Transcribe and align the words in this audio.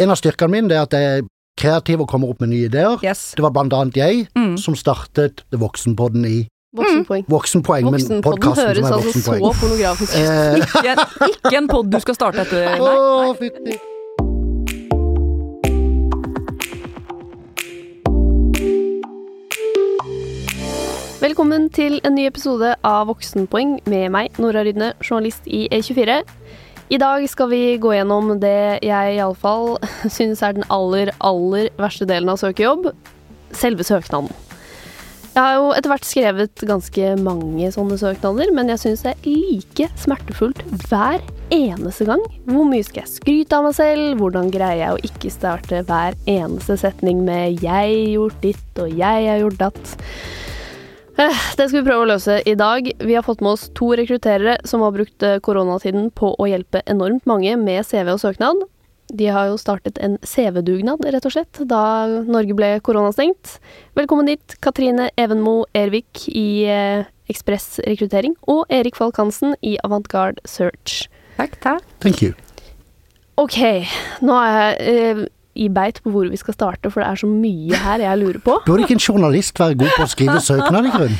En 0.00 0.08
av 0.08 0.16
styrkene 0.16 0.48
mine 0.54 0.72
er 0.72 0.86
at 0.86 0.94
jeg 0.96 1.08
er 1.18 1.24
kreativ 1.60 2.00
og 2.00 2.08
kommer 2.08 2.30
opp 2.32 2.40
med 2.40 2.48
nye 2.54 2.68
ideer. 2.70 2.94
Yes. 3.04 3.34
Det 3.36 3.44
var 3.44 3.52
blant 3.52 3.74
annet 3.76 3.98
jeg 4.00 4.26
Mm. 4.34 4.56
som 4.56 4.74
startet 4.74 5.44
Voksenpodden 5.52 6.24
i 6.24 6.48
Voksenpoeng. 6.74 7.26
Voksenpoeng, 7.28 7.84
men 7.84 8.00
Voksenpodden 8.00 8.22
podkasten 8.24 8.66
høres 8.66 8.78
som 8.78 8.86
er 8.86 8.96
altså 8.96 9.20
så 9.20 9.52
pornografisk 9.60 10.12
ut. 10.14 10.18
Eh, 10.18 10.54
Ikke, 10.56 10.96
ikke 11.28 11.56
en 11.58 11.68
pod 11.68 11.90
du 11.92 12.00
skal 12.00 12.14
starte 12.14 12.40
etter. 12.40 12.64
Nei. 12.64 12.78
nei. 12.80 13.34
fytti. 13.36 13.76
Velkommen 21.22 21.68
til 21.70 22.00
en 22.04 22.16
ny 22.16 22.24
episode 22.26 22.72
av 22.84 23.06
Voksenpoeng 23.10 23.76
med 23.86 24.08
meg, 24.10 24.32
Nora 24.42 24.64
Rydne, 24.66 24.92
journalist 25.04 25.44
i 25.46 25.68
E24. 25.72 26.22
I 26.92 26.98
dag 27.00 27.22
skal 27.30 27.48
vi 27.48 27.78
gå 27.80 27.94
gjennom 27.94 28.34
det 28.42 28.82
jeg 28.84 29.14
iallfall 29.16 29.78
syns 30.12 30.42
er 30.44 30.58
den 30.58 30.66
aller, 30.68 31.08
aller 31.24 31.70
verste 31.80 32.04
delen 32.08 32.28
av 32.28 32.36
søkejobb 32.42 32.90
selve 33.56 33.86
søknaden. 33.86 34.28
Jeg 35.32 35.40
har 35.40 35.54
jo 35.56 35.70
etter 35.72 35.88
hvert 35.88 36.04
skrevet 36.04 36.64
ganske 36.68 37.14
mange 37.24 37.70
sånne 37.72 37.96
søknader, 37.96 38.52
men 38.52 38.68
jeg 38.68 38.82
syns 38.82 39.06
det 39.06 39.14
er 39.14 39.30
like 39.30 39.88
smertefullt 40.02 40.60
hver 40.90 41.24
eneste 41.54 42.04
gang. 42.10 42.20
Hvor 42.44 42.68
mye 42.68 42.84
skal 42.84 43.06
jeg 43.06 43.14
skryte 43.14 43.56
av 43.56 43.70
meg 43.70 43.78
selv? 43.78 44.20
Hvordan 44.20 44.52
greier 44.52 44.82
jeg 44.82 44.92
å 44.92 45.02
ikke 45.08 45.32
starte 45.32 45.80
hver 45.88 46.18
eneste 46.28 46.76
setning 46.84 47.24
med 47.24 47.64
'jeg 47.64 48.12
gjort 48.18 48.36
ditt' 48.44 48.84
og 48.84 48.92
'jeg 48.92 49.28
har 49.32 49.40
gjort 49.40 49.62
datt'? 49.64 49.96
Eh, 51.18 51.40
Det 51.56 51.68
skal 51.68 51.82
vi 51.82 51.86
prøve 51.88 52.04
å 52.06 52.08
løse 52.08 52.38
i 52.48 52.54
dag. 52.56 52.88
Vi 52.98 53.14
har 53.14 53.24
fått 53.26 53.42
med 53.44 53.52
oss 53.54 53.68
to 53.76 53.90
rekrutterere 53.98 54.56
som 54.68 54.80
har 54.84 54.94
brukt 54.94 55.22
eh, 55.22 55.38
koronatiden 55.44 56.10
på 56.16 56.32
å 56.40 56.46
hjelpe 56.48 56.82
enormt 56.88 57.26
mange 57.28 57.56
med 57.60 57.84
CV 57.86 58.14
og 58.14 58.20
søknad. 58.22 58.62
De 59.12 59.26
har 59.28 59.50
jo 59.50 59.58
startet 59.60 59.98
en 60.00 60.14
CV-dugnad, 60.24 61.02
rett 61.04 61.26
og 61.28 61.34
slett, 61.34 61.58
da 61.68 62.06
Norge 62.24 62.54
ble 62.56 62.70
koronastengt. 62.86 63.58
Velkommen 63.98 64.30
dit, 64.30 64.54
Katrine 64.64 65.10
Evenmo 65.20 65.66
Ervik 65.76 66.24
i 66.32 66.64
eh, 66.64 67.04
Ekspress 67.28 67.82
rekruttering 67.84 68.38
og 68.48 68.64
Erik 68.72 68.96
Falk 68.96 69.20
Hansen 69.20 69.52
i 69.60 69.76
Avantgarde 69.84 70.40
Search. 70.48 71.10
Takk, 71.36 71.58
takk. 71.60 71.84
Thank 72.00 72.22
you. 72.24 72.32
Ok, 73.40 73.58
nå 74.24 74.38
er 74.40 74.56
jeg 74.56 74.96
eh, 74.96 75.22
i 75.54 75.66
beit 75.68 75.98
på 76.02 76.10
hvor 76.14 76.28
vi 76.32 76.38
skal 76.40 76.54
starte, 76.56 76.90
for 76.90 77.02
det 77.02 77.08
er 77.10 77.18
så 77.20 77.28
mye 77.28 77.76
her 77.84 78.00
jeg 78.00 78.18
lurer 78.22 78.38
på. 78.44 78.54
Burde 78.66 78.86
ikke 78.86 78.96
en 78.96 79.02
journalist 79.04 79.60
være 79.60 79.76
god 79.82 79.92
på 79.98 80.06
å 80.06 80.10
skrive 80.12 80.38
søknad, 80.40 80.88
i 80.88 80.92
grunnen? 80.94 81.18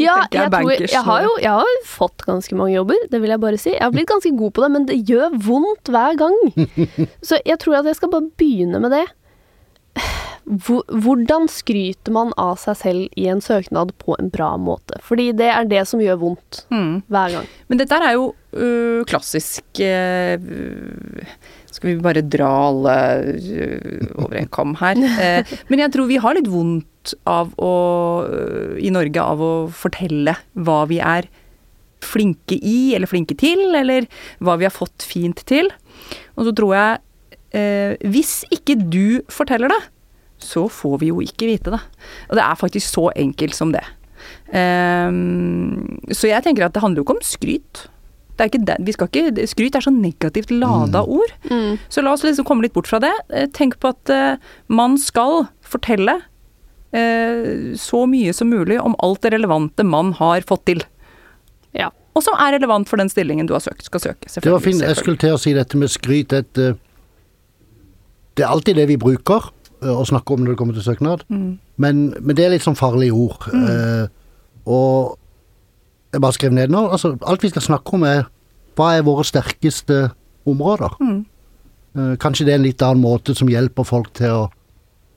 Ja, 0.00 0.22
jeg 0.32 0.40
jeg, 0.40 0.50
tror, 0.54 0.72
jeg, 0.86 1.02
har 1.10 1.26
jo 1.26 1.34
jeg 1.42 1.52
har 1.52 1.76
fått 1.84 2.24
ganske 2.26 2.56
mange 2.56 2.74
jobber, 2.78 2.96
det 3.12 3.20
vil 3.20 3.34
jeg 3.34 3.42
bare 3.42 3.60
si. 3.60 3.74
Jeg 3.74 3.84
har 3.84 3.92
blitt 3.92 4.08
ganske 4.08 4.32
god 4.38 4.54
på 4.56 4.64
det, 4.64 4.70
men 4.78 4.88
det 4.88 4.98
gjør 5.10 5.36
vondt 5.46 5.92
hver 5.92 6.16
gang. 6.22 6.38
Så 7.28 7.38
jeg 7.44 7.60
tror 7.60 7.82
at 7.82 7.90
jeg 7.92 7.98
skal 8.00 8.12
bare 8.16 8.30
begynne 8.40 8.80
med 8.80 8.96
det. 8.96 9.04
Hvordan 10.46 11.48
skryter 11.50 12.12
man 12.14 12.30
av 12.38 12.54
seg 12.62 12.76
selv 12.78 13.16
i 13.18 13.24
en 13.32 13.40
søknad 13.42 13.90
på 13.98 14.14
en 14.20 14.28
bra 14.30 14.52
måte? 14.60 15.00
Fordi 15.02 15.32
det 15.34 15.48
er 15.50 15.66
det 15.66 15.82
som 15.90 16.02
gjør 16.02 16.20
vondt 16.22 16.60
Mm. 16.70 17.02
hver 17.10 17.32
gang. 17.34 17.46
Men 17.68 17.78
dette 17.80 17.98
er 17.98 18.12
jo 18.14 18.28
øh, 18.54 19.04
klassisk 19.04 19.64
øh, 19.80 20.38
Skal 21.76 21.92
vi 21.92 22.02
bare 22.04 22.24
dra 22.24 22.50
alle 22.70 22.96
øh, 23.36 24.06
over 24.24 24.38
en 24.40 24.52
kam 24.52 24.76
her? 24.80 25.00
Eh, 25.26 25.56
men 25.68 25.82
jeg 25.82 25.92
tror 25.94 26.08
vi 26.08 26.20
har 26.22 26.36
litt 26.36 26.48
vondt 26.50 27.14
av 27.28 27.52
å 27.62 27.72
øh, 28.26 28.76
i 28.80 28.92
Norge 28.92 29.22
av 29.22 29.42
å 29.42 29.50
fortelle 29.72 30.36
hva 30.54 30.84
vi 30.90 31.00
er 31.00 31.28
flinke 32.04 32.58
i, 32.60 32.94
eller 32.96 33.10
flinke 33.10 33.36
til, 33.38 33.74
eller 33.74 34.06
hva 34.44 34.56
vi 34.60 34.66
har 34.68 34.74
fått 34.74 35.04
fint 35.06 35.40
til. 35.48 35.70
Og 36.36 36.48
så 36.48 36.54
tror 36.56 36.74
jeg 36.76 36.98
eh, 37.56 38.08
Hvis 38.12 38.40
ikke 38.54 38.76
du 38.78 39.20
forteller 39.32 39.72
det, 39.72 39.82
så 40.42 40.66
får 40.68 40.98
vi 41.00 41.10
jo 41.10 41.22
ikke 41.24 41.48
vite 41.48 41.72
det. 41.72 41.82
Og 42.28 42.38
det 42.38 42.44
er 42.44 42.60
faktisk 42.60 42.92
så 42.92 43.08
enkelt 43.16 43.56
som 43.56 43.72
det. 43.74 43.84
Ehm, 44.54 45.98
så 46.12 46.30
jeg 46.30 46.44
tenker 46.44 46.66
at 46.66 46.74
det 46.74 46.82
handler 46.84 47.00
jo 47.00 47.06
ikke 47.06 47.16
om 47.18 47.24
skryt. 47.24 47.86
Det 48.36 48.44
er 48.44 48.50
ikke 48.50 48.66
det, 48.68 48.76
vi 48.84 48.92
skal 48.92 49.08
ikke, 49.08 49.46
skryt 49.48 49.76
er 49.78 49.84
så 49.86 49.90
negativt 49.92 50.50
lada 50.52 51.00
ord. 51.02 51.30
Mm. 51.48 51.78
Så 51.88 52.02
la 52.04 52.12
oss 52.12 52.24
liksom 52.26 52.44
komme 52.44 52.66
litt 52.66 52.74
bort 52.76 52.88
fra 52.90 53.00
det. 53.00 53.12
Eh, 53.32 53.46
Tenk 53.56 53.78
på 53.80 53.92
at 53.94 54.12
uh, 54.12 54.36
man 54.68 54.98
skal 55.00 55.46
fortelle 55.64 56.18
uh, 56.20 57.72
så 57.80 58.02
mye 58.10 58.34
som 58.36 58.52
mulig 58.52 58.76
om 58.82 58.96
alt 59.02 59.22
det 59.24 59.32
relevante 59.32 59.86
man 59.88 60.12
har 60.20 60.44
fått 60.48 60.66
til. 60.68 60.84
Ja. 61.72 61.88
Og 62.16 62.24
som 62.24 62.36
er 62.40 62.54
relevant 62.58 62.88
for 62.88 63.00
den 63.00 63.08
stillingen 63.12 63.48
du 63.48 63.54
har 63.56 63.64
søkt, 63.64 63.88
skal 63.88 64.00
søke. 64.04 64.28
Det 64.28 64.52
var 64.52 64.60
fint. 64.64 64.84
Jeg 64.84 64.96
skulle 65.00 65.20
til 65.20 65.34
å 65.36 65.40
si 65.40 65.56
dette 65.56 65.80
med 65.80 65.92
skryt. 65.92 66.36
Et, 66.36 66.60
uh, 66.60 66.76
det 68.36 68.44
er 68.44 68.52
alltid 68.52 68.76
det 68.76 68.90
vi 68.92 69.00
bruker 69.00 69.50
å 69.84 70.04
snakke 70.08 70.32
om 70.32 70.44
når 70.44 70.54
det 70.54 70.58
kommer 70.60 70.76
til 70.76 70.84
søknad, 70.86 71.24
Mm. 71.28 71.58
men, 71.76 72.14
men 72.20 72.36
det 72.36 72.44
er 72.46 72.50
litt 72.54 72.64
sånn 72.64 72.76
farlige 72.78 73.12
ord. 73.12 73.44
Eh, 73.52 74.08
og 74.66 75.18
jeg 76.16 76.24
bare 76.24 76.36
skrev 76.36 76.52
ned 76.56 76.72
nå. 76.72 76.82
Altså, 76.96 77.14
alt 77.28 77.44
vi 77.44 77.52
skal 77.52 77.64
snakke 77.68 77.94
om, 77.96 78.04
er 78.08 78.26
hva 78.76 78.90
er 78.98 79.06
våre 79.06 79.24
sterkeste 79.24 80.02
områder. 80.48 80.96
Mm. 81.00 81.18
Eh, 81.96 82.12
kanskje 82.20 82.44
det 82.48 82.54
er 82.54 82.60
en 82.60 82.66
litt 82.68 82.82
annen 82.84 83.00
måte 83.04 83.34
som 83.36 83.48
hjelper 83.48 83.86
folk 83.88 84.10
til 84.18 84.34
å, 84.34 84.44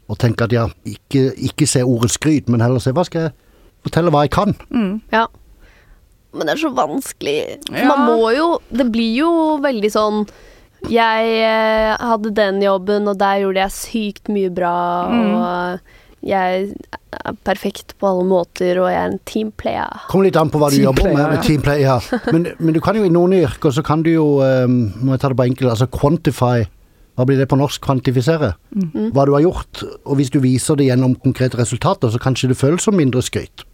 å 0.09 0.17
tenke 0.19 0.45
at 0.47 0.55
ja, 0.55 0.67
ikke, 0.87 1.29
ikke 1.49 1.67
se 1.67 1.83
ordet 1.83 2.11
skryt, 2.15 2.47
men 2.49 2.63
heller 2.63 2.79
se 2.83 2.93
hva 2.95 3.03
skal 3.07 3.27
jeg 3.27 3.35
fortelle 3.87 4.11
hva 4.15 4.23
jeg 4.25 4.33
kan. 4.35 4.55
Mm. 4.71 4.93
Ja. 5.11 5.25
Men 6.35 6.45
det 6.47 6.55
er 6.55 6.61
så 6.61 6.71
vanskelig. 6.77 7.37
Ja. 7.73 7.87
Man 7.89 8.05
må 8.05 8.29
jo 8.35 8.47
Det 8.69 8.85
blir 8.93 9.15
jo 9.17 9.29
veldig 9.63 9.89
sånn 9.89 10.19
Jeg 10.93 11.31
eh, 11.41 11.95
hadde 11.97 12.29
den 12.37 12.59
jobben, 12.61 13.07
og 13.09 13.17
der 13.19 13.41
gjorde 13.41 13.63
jeg 13.65 13.73
sykt 13.75 14.29
mye 14.31 14.51
bra, 14.53 14.75
Mm. 15.09 15.33
og 15.35 15.79
jeg 16.25 16.71
er 17.15 17.37
perfekt 17.47 17.95
på 17.99 18.09
alle 18.09 18.25
måter, 18.27 18.79
og 18.81 18.89
jeg 18.91 18.99
er 18.99 19.13
en 19.13 19.21
teamplayer. 19.29 20.01
Kommer 20.11 20.27
litt 20.27 20.39
an 20.39 20.51
på 20.51 20.59
hva 20.61 20.71
du 20.73 20.79
jobber 20.81 21.07
med. 21.09 21.21
med 21.21 21.37
ja. 21.39 21.45
team 21.45 21.63
player, 21.63 21.85
ja. 21.85 22.17
men, 22.35 22.49
men 22.59 22.75
du 22.75 22.81
kan 22.83 22.99
jo 22.99 23.05
i 23.07 23.13
noen 23.13 23.37
yrker 23.39 23.73
så 23.75 23.83
kan 23.85 24.03
du 24.05 24.11
jo 24.11 24.27
um, 24.43 24.81
Må 24.99 25.15
jeg 25.15 25.23
ta 25.23 25.31
det 25.31 25.39
på 25.39 25.47
enkelt, 25.47 25.71
altså 25.71 25.89
quantify. 25.93 26.67
Hva 27.19 27.25
blir 27.27 27.39
det 27.39 27.49
på 27.51 27.57
norsk? 27.59 27.81
Kvantifisere. 27.83 28.53
Mm. 28.71 29.09
Hva 29.15 29.25
du 29.27 29.33
har 29.35 29.43
gjort. 29.43 29.81
Og 30.07 30.19
hvis 30.19 30.31
du 30.31 30.37
viser 30.43 30.79
det 30.79 30.87
gjennom 30.87 31.17
konkrete 31.19 31.59
resultater, 31.59 32.11
så 32.13 32.21
kanskje 32.21 32.53
det 32.53 32.59
føles 32.59 32.85
som 32.87 32.95
mindre 32.95 33.23
skryt. 33.25 33.65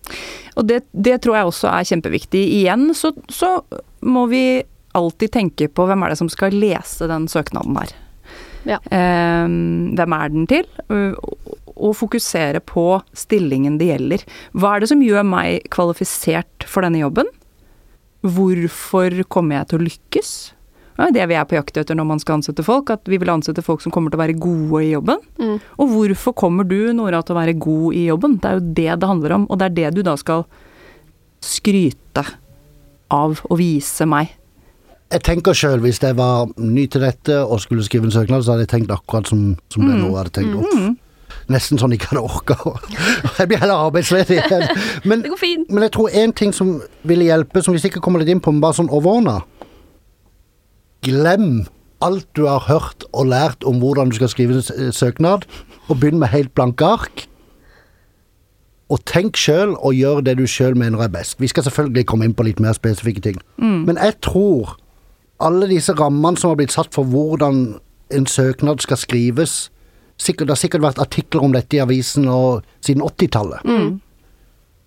Og 0.58 0.66
det, 0.66 0.80
det 0.94 1.20
tror 1.22 1.38
jeg 1.38 1.52
også 1.52 1.70
er 1.70 1.86
kjempeviktig. 1.92 2.42
Igjen 2.62 2.88
så, 2.98 3.14
så 3.30 3.60
må 4.02 4.26
vi 4.32 4.64
alltid 4.98 5.36
tenke 5.36 5.70
på 5.70 5.86
hvem 5.86 6.06
er 6.08 6.14
det 6.14 6.20
som 6.24 6.32
skal 6.32 6.58
lese 6.58 7.06
den 7.12 7.30
søknaden 7.30 7.78
her. 7.78 7.94
Ja. 8.66 8.80
Eh, 8.90 9.46
hvem 9.46 10.18
er 10.18 10.34
den 10.34 10.50
til? 10.50 10.66
Og 11.76 11.96
fokusere 12.00 12.62
på 12.64 12.88
stillingen 13.18 13.80
det 13.80 13.90
gjelder. 13.92 14.26
Hva 14.56 14.76
er 14.76 14.84
det 14.84 14.92
som 14.92 15.04
gjør 15.04 15.26
meg 15.28 15.66
kvalifisert 15.74 16.68
for 16.70 16.86
denne 16.86 17.02
jobben? 17.04 17.32
Hvorfor 18.26 19.14
kommer 19.30 19.60
jeg 19.60 19.70
til 19.70 19.80
å 19.80 19.86
lykkes? 19.86 20.36
Det 20.96 21.04
er 21.10 21.16
det 21.18 21.26
vi 21.28 21.36
er 21.36 21.48
på 21.48 21.58
jakt 21.58 21.76
etter 21.78 21.98
når 21.98 22.08
man 22.08 22.22
skal 22.24 22.38
ansette 22.38 22.64
folk, 22.64 22.90
at 22.94 23.04
vi 23.12 23.20
vil 23.20 23.34
ansette 23.34 23.64
folk 23.66 23.84
som 23.84 23.92
kommer 23.92 24.14
til 24.14 24.20
å 24.20 24.24
være 24.24 24.38
gode 24.40 24.80
i 24.86 24.94
jobben. 24.94 25.20
Mm. 25.42 25.58
Og 25.84 25.92
hvorfor 25.92 26.36
kommer 26.40 26.68
du, 26.68 26.78
Nora, 26.96 27.20
til 27.20 27.36
å 27.36 27.40
være 27.42 27.58
god 27.60 27.98
i 28.00 28.06
jobben? 28.08 28.38
Det 28.40 28.48
er 28.48 28.62
jo 28.62 28.66
det 28.80 28.88
det 29.02 29.10
handler 29.12 29.36
om, 29.36 29.50
og 29.52 29.60
det 29.60 29.68
er 29.68 29.76
det 29.82 29.92
du 29.98 30.02
da 30.08 30.16
skal 30.20 30.46
skryte 31.44 32.24
av 33.12 33.44
og 33.44 33.60
vise 33.60 34.08
meg. 34.10 34.32
Jeg 35.12 35.22
tenker 35.28 35.54
sjøl, 35.54 35.84
hvis 35.84 36.00
jeg 36.02 36.16
var 36.18 36.48
ny 36.58 36.88
til 36.92 37.04
dette 37.06 37.44
og 37.44 37.60
skulle 37.62 37.84
skrive 37.86 38.08
en 38.08 38.16
søknad, 38.16 38.44
så 38.44 38.56
hadde 38.56 38.66
jeg 38.66 38.72
tenkt 38.72 38.96
akkurat 38.96 39.28
som, 39.30 39.52
som 39.70 39.86
det 39.86 40.00
nå 40.00 40.16
hadde 40.16 40.34
tenkt. 40.40 40.64
Uff. 40.64 40.88
Nesten 41.52 41.78
sånn 41.78 41.94
ikke 41.94 42.08
hadde 42.14 42.24
orka. 42.26 42.56
Jeg 43.40 43.48
blir 43.52 43.60
heller 43.62 43.84
arbeidsledig 43.88 44.40
igjen. 44.42 44.64
Men, 45.10 45.22
Det 45.22 45.30
går 45.34 45.42
fint. 45.42 45.70
men 45.70 45.84
jeg 45.86 45.92
tror 45.94 46.10
én 46.10 46.34
ting 46.34 46.54
som 46.56 46.82
ville 47.04 47.28
hjelpe, 47.28 47.62
som 47.62 47.74
vi 47.76 47.80
sikkert 47.84 48.02
kommer 48.02 48.20
litt 48.24 48.32
inn 48.34 48.42
på, 48.42 48.52
men 48.52 48.62
bare 48.64 48.74
sånn 48.80 48.90
overordna 48.90 49.42
Glem 51.06 51.66
alt 52.02 52.26
du 52.36 52.46
har 52.48 52.66
hørt 52.68 53.06
og 53.14 53.28
lært 53.30 53.64
om 53.66 53.78
hvordan 53.82 54.10
du 54.10 54.16
skal 54.18 54.30
skrive 54.30 54.58
en 54.58 54.92
søknad, 54.94 55.46
og 55.88 56.00
begynn 56.02 56.20
med 56.20 56.32
helt 56.34 56.52
blanke 56.58 56.86
ark. 56.86 57.26
Og 58.90 59.02
tenk 59.10 59.38
sjøl, 59.38 59.76
og 59.82 59.94
gjør 59.98 60.22
det 60.26 60.36
du 60.38 60.46
sjøl 60.50 60.76
mener 60.78 61.02
er 61.06 61.10
best. 61.14 61.38
Vi 61.42 61.48
skal 61.50 61.64
selvfølgelig 61.66 62.06
komme 62.10 62.26
inn 62.28 62.36
på 62.38 62.46
litt 62.46 62.60
mer 62.62 62.74
spesifikke 62.78 63.22
ting. 63.26 63.38
Men 63.62 63.98
jeg 64.02 64.18
tror 64.26 64.76
alle 65.42 65.70
disse 65.70 65.94
rammene 65.98 66.38
som 66.38 66.52
har 66.54 66.60
blitt 66.60 66.74
satt 66.76 66.94
for 66.94 67.06
hvordan 67.10 67.78
en 68.14 68.28
søknad 68.30 68.82
skal 68.86 68.98
skrives 69.02 69.56
sikkert, 70.18 70.48
Det 70.48 70.56
har 70.56 70.62
sikkert 70.62 70.86
vært 70.86 71.02
artikler 71.04 71.44
om 71.44 71.56
dette 71.56 71.78
i 71.78 71.84
avisen 71.84 72.28
og, 72.32 72.66
siden 72.86 73.04
80-tallet. 73.04 73.66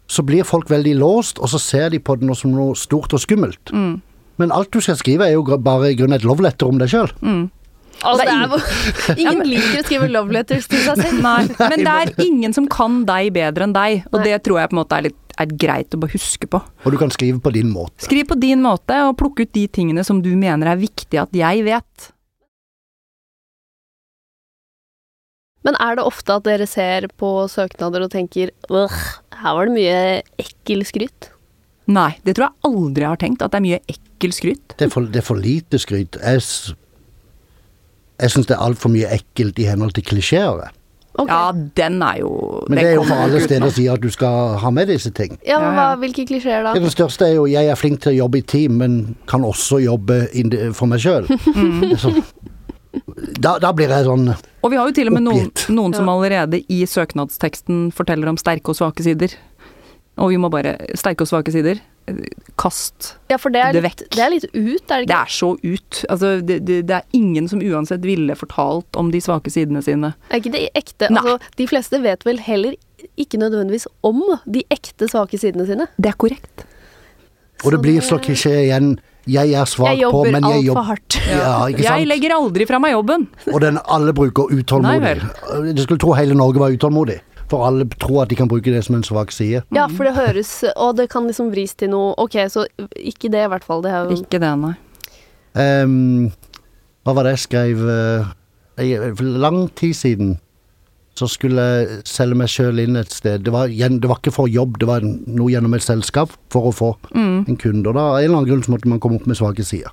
Så 0.08 0.24
blir 0.24 0.46
folk 0.48 0.70
veldig 0.70 0.94
låst, 0.96 1.38
og 1.38 1.50
så 1.52 1.60
ser 1.60 1.90
de 1.92 2.00
på 2.00 2.16
det 2.16 2.36
som 2.36 2.54
noe 2.56 2.76
stort 2.76 3.12
og 3.12 3.20
skummelt. 3.20 3.72
Men 4.38 4.54
alt 4.54 4.72
du 4.72 4.80
skal 4.80 4.96
skrive, 4.96 5.26
er 5.26 5.36
jo 5.36 5.44
bare 5.58 5.92
i 5.92 5.98
grunnen 5.98 6.16
et 6.16 6.24
love 6.24 6.42
letter 6.42 6.70
om 6.70 6.78
deg 6.80 6.88
sjøl. 6.88 7.12
Altså, 8.06 8.24
det 8.24 8.30
er, 8.30 9.18
ingen 9.18 9.48
liker 9.52 9.80
å 9.80 9.86
skrive 9.86 10.08
love 10.10 10.34
letters 10.34 10.68
til 10.70 10.82
seg 10.84 11.00
selv. 11.02 11.22
Nei, 11.24 11.48
men 11.72 11.82
det 11.82 11.94
er 11.94 12.12
ingen 12.22 12.54
som 12.54 12.68
kan 12.70 13.00
deg 13.08 13.32
bedre 13.34 13.66
enn 13.66 13.74
deg, 13.74 14.04
og 14.12 14.22
det 14.22 14.36
tror 14.46 14.62
jeg 14.62 14.70
på 14.70 14.76
en 14.76 14.80
måte 14.80 14.98
er, 15.00 15.08
litt, 15.08 15.18
er 15.38 15.56
greit 15.64 15.96
å 15.96 16.02
bare 16.02 16.14
huske 16.14 16.50
på. 16.50 16.60
Og 16.84 16.94
du 16.94 16.98
kan 17.00 17.12
skrive 17.14 17.42
på 17.42 17.52
din 17.56 17.72
måte. 17.74 17.98
Skriv 18.06 18.28
på 18.30 18.38
din 18.38 18.62
måte, 18.64 19.00
og 19.08 19.16
plukk 19.18 19.42
ut 19.42 19.52
de 19.56 19.66
tingene 19.66 20.06
som 20.06 20.22
du 20.22 20.30
mener 20.38 20.70
er 20.74 20.80
viktig 20.80 21.20
at 21.20 21.34
jeg 21.34 21.66
vet. 21.66 22.12
Men 25.66 25.76
er 25.82 25.98
det 25.98 26.06
ofte 26.06 26.36
at 26.38 26.46
dere 26.46 26.68
ser 26.70 27.08
på 27.18 27.32
søknader 27.50 28.04
og 28.06 28.12
tenker 28.14 28.52
øh, 28.70 29.00
her 29.42 29.56
var 29.56 29.68
det 29.68 29.74
mye 29.74 29.98
ekkel 30.40 30.84
skryt? 30.86 31.32
Nei, 31.88 32.12
det 32.24 32.36
tror 32.36 32.50
jeg 32.50 32.68
aldri 32.68 33.04
jeg 33.04 33.12
har 33.14 33.20
tenkt, 33.22 33.42
at 33.42 33.54
det 33.54 33.58
er 33.58 33.64
mye 33.64 33.80
ekkel 33.88 34.34
skryt. 34.36 34.74
Det 34.76 34.88
er 34.88 34.92
for, 34.92 35.08
det 35.08 35.22
er 35.22 35.26
for 35.26 35.40
lite 35.40 35.80
skryt. 35.80 36.18
Jeg, 36.20 36.42
jeg 38.20 38.34
syns 38.34 38.50
det 38.50 38.58
er 38.58 38.64
altfor 38.66 38.92
mye 38.92 39.08
ekkelt 39.18 39.58
i 39.62 39.68
henhold 39.70 39.96
til 39.96 40.04
klisjeer. 40.10 40.68
Okay. 41.18 41.34
Ja, 41.34 41.52
den 41.74 42.02
er 42.02 42.20
jo 42.20 42.28
Men 42.68 42.78
det 42.78 42.84
er 42.92 42.92
jo 42.94 43.04
for 43.08 43.18
alle 43.24 43.40
steder 43.42 43.64
å 43.66 43.72
si 43.74 43.88
at 43.90 44.02
du 44.04 44.06
skal 44.14 44.52
ha 44.62 44.70
med 44.70 44.86
disse 44.92 45.10
ting. 45.10 45.32
Ja, 45.42 45.56
men 45.58 45.74
hva. 45.74 45.86
Hvilke 45.98 46.22
klisjeer 46.28 46.62
da? 46.62 46.76
Det 46.76 46.84
den 46.84 46.94
største 46.94 47.26
er 47.26 47.32
jo 47.40 47.46
jeg 47.50 47.66
er 47.72 47.78
flink 47.80 48.04
til 48.04 48.12
å 48.12 48.18
jobbe 48.20 48.38
i 48.38 48.44
team, 48.46 48.76
men 48.78 48.98
kan 49.30 49.42
også 49.46 49.80
jobbe 49.82 50.20
for 50.78 50.86
meg 50.92 51.02
sjøl. 51.02 51.26
Da, 53.38 53.58
da 53.60 53.72
blir 53.76 53.90
jeg 53.92 54.06
sånn 54.06 54.30
oppgitt. 54.32 54.48
Og 54.64 54.72
vi 54.72 54.78
har 54.80 54.88
jo 54.88 54.94
til 54.96 55.10
og 55.10 55.14
med 55.18 55.26
noen, 55.26 55.50
noen 55.70 55.94
som 55.94 56.08
allerede 56.10 56.62
i 56.72 56.80
søknadsteksten 56.88 57.88
forteller 57.94 58.30
om 58.30 58.38
sterke 58.40 58.72
og 58.72 58.78
svake 58.78 59.04
sider. 59.06 59.34
Og 60.18 60.32
vi 60.32 60.40
må 60.40 60.50
bare 60.50 60.74
Sterke 60.98 61.24
og 61.24 61.30
svake 61.30 61.52
sider. 61.54 61.80
Kast. 62.58 63.12
Ja, 63.28 63.36
for 63.36 63.52
det 63.52 63.60
er, 63.60 63.74
det 63.76 63.82
litt, 63.84 64.02
det 64.14 64.22
er 64.24 64.32
litt 64.32 64.46
ut, 64.54 64.84
er 64.88 65.04
det 65.04 65.10
Det 65.10 65.16
er 65.18 65.32
så 65.32 65.50
ut. 65.60 65.98
Altså, 66.08 66.30
det, 66.40 66.56
det, 66.66 66.78
det 66.88 66.96
er 66.96 67.04
ingen 67.16 67.50
som 67.50 67.60
uansett 67.60 68.06
ville 68.06 68.34
fortalt 68.38 68.98
om 68.98 69.12
de 69.12 69.20
svake 69.22 69.52
sidene 69.52 69.82
sine. 69.84 70.14
Er 70.32 70.40
ikke 70.40 70.54
det 70.56 70.64
ekte? 70.78 71.10
Nei. 71.12 71.20
Altså, 71.20 71.52
de 71.60 71.68
fleste 71.70 72.00
vet 72.02 72.24
vel 72.26 72.40
heller 72.42 72.78
ikke 73.20 73.38
nødvendigvis 73.38 73.86
om 74.06 74.24
de 74.48 74.64
ekte 74.74 75.10
svake 75.12 75.38
sidene 75.38 75.68
sine. 75.68 75.86
Det 76.00 76.10
er 76.14 76.18
korrekt. 76.18 76.64
Og 77.66 77.74
det 77.74 77.82
blir 77.84 78.02
så 78.04 78.18
klisjé 78.22 78.54
igjen. 78.64 78.96
Jeg 79.28 79.52
er 79.52 79.68
svak 79.68 79.94
Jeg 79.98 80.10
på, 80.10 80.22
men 80.24 80.38
jeg 80.40 80.44
altfor 80.44 80.66
jobber 80.66 80.86
hardt. 80.88 81.16
Ja, 81.28 81.52
ikke 81.68 81.84
Jeg 81.88 82.08
legger 82.08 82.34
aldri 82.38 82.66
fra 82.68 82.80
meg 82.82 82.94
jobben. 82.94 83.26
Og 83.54 83.60
den 83.64 83.80
alle 83.84 84.14
bruker 84.16 84.52
utålmodig. 84.54 85.16
Nei 85.22 85.72
Du 85.76 85.82
skulle 85.84 86.00
tro 86.02 86.14
hele 86.16 86.36
Norge 86.38 86.62
var 86.62 86.74
utålmodig. 86.74 87.20
For 87.48 87.64
alle 87.64 87.86
tror 87.96 88.22
at 88.26 88.32
de 88.32 88.36
kan 88.36 88.48
bruke 88.50 88.72
det 88.72 88.82
som 88.84 88.98
en 88.98 89.04
svak 89.06 89.32
side. 89.32 89.62
Ja, 89.72 89.86
for 89.88 90.04
det 90.04 90.12
høres 90.18 90.50
Og 90.74 90.98
det 90.98 91.08
kan 91.12 91.24
liksom 91.28 91.48
vris 91.54 91.72
til 91.80 91.88
noe 91.94 92.10
Ok, 92.20 92.36
så 92.52 92.66
ikke 92.96 93.30
det, 93.32 93.46
i 93.46 93.52
hvert 93.54 93.64
fall. 93.64 93.80
Det 93.84 93.92
er 93.92 94.04
jo 94.10 94.18
Ikke 94.20 94.40
det, 94.42 94.50
nei. 94.60 94.74
Um, 95.58 96.28
hva 97.08 97.14
var 97.16 97.24
det 97.24 97.38
jeg 97.38 97.44
skrev 97.46 97.80
uh, 97.88 98.28
jeg- 98.76 99.14
For 99.16 99.24
lang 99.46 99.62
tid 99.80 99.96
siden 99.96 100.36
så 101.18 101.26
skulle 101.30 101.64
jeg 101.66 101.98
selge 102.08 102.38
meg 102.38 102.48
sjøl 102.52 102.78
inn 102.84 102.96
et 103.00 103.10
sted. 103.12 103.42
Det 103.46 103.52
var, 103.54 103.68
det 103.68 104.08
var 104.08 104.20
ikke 104.22 104.32
for 104.34 104.48
jobb, 104.50 104.78
det 104.80 104.88
var 104.88 105.02
noe 105.04 105.50
gjennom 105.52 105.74
et 105.74 105.82
selskap 105.84 106.30
for 106.54 106.70
å 106.70 106.72
få 106.74 106.92
Mm. 107.14 107.44
en 107.48 107.56
kunde. 107.58 107.86
Og 107.90 107.94
da, 107.98 108.06
av 108.14 108.18
en 108.20 108.24
eller 108.24 108.36
annen 108.38 108.48
grunn 108.52 108.62
så 108.64 108.72
måtte 108.74 108.88
man 108.88 109.00
komme 109.02 109.18
opp 109.20 109.26
med 109.26 109.36
svake 109.38 109.64
sider. 109.66 109.90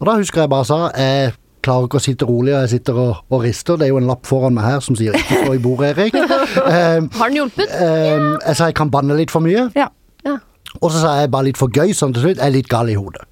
Og 0.00 0.06
da 0.08 0.16
husker 0.18 0.42
jeg 0.44 0.50
bare 0.50 0.64
sa 0.68 0.90
jeg 0.98 1.32
klarer 1.64 1.86
ikke 1.88 1.96
å 1.96 2.04
sitte 2.04 2.26
rolig, 2.28 2.52
og 2.52 2.60
jeg 2.66 2.72
sitter 2.74 2.98
og, 3.00 3.22
og 3.32 3.40
rister. 3.46 3.78
Det 3.80 3.86
er 3.86 3.92
jo 3.94 3.96
en 4.02 4.06
lapp 4.10 4.26
foran 4.28 4.52
meg 4.52 4.64
her 4.66 4.80
som 4.84 4.96
sier 4.98 5.12
'ikke 5.16 5.44
stå 5.46 5.54
i 5.54 5.58
bordet, 5.64 5.96
Erik'. 5.96 6.18
Ehm, 6.74 7.08
Har 7.16 7.28
den 7.30 7.36
hjulpet? 7.40 7.70
ehm, 7.72 8.36
jeg 8.46 8.56
sa 8.56 8.66
jeg 8.66 8.74
kan 8.74 8.90
banne 8.90 9.16
litt 9.16 9.30
for 9.32 9.40
mye. 9.40 9.70
Ja. 9.74 9.88
Ja. 10.26 10.36
Og 10.82 10.90
så 10.92 11.00
sa 11.00 11.20
jeg 11.22 11.30
bare 11.30 11.44
litt 11.48 11.56
for 11.56 11.68
gøy 11.68 11.94
sånn 11.96 12.12
til 12.12 12.22
slutt. 12.22 12.36
Jeg 12.36 12.46
er 12.46 12.50
litt 12.52 12.68
gal 12.68 12.88
i 12.90 12.94
hodet. 13.00 13.24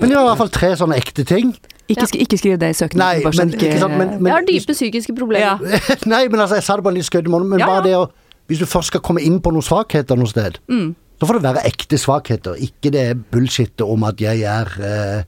Men 0.00 0.08
det 0.08 0.16
var 0.16 0.24
i 0.24 0.28
hvert 0.30 0.38
fall 0.38 0.48
tre 0.54 0.70
sånne 0.76 0.96
ekte 0.98 1.24
ting. 1.26 1.54
Ikke, 1.90 2.06
sk 2.10 2.16
ikke 2.24 2.38
skriv 2.40 2.56
det 2.62 2.70
i 2.72 2.76
søknaden. 2.78 3.02
Nei, 3.02 3.32
men, 3.38 3.52
ikke 3.56 3.78
sant, 3.82 3.96
men, 3.98 4.12
men 4.18 4.30
Jeg 4.30 4.36
har 4.36 4.46
dype 4.48 4.76
psykiske 4.76 5.14
problemer. 5.18 5.60
Ja. 5.62 5.78
Nei, 6.14 6.22
men 6.30 6.40
altså, 6.44 6.58
jeg 6.60 6.66
sa 6.66 6.76
det 6.78 6.84
bare 6.86 6.96
litt 6.98 7.14
i 7.14 7.22
måte, 7.32 7.48
men 7.50 7.62
Ja, 7.62 7.68
bare 7.70 7.84
det 7.86 7.94
å 7.98 8.08
Hvis 8.50 8.58
du 8.58 8.66
først 8.66 8.90
skal 8.90 9.02
komme 9.06 9.22
inn 9.22 9.38
på 9.42 9.52
noen 9.54 9.62
svakheter 9.62 10.18
noe 10.18 10.26
sted, 10.30 10.58
Mm. 10.68 10.94
så 11.20 11.26
får 11.28 11.38
det 11.38 11.42
være 11.50 11.66
ekte 11.68 11.98
svakheter, 12.00 12.56
ikke 12.58 12.90
det 12.90 13.04
bullshitet 13.30 13.84
om 13.86 14.04
at 14.08 14.18
jeg 14.20 14.42
er 14.42 14.70
eh, 14.82 15.22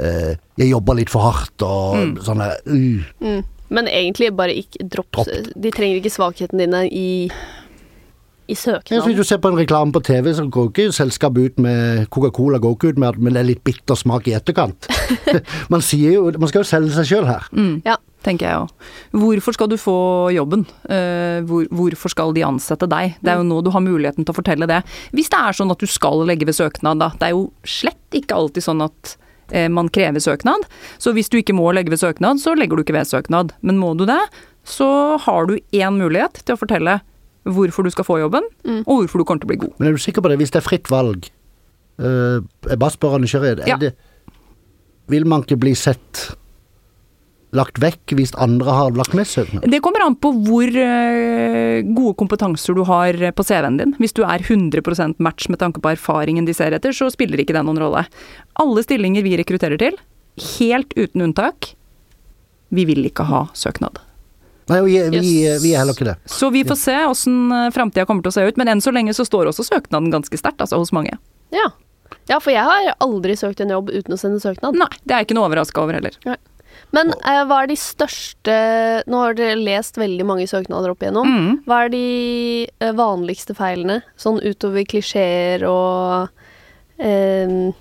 eh, 0.00 0.32
Jeg 0.58 0.70
jobber 0.72 0.94
litt 0.98 1.10
for 1.10 1.22
hardt 1.22 1.62
og 1.62 1.96
Mm. 1.96 2.14
sånn 2.24 2.42
der 2.42 2.56
uh. 2.66 3.04
Mm. 3.20 3.44
Men 3.70 3.86
egentlig 3.88 4.30
bare 4.36 4.54
ikke 4.54 4.84
dropp. 4.90 5.10
Dropp. 5.12 5.52
De 5.56 5.70
trenger 5.70 5.96
ikke 6.00 6.12
svakhetene 6.12 6.66
dine 6.66 6.82
i, 6.92 7.30
i 8.48 8.54
søknaden. 8.58 9.04
Hvis 9.08 9.16
du 9.16 9.24
ser 9.24 9.38
på 9.40 9.48
en 9.52 9.56
reklame 9.58 9.92
på 9.94 10.02
TV, 10.04 10.32
så 10.36 10.44
går 10.52 10.70
ikke 10.70 10.92
selskapet 10.92 11.46
ut 11.52 11.60
med 11.64 12.08
Coca-Cola 12.12 12.58
går 12.60 12.74
ikke 12.76 12.90
ut 12.92 12.98
med 13.00 13.08
at 13.14 13.20
men 13.20 13.32
det 13.36 13.40
er 13.40 13.48
litt 13.48 13.62
bitter 13.64 13.96
smak 13.96 14.28
i 14.28 14.34
etterkant. 14.36 14.88
man 15.72 15.84
sier 15.84 16.18
jo 16.18 16.26
Man 16.38 16.50
skal 16.50 16.60
jo 16.64 16.68
selge 16.68 16.92
seg 16.96 17.08
sjøl 17.08 17.28
her. 17.30 17.46
Mm, 17.56 17.78
Ja. 17.86 17.96
tenker 18.24 18.48
jeg 18.48 18.56
òg. 18.56 18.70
Hvorfor 19.20 19.52
skal 19.56 19.68
du 19.68 19.76
få 19.80 19.96
jobben? 20.32 20.62
Eh, 20.88 21.40
hvor, 21.44 21.66
hvorfor 21.68 22.08
skal 22.12 22.32
de 22.36 22.44
ansette 22.46 22.88
deg? 22.88 23.18
Det 23.20 23.32
er 23.32 23.40
jo 23.42 23.48
nå 23.48 23.58
du 23.64 23.68
har 23.74 23.84
muligheten 23.84 24.24
til 24.24 24.32
å 24.32 24.38
fortelle 24.38 24.68
det. 24.68 24.80
Hvis 25.12 25.28
det 25.32 25.40
er 25.40 25.52
sånn 25.58 25.72
at 25.74 25.80
du 25.80 25.86
skal 25.90 26.24
legge 26.28 26.48
ved 26.48 26.56
søknad, 26.56 27.00
da. 27.04 27.10
Det 27.20 27.28
er 27.28 27.34
jo 27.36 27.50
slett 27.68 28.16
ikke 28.16 28.36
alltid 28.38 28.64
sånn 28.64 28.80
at 28.84 29.16
eh, 29.52 29.68
man 29.68 29.88
krever 29.92 30.20
søknad. 30.24 30.64
Så 30.96 31.12
hvis 31.16 31.28
du 31.28 31.36
ikke 31.40 31.56
må 31.56 31.68
legge 31.76 31.92
ved 31.92 32.00
søknad, 32.00 32.40
så 32.40 32.56
legger 32.56 32.80
du 32.80 32.84
ikke 32.86 32.96
ved 32.96 33.08
søknad. 33.12 33.52
Men 33.60 33.76
må 33.80 33.92
du 33.96 34.06
det, 34.08 34.20
så 34.64 35.18
har 35.20 35.48
du 35.50 35.58
én 35.76 35.96
mulighet 36.00 36.40
til 36.44 36.56
å 36.56 36.60
fortelle 36.64 37.00
hvorfor 37.44 37.84
du 37.84 37.90
skal 37.90 38.04
få 38.04 38.18
jobben, 38.20 38.42
Mm. 38.64 38.82
og 38.86 39.02
hvorfor 39.04 39.18
du 39.18 39.24
kommer 39.24 39.40
til 39.40 39.48
å 39.48 39.52
bli 39.52 39.56
god. 39.66 39.72
Men 39.78 39.88
er 39.88 39.92
du 39.92 39.98
sikker 39.98 40.22
på 40.22 40.28
det? 40.30 40.38
Hvis 40.38 40.50
det 40.50 40.62
er 40.62 40.68
fritt 40.68 40.88
valg 40.90 41.30
Uh, 41.96 42.40
Jeg 42.66 42.76
bare 42.80 42.90
spør 42.90 43.14
av 43.14 43.20
nysgjerrighet. 43.22 43.60
er 43.62 43.68
Ja. 43.68 43.76
det- 43.76 43.94
Vil 45.06 45.24
man 45.24 45.42
ikke 45.44 45.56
bli 45.60 45.74
sett 45.74 46.34
lagt 47.52 47.78
vekk 47.78 48.14
hvis 48.16 48.32
andre 48.36 48.72
har 48.72 48.90
lagt 48.90 49.14
med 49.14 49.26
søknad? 49.26 49.62
Det 49.70 49.80
kommer 49.80 50.02
an 50.04 50.16
på 50.16 50.32
hvor 50.44 50.64
eh, 50.66 51.82
gode 51.94 52.16
kompetanser 52.16 52.74
du 52.74 52.82
har 52.82 53.12
på 53.12 53.44
CV-en 53.46 53.76
din. 53.76 53.92
Hvis 53.94 54.12
du 54.12 54.22
er 54.24 54.38
100% 54.42 55.20
match 55.20 55.48
med 55.48 55.60
tanke 55.60 55.80
på 55.80 55.92
erfaringen 55.96 56.44
de 56.46 56.52
ser 56.52 56.72
etter, 56.72 56.90
så 56.90 57.08
spiller 57.12 57.38
ikke 57.38 57.54
det 57.54 57.64
noen 57.64 57.78
rolle. 57.78 58.06
Alle 58.58 58.82
stillinger 58.82 59.22
vi 59.22 59.36
rekrutterer 59.36 59.78
til, 59.78 59.96
helt 60.58 60.88
uten 60.96 61.22
unntak, 61.32 61.74
vi 62.72 62.84
vil 62.86 63.04
ikke 63.08 63.24
ha 63.24 63.44
søknad. 63.54 63.98
Nei, 64.70 64.80
vi, 64.86 64.96
vi, 65.12 65.32
vi 65.60 65.74
er 65.74 65.82
heller 65.82 65.96
ikke 65.96 66.08
det. 66.08 66.16
Så 66.30 66.48
vi 66.54 66.64
får 66.64 66.78
se 66.80 66.96
åssen 67.10 67.52
framtida 67.74 68.06
kommer 68.08 68.24
til 68.24 68.32
å 68.32 68.36
se 68.38 68.46
ut, 68.48 68.60
men 68.60 68.70
enn 68.72 68.80
så 68.84 68.94
lenge 68.94 69.12
så 69.16 69.26
står 69.28 69.50
også 69.50 69.66
søknaden 69.68 70.12
ganske 70.14 70.40
sterkt, 70.40 70.62
altså 70.64 70.80
hos 70.80 70.94
mange. 70.96 71.18
Ja. 71.54 71.68
ja, 72.30 72.40
for 72.40 72.54
jeg 72.54 72.64
har 72.64 72.94
aldri 73.04 73.36
søkt 73.36 73.60
en 73.60 73.74
jobb 73.74 73.92
uten 73.92 74.16
å 74.16 74.20
sende 74.20 74.40
søknad. 74.40 74.78
Nei, 74.80 74.90
det 75.04 75.12
er 75.12 75.22
jeg 75.22 75.28
ikke 75.28 75.38
noe 75.38 75.50
overraska 75.50 75.84
over 75.84 76.00
heller. 76.00 76.16
Men 76.94 77.10
eh, 77.20 77.42
hva 77.48 77.62
er 77.62 77.70
de 77.70 77.76
største 77.78 78.56
Nå 79.10 79.20
har 79.20 79.36
dere 79.38 79.58
lest 79.58 79.98
veldig 80.00 80.26
mange 80.26 80.46
søknader 80.50 80.92
opp 80.92 81.04
igjennom. 81.04 81.30
Mm. 81.30 81.60
Hva 81.68 81.84
er 81.84 81.94
de 81.94 82.04
eh, 82.66 82.94
vanligste 82.96 83.56
feilene, 83.58 84.00
sånn 84.20 84.40
utover 84.44 84.86
klisjeer 84.88 85.66
og 85.68 86.30
eh, 86.98 87.72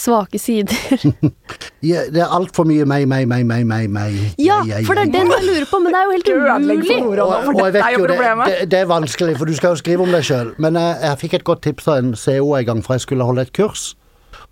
svake 0.00 0.38
sider? 0.38 0.76
Ja, 1.82 2.04
det 2.06 2.20
er 2.22 2.30
altfor 2.30 2.62
mye 2.62 2.84
meg, 2.86 3.08
meg, 3.10 3.24
meg, 3.26 3.42
meg, 3.42 3.64
meg, 3.66 3.88
meg. 3.90 4.12
Ja, 4.38 4.60
jeg, 4.62 4.68
jeg, 4.68 4.84
for 4.86 4.94
det 4.94 5.08
er 5.08 5.10
den 5.16 5.32
jeg 5.34 5.46
lurer 5.48 5.64
på, 5.66 5.80
men 5.82 5.90
det 5.90 5.98
er 5.98 6.04
jo 6.04 6.12
helt 6.12 6.28
umulig. 6.30 6.98
Og, 7.02 7.32
og 7.56 7.58
jeg 7.58 7.72
vet 7.74 7.96
jo 7.96 8.04
det, 8.06 8.18
det, 8.22 8.52
det 8.70 8.78
er 8.78 8.86
vanskelig, 8.86 9.34
for 9.40 9.50
du 9.50 9.56
skal 9.58 9.74
jo 9.74 9.80
skrive 9.80 10.06
om 10.06 10.14
deg 10.14 10.22
sjøl. 10.28 10.52
Men 10.62 10.78
jeg, 10.78 10.92
jeg 11.02 11.18
fikk 11.24 11.34
et 11.40 11.44
godt 11.48 11.64
tips 11.66 11.90
av 11.90 11.98
en 11.98 12.12
CO 12.14 12.52
en 12.54 12.68
gang, 12.68 12.84
for 12.86 12.94
jeg 12.94 13.02
skulle 13.08 13.26
holde 13.26 13.42
et 13.48 13.50
kurs. 13.58 13.88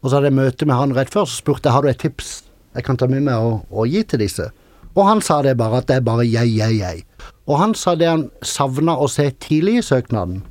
Og 0.01 0.11
så 0.11 0.17
hadde 0.17 0.33
jeg 0.33 0.39
møte 0.41 0.67
med 0.67 0.81
han 0.81 0.97
rett 0.99 1.15
før, 1.15 1.31
så 1.31 1.39
spurte 1.39 1.71
jeg 1.71 1.77
har 1.77 1.87
du 1.87 1.93
et 1.93 2.03
tips 2.03 2.33
jeg 2.75 2.87
kan 2.87 2.99
ta 2.99 3.07
med 3.11 3.25
meg 3.27 3.43
og, 3.43 3.63
og 3.71 3.87
gi 3.91 4.03
til 4.07 4.23
disse. 4.23 4.49
Og 4.95 5.05
han 5.07 5.23
sa 5.23 5.41
det 5.47 5.57
bare, 5.59 5.81
at 5.83 5.89
det 5.91 6.01
er 6.01 6.07
bare 6.07 6.27
jeg, 6.27 6.51
jeg, 6.57 6.79
jeg. 6.81 7.05
Og 7.51 7.59
han 7.59 7.75
sa 7.79 7.95
det 7.99 8.09
han 8.11 8.27
savna 8.47 8.97
å 8.99 9.07
se 9.11 9.29
tidlig 9.43 9.81
i 9.81 9.87
søknaden, 9.87 10.43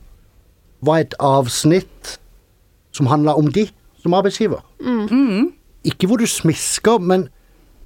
var 0.84 1.04
et 1.04 1.16
avsnitt 1.20 2.16
som 2.96 3.10
handla 3.12 3.36
om 3.40 3.50
de 3.52 3.66
som 4.02 4.14
arbeidsgiver. 4.18 4.62
Mm. 4.82 5.52
Ikke 5.88 6.08
hvor 6.08 6.18
du 6.20 6.28
smisker, 6.28 7.00
men, 7.00 7.28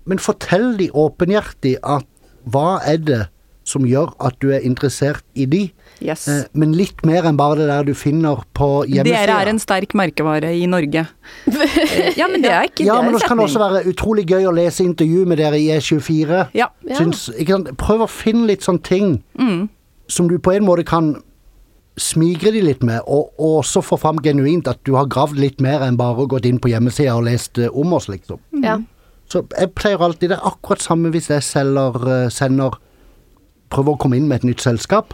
men 0.05 0.19
fortell 0.19 0.73
de 0.79 0.89
åpenhjertig 0.91 1.77
at 1.83 2.05
hva 2.43 2.79
er 2.85 2.97
det 2.97 3.21
som 3.63 3.85
gjør 3.87 4.09
at 4.19 4.35
du 4.43 4.49
er 4.51 4.59
interessert 4.67 5.23
i 5.39 5.45
de, 5.47 5.61
Yes. 6.03 6.25
eh, 6.27 6.41
men 6.51 6.73
litt 6.75 6.99
mer 7.07 7.23
enn 7.29 7.37
bare 7.39 7.55
det 7.61 7.67
der 7.69 7.85
du 7.87 7.93
finner 7.95 8.41
på 8.57 8.83
hjemmesida. 8.91 9.21
Dere 9.23 9.37
er 9.45 9.51
en 9.53 9.59
sterk 9.61 9.93
merkevare 9.95 10.49
i 10.57 10.65
Norge. 10.67 11.05
Ja, 12.19 12.27
men 12.27 12.43
det 12.43 12.51
er 12.51 12.67
ikke 12.67 12.83
ja, 12.83 12.97
det 12.99 13.05
men 13.07 13.15
det 13.15 13.23
kan 13.29 13.39
også 13.39 13.61
være 13.61 13.85
utrolig 13.87 14.25
gøy 14.27 14.49
å 14.49 14.51
lese 14.57 14.83
intervju 14.83 15.23
med 15.29 15.39
dere 15.39 15.61
i 15.61 15.69
E24. 15.77 16.41
Ja. 16.57 16.67
Ja. 16.83 16.97
Syns, 16.99 17.29
ikke 17.39 17.55
sant? 17.55 17.71
Prøv 17.79 18.03
å 18.03 18.09
finne 18.11 18.49
litt 18.51 18.65
sånne 18.67 18.83
ting 18.83 19.13
Mm. 19.39 19.69
som 20.11 20.27
du 20.27 20.35
på 20.43 20.51
en 20.57 20.65
måte 20.67 20.83
kan 20.85 21.13
smigre 21.99 22.51
de 22.55 22.61
litt 22.65 22.81
med, 22.83 23.01
og, 23.05 23.33
og 23.37 23.59
også 23.61 23.83
få 23.85 23.97
fram 24.01 24.17
genuint 24.25 24.67
at 24.67 24.79
du 24.87 24.95
har 24.97 25.05
gravd 25.11 25.37
litt 25.37 25.59
mer 25.61 25.83
enn 25.85 25.97
bare 25.99 26.25
gått 26.31 26.47
inn 26.49 26.57
på 26.59 26.71
hjemmesida 26.71 27.13
og 27.15 27.27
lest 27.27 27.59
eh, 27.61 27.69
om 27.69 27.93
oss, 27.93 28.07
liksom. 28.09 28.39
Ja. 28.63 28.79
Så 29.29 29.43
jeg 29.57 29.71
pleier 29.73 30.01
alltid 30.03 30.29
Det 30.33 30.37
er 30.37 30.45
akkurat 30.49 30.81
samme 30.83 31.09
hvis 31.13 31.29
jeg 31.31 31.41
selger, 31.45 31.95
eh, 32.11 32.29
sender 32.33 32.75
Prøver 33.73 33.95
å 33.95 33.97
komme 34.01 34.17
inn 34.19 34.27
med 34.29 34.41
et 34.41 34.49
nytt 34.51 34.61
selskap. 34.61 35.13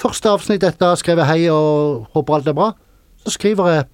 Første 0.00 0.30
avsnitt 0.32 0.62
etter 0.64 0.86
å 0.86 0.92
ha 0.94 0.96
skrevet 0.96 1.26
hei 1.28 1.42
og 1.52 2.06
håper 2.14 2.34
alt 2.38 2.46
er 2.48 2.54
bra, 2.56 2.70
så 3.20 3.32
skriver 3.34 3.68
jeg 3.74 3.84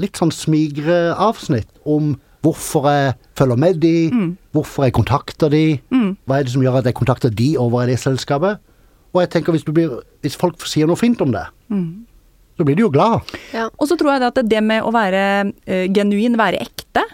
litt 0.00 0.16
sånn 0.16 0.32
smigreavsnitt 0.32 1.68
om 1.84 2.14
hvorfor 2.46 2.86
jeg 2.88 3.12
følger 3.36 3.58
med 3.60 3.80
de, 3.82 3.92
hvorfor 4.56 4.86
jeg 4.86 4.94
kontakter 4.96 5.50
de, 5.52 5.80
Mm. 5.92 6.16
hva 6.26 6.38
er 6.38 6.44
det 6.44 6.52
som 6.52 6.62
gjør 6.62 6.78
at 6.78 6.84
jeg 6.88 6.94
kontakter 6.94 7.30
de 7.30 7.56
over 7.58 7.82
i 7.82 7.86
det 7.92 7.98
selskapet. 8.00 8.58
Og 9.16 9.22
jeg 9.24 9.32
tenker 9.32 9.56
hvis, 9.56 9.64
du 9.64 9.72
blir, 9.72 9.96
hvis 10.20 10.36
folk 10.36 10.60
sier 10.68 10.88
noe 10.90 11.00
fint 11.00 11.20
om 11.24 11.32
det, 11.32 11.46
så 12.56 12.64
blir 12.68 12.76
du 12.76 12.82
jo 12.86 12.92
glad. 12.92 13.24
Ja. 13.56 13.66
Og 13.80 13.88
så 13.88 13.96
tror 13.96 14.12
jeg 14.14 14.22
det 14.24 14.28
at 14.34 14.48
det 14.52 14.60
med 14.64 14.84
å 14.84 14.92
være 14.92 15.22
uh, 15.48 15.86
genuin, 15.96 16.36
være 16.40 16.60
ekte 16.64 17.04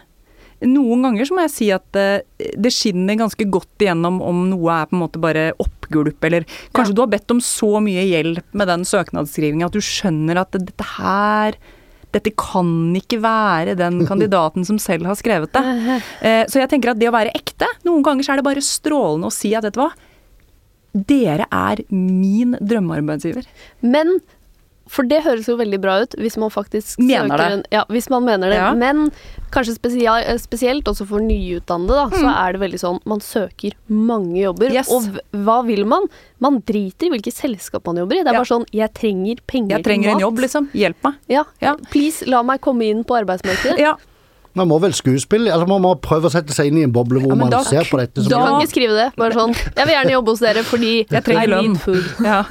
noen 0.63 1.03
ganger 1.03 1.27
så 1.27 1.35
må 1.37 1.45
jeg 1.47 1.53
si 1.57 1.69
at 1.75 1.99
eh, 1.99 2.23
det 2.61 2.71
skinner 2.75 3.19
ganske 3.19 3.47
godt 3.51 3.83
igjennom 3.83 4.21
om 4.23 4.45
noe 4.51 4.77
er 4.77 4.89
på 4.91 4.95
en 4.97 5.03
måte 5.03 5.19
bare 5.23 5.49
oppgulp, 5.63 6.23
eller 6.29 6.47
kanskje 6.75 6.93
Ja. 6.93 6.97
du 6.97 7.03
har 7.03 7.13
bedt 7.17 7.35
om 7.35 7.41
så 7.43 7.81
mye 7.83 8.05
hjelp 8.07 8.55
med 8.55 8.71
den 8.71 8.85
søknadsskrivinga 8.87 9.67
at 9.67 9.75
du 9.75 9.83
skjønner 9.83 10.39
at 10.45 10.55
dette 10.55 10.87
her 10.99 11.59
dette 12.13 12.31
kan 12.37 12.93
ikke 12.95 13.23
være 13.25 13.75
den 13.79 14.03
kandidaten 14.11 14.67
som 14.69 14.79
selv 14.83 15.09
har 15.09 15.17
skrevet 15.19 15.53
det. 15.57 15.65
Eh, 16.23 16.45
Så 16.47 16.61
jeg 16.61 16.71
tenker 16.71 16.93
at 16.93 17.01
det 17.01 17.09
å 17.11 17.15
være 17.15 17.33
ekte 17.35 17.67
Noen 17.87 18.05
ganger 18.07 18.23
så 18.23 18.35
er 18.35 18.43
det 18.43 18.47
bare 18.47 18.63
strålende 18.63 19.31
å 19.31 19.35
si 19.35 19.55
at 19.59 19.65
vet 19.67 19.75
du 19.75 19.81
hva, 19.83 19.91
dere 20.95 21.47
er 21.51 21.83
min 21.91 22.57
drømmearbeidsgiver. 22.61 23.47
Men 23.83 24.21
For 24.93 25.07
det 25.09 25.23
høres 25.25 25.47
jo 25.49 25.55
veldig 25.57 25.79
bra 25.81 25.93
ut 26.03 26.15
hvis 26.21 26.35
man 26.37 26.51
faktisk 26.53 26.99
Mener 27.01 27.31
søker 27.31 27.39
det. 27.39 27.53
En, 27.55 27.63
ja, 27.73 27.85
hvis 27.89 28.11
man 28.11 28.25
mener 28.27 28.51
det. 28.51 28.59
Ja. 28.59 28.73
Men 28.77 29.11
kanskje 29.55 29.77
spesia- 29.79 30.19
eh, 30.27 30.37
spesielt 30.43 30.85
også 30.91 31.07
for 31.09 31.23
nyutdannede, 31.23 31.95
da, 31.97 32.11
så 32.11 32.29
er 32.29 32.53
det 32.53 32.61
veldig 32.61 32.81
sånn 32.83 32.99
man 33.09 33.21
søker 33.25 33.73
mange 33.89 34.43
jobber. 34.43 34.69
Mm. 34.69 34.75
Yes. 34.75 34.91
Og 34.93 35.07
hva 35.47 35.65
vil 35.65 35.87
man? 35.87 36.09
Man 36.41 36.61
driter 36.61 37.07
i 37.09 37.11
hvilket 37.15 37.33
selskap 37.39 37.87
man 37.87 37.97
jobber 38.03 38.17
i. 38.19 38.23
Det 38.23 38.35
er 38.35 38.35
Ja. 38.35 38.43
bare 38.43 38.53
sånn 38.53 38.67
jeg 38.73 38.93
trenger 38.93 39.41
penger 39.47 39.77
Jeg 39.79 39.85
trenger 39.85 40.11
en 40.13 40.21
jobb, 40.21 40.39
liksom. 40.45 40.69
Hjelp 40.75 40.97
meg. 41.05 41.15
Ja. 41.29 41.45
Ja. 41.63 41.77
Please, 41.91 42.27
la 42.27 42.43
meg 42.43 42.61
komme 42.61 42.83
inn 42.91 43.03
på 43.05 43.17
arbeidsmarkedet. 43.25 43.79
Man 44.55 44.69
må 44.69 44.79
vel 44.83 44.93
skuespille, 44.93 45.49
eller 45.53 45.67
man 45.67 45.81
må 45.81 45.95
prøve 46.01 46.29
å 46.29 46.33
sette 46.33 46.53
seg 46.53 46.67
inn 46.69 46.79
i 46.79 46.83
en 46.85 46.93
boble 46.93 47.21
hvor 47.23 47.33
Ja, 47.33 47.39
man 47.41 47.51
da- 47.51 47.63
ser 47.65 47.85
på 47.89 47.97
dette 47.99 48.21
som 48.23 48.29
da- 48.31 48.41
kan 48.47 48.61
ikke 48.61 48.73
skrive 48.75 48.97
det. 48.99 49.07
Bare 49.17 49.33
sånn 49.33 49.55
Jeg 49.55 49.87
vil 49.87 49.95
gjerne 49.95 50.13
jobbe 50.13 50.29
hos 50.35 50.41
dere 50.41 50.63
fordi 50.69 50.93
Jeg 51.11 51.25
trenger 51.25 51.49
lønn. 51.49 51.77
ja. 52.25 52.43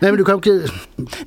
Nei, 0.00 0.10
men 0.10 0.16
du 0.18 0.24
kan 0.24 0.38
jo 0.38 0.40
ikke 0.40 0.70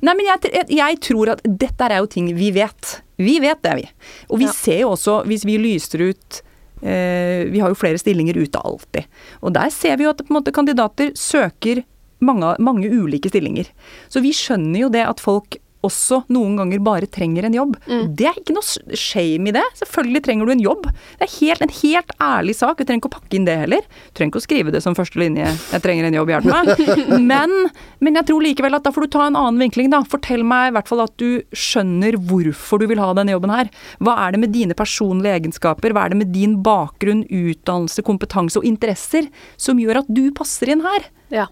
Nei, 0.02 0.14
men 0.14 0.24
jeg, 0.26 0.50
jeg, 0.52 0.66
jeg 0.78 1.00
tror 1.00 1.30
at 1.36 1.42
dette 1.44 1.80
er 1.90 1.98
jo 1.98 2.06
ting 2.06 2.32
vi 2.36 2.50
vet. 2.52 3.00
Vi 3.18 3.38
vet 3.40 3.62
det, 3.62 3.74
vi. 3.76 3.88
Og 4.30 4.38
vi 4.38 4.44
Ja. 4.46 4.52
ser 4.52 4.80
jo 4.80 4.90
også, 4.96 5.24
hvis 5.26 5.44
vi 5.44 5.56
lyser 5.58 6.08
ut 6.10 6.42
eh, 6.82 7.44
Vi 7.50 7.58
har 7.58 7.68
jo 7.70 7.74
flere 7.78 7.98
stillinger 7.98 8.36
ute 8.38 8.58
alltid. 8.62 9.06
Og 9.42 9.52
der 9.54 9.70
ser 9.70 9.96
vi 9.96 10.04
jo 10.04 10.10
at 10.10 10.18
på 10.18 10.30
en 10.30 10.36
måte, 10.42 10.52
kandidater 10.54 11.10
søker 11.18 11.84
mange, 12.20 12.56
mange 12.58 12.90
ulike 12.90 13.30
stillinger. 13.30 13.66
Så 14.10 14.20
vi 14.22 14.30
skjønner 14.34 14.78
jo 14.84 14.88
det 14.90 15.06
at 15.06 15.18
folk 15.22 15.56
også 15.86 16.22
noen 16.34 16.56
ganger 16.58 16.80
bare 16.82 17.08
trenger 17.10 17.46
en 17.46 17.54
jobb. 17.54 17.76
Mm. 17.86 18.04
Det 18.18 18.26
er 18.26 18.38
ikke 18.40 18.56
noe 18.56 18.96
shame 18.98 19.50
i 19.50 19.54
det. 19.54 19.62
Selvfølgelig 19.78 20.22
trenger 20.26 20.48
du 20.48 20.52
en 20.54 20.64
jobb. 20.64 20.88
Det 21.20 21.28
er 21.28 21.34
helt, 21.36 21.62
en 21.64 21.74
helt 21.80 22.14
ærlig 22.24 22.56
sak. 22.58 22.78
Du 22.78 22.84
trenger 22.84 23.02
ikke 23.02 23.10
å 23.12 23.16
pakke 23.18 23.38
inn 23.38 23.46
det 23.46 23.56
heller. 23.60 23.86
Du 23.86 24.18
trenger 24.18 24.32
ikke 24.32 24.42
å 24.42 24.46
skrive 24.46 24.74
det 24.74 24.82
som 24.84 24.96
første 24.98 25.20
linje. 25.20 25.46
'Jeg 25.46 25.84
trenger 25.84 26.08
en 26.08 26.18
jobb, 26.18 26.32
hjelp 26.34 26.48
meg'. 26.50 27.20
Men, 27.28 27.52
men 28.00 28.16
jeg 28.18 28.28
tror 28.28 28.42
likevel 28.42 28.76
at 28.76 28.86
da 28.86 28.92
får 28.94 29.06
du 29.06 29.10
ta 29.14 29.26
en 29.26 29.36
annen 29.38 29.60
vinkling, 29.62 29.90
da. 29.92 30.00
Fortell 30.08 30.44
meg 30.46 30.70
i 30.70 30.74
hvert 30.76 30.88
fall 30.90 31.02
at 31.04 31.14
du 31.20 31.42
skjønner 31.56 32.16
hvorfor 32.28 32.80
du 32.80 32.86
vil 32.90 33.02
ha 33.02 33.10
denne 33.16 33.34
jobben 33.34 33.52
her. 33.52 33.70
Hva 34.02 34.16
er 34.24 34.34
det 34.34 34.42
med 34.42 34.54
dine 34.54 34.76
personlige 34.78 35.36
egenskaper, 35.40 35.94
hva 35.94 36.06
er 36.06 36.14
det 36.14 36.20
med 36.22 36.32
din 36.34 36.58
bakgrunn, 36.64 37.24
utdannelse, 37.26 38.04
kompetanse 38.06 38.60
og 38.60 38.66
interesser 38.68 39.28
som 39.60 39.80
gjør 39.82 40.02
at 40.02 40.10
du 40.10 40.28
passer 40.36 40.72
inn 40.72 40.84
her? 40.86 41.08
Ja. 41.34 41.48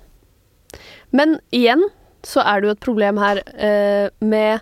Men 1.15 1.39
igjen 1.55 1.85
så 2.27 2.43
er 2.43 2.61
det 2.61 2.69
jo 2.71 2.75
et 2.75 2.83
problem 2.83 3.21
her 3.23 3.39
eh, 3.55 4.09
med 4.21 4.61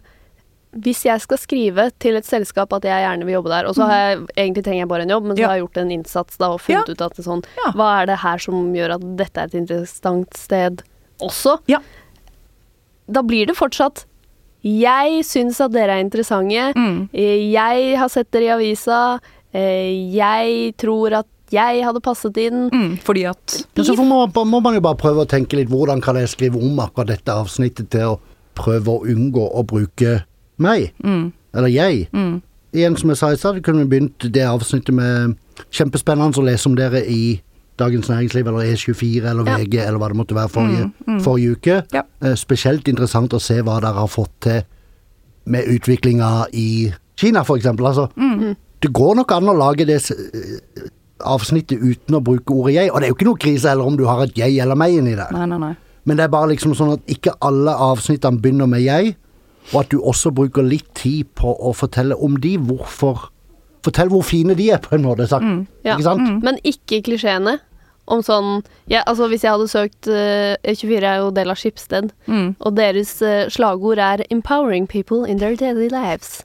hvis 0.74 1.04
jeg 1.06 1.22
skal 1.22 1.38
skrive 1.38 1.84
til 2.02 2.16
et 2.18 2.26
selskap 2.26 2.72
at 2.74 2.82
jeg 2.82 3.04
gjerne 3.04 3.24
vil 3.28 3.36
jobbe 3.36 3.50
der, 3.52 3.66
og 3.70 3.76
så 3.78 3.86
har 3.86 4.00
jeg 4.02 4.16
egentlig 4.34 4.64
trenger 4.66 4.82
jeg 4.82 4.88
bare 4.90 5.04
en 5.06 5.12
jobb, 5.14 5.28
men 5.28 5.36
så 5.36 5.40
Ja. 5.44 5.46
har 5.52 5.54
jeg 5.56 5.62
gjort 5.68 5.76
en 5.84 5.92
innsats 5.94 6.36
da 6.40 6.48
og 6.50 6.60
funnet 6.64 6.88
Ja. 6.88 6.92
ut 6.96 7.04
at 7.06 7.14
det 7.14 7.22
er 7.22 7.28
sånn 7.30 7.44
Ja. 7.62 7.70
Hva 7.78 7.90
er 8.02 8.06
det 8.10 8.16
her 8.24 8.38
som 8.42 8.72
gjør 8.74 8.94
at 8.96 9.04
dette 9.16 9.38
er 9.40 9.44
et 9.44 9.54
interessant 9.54 10.34
sted 10.36 10.82
også? 11.22 11.60
Ja. 11.70 11.78
Da 13.08 13.22
blir 13.22 13.46
det 13.46 13.54
fortsatt 13.56 14.04
Jeg 14.64 15.22
syns 15.28 15.60
at 15.60 15.72
dere 15.74 15.92
er 15.98 16.00
interessante. 16.02 16.72
Mm. 16.74 17.08
Eh, 17.12 17.52
Jeg 17.52 17.96
har 18.00 18.08
sett 18.08 18.30
dere 18.32 18.44
i 18.48 18.54
avisa. 18.56 19.20
Eh, 19.52 20.10
Jeg 20.10 20.74
tror 20.78 21.12
at 21.18 21.26
jeg 21.54 21.84
hadde 21.86 22.00
passet 22.04 22.36
inn. 22.42 22.66
Mm, 22.74 22.96
fordi 23.06 23.24
at 23.30 23.54
Ja, 23.76 23.82
så 23.86 23.94
får 23.96 24.06
man, 24.10 24.48
må 24.50 24.60
man 24.64 24.74
jo 24.74 24.80
bare 24.84 24.98
prøve 25.00 25.24
å 25.24 25.28
tenke 25.30 25.56
litt 25.60 25.70
hvordan 25.72 26.02
kan 26.04 26.16
jeg 26.20 26.28
skrive 26.34 26.58
om 26.60 26.78
akkurat 26.82 27.12
dette 27.14 27.32
avsnittet 27.32 27.88
til 27.94 28.14
å 28.14 28.18
prøve 28.58 28.86
å 28.92 29.04
unngå 29.06 29.46
å 29.54 29.64
bruke 29.66 30.24
meg, 30.58 30.92
mm, 31.02 31.32
eller 31.54 31.68
jeg. 31.74 32.08
mm. 32.12 32.42
Igjen 32.74 32.96
som 32.98 33.10
jeg 33.10 33.18
sa 33.18 33.28
i 33.30 33.36
stad, 33.38 33.62
kunne 33.62 33.84
vi 33.84 33.90
begynt 33.92 34.24
det 34.34 34.42
avsnittet 34.42 34.94
med 34.94 35.36
Kjempespennende 35.70 36.34
å 36.40 36.42
lese 36.44 36.66
om 36.66 36.74
dere 36.74 37.04
i 37.06 37.40
Dagens 37.78 38.08
Næringsliv 38.10 38.46
eller 38.50 38.66
E24 38.74 39.28
eller 39.30 39.46
Ja. 39.46 39.56
VG 39.58 39.78
eller 39.86 39.98
hva 39.98 40.08
det 40.10 40.16
måtte 40.18 40.34
være 40.34 40.50
forrige, 40.50 40.84
Mm, 41.06 41.14
mm. 41.14 41.20
forrige 41.22 41.50
uke. 41.56 41.76
Ja. 41.94 42.02
Eh, 42.22 42.34
Spesielt 42.34 42.88
interessant 42.90 43.30
å 43.34 43.40
se 43.40 43.60
hva 43.62 43.80
dere 43.80 43.94
har 43.94 44.08
fått 44.10 44.30
til 44.40 44.62
med 45.46 45.64
utviklinga 45.66 46.46
i 46.52 46.92
Kina, 47.16 47.42
for 47.44 47.56
eksempel. 47.56 47.86
Altså, 47.86 48.08
Mm. 48.16 48.56
det 48.82 48.92
går 48.92 49.14
nok 49.16 49.30
an 49.32 49.44
å 49.44 49.56
lage 49.58 49.86
det 49.86 50.00
avsnittet 51.20 51.78
uten 51.80 52.14
å 52.18 52.20
bruke 52.24 52.52
ordet 52.52 52.74
jeg, 52.74 52.90
og 52.92 53.00
det 53.00 53.06
er 53.06 53.12
jo 53.12 53.14
ikke 53.18 53.28
noe 53.30 53.38
krise 53.40 53.68
heller 53.70 53.86
om 53.86 53.96
du 53.96 54.04
har 54.08 54.22
et 54.24 54.36
jeg 54.38 54.58
eller 54.62 54.74
meg 54.78 54.96
inni 54.98 55.14
der. 55.14 55.30
Nei, 55.32 55.46
nei, 55.46 55.58
nei. 55.58 55.74
Men 56.04 56.16
det 56.16 56.24
er 56.24 56.32
bare 56.34 56.50
liksom 56.52 56.74
sånn 56.76 56.92
at 56.98 57.00
ikke 57.08 57.32
alle 57.40 57.72
avsnittene 57.72 58.40
begynner 58.42 58.66
med 58.68 58.82
jeg, 58.84 59.14
og 59.72 59.80
at 59.80 59.90
du 59.94 60.00
også 60.00 60.30
bruker 60.36 60.62
litt 60.66 60.90
tid 60.94 61.30
på 61.34 61.54
å 61.56 61.72
fortelle 61.72 62.16
om 62.16 62.36
de, 62.40 62.56
hvorfor 62.58 63.30
Fortell 63.84 64.08
hvor 64.08 64.22
fine 64.24 64.54
de 64.56 64.70
er, 64.72 64.78
på 64.80 64.94
en 64.96 65.02
måte 65.04 65.26
sagt. 65.28 65.44
Ja. 65.84 65.92
Ikke 65.98 66.06
sant? 66.06 66.42
Men 66.42 66.56
ikke 66.64 67.02
klisjeene. 67.04 67.58
Om 68.08 68.22
sånn 68.24 68.62
ja, 68.88 69.02
Altså, 69.06 69.28
hvis 69.28 69.44
jeg 69.44 69.52
hadde 69.52 69.68
søkt 69.68 70.08
uh, 70.08 70.56
E24 70.64 71.04
er 71.04 71.18
jo 71.20 71.30
del 71.36 71.50
av 71.52 71.56
Skipsted, 71.60 72.08
Mm. 72.26 72.54
og 72.60 72.74
deres 72.76 73.20
uh, 73.20 73.44
slagord 73.52 73.98
er 73.98 74.24
'empowering 74.30 74.86
people 74.88 75.28
in 75.28 75.36
their 75.38 75.54
daily 75.54 75.88
lives'. 75.92 76.44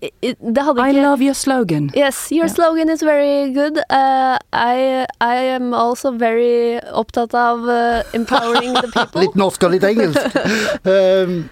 Det 0.00 0.62
hadde 0.62 0.84
I 0.88 0.92
love 0.94 1.20
your 1.24 1.34
slogan. 1.34 1.90
Yes, 1.96 2.28
your 2.30 2.46
yeah. 2.46 2.54
slogan 2.54 2.88
is 2.88 3.02
very 3.02 3.52
good. 3.52 3.78
Uh, 3.90 4.38
I, 4.52 5.06
I 5.20 5.34
am 5.56 5.74
also 5.74 6.12
very 6.12 6.78
opptatt 6.92 7.34
av 7.34 7.64
uh, 7.66 8.02
empowering 8.14 8.74
the 8.74 8.88
people. 8.94 9.22
Litt 9.24 9.34
norsk 9.34 9.64
og 9.66 9.74
litt 9.74 9.84
engelsk. 9.84 10.18
Um, 10.88 11.48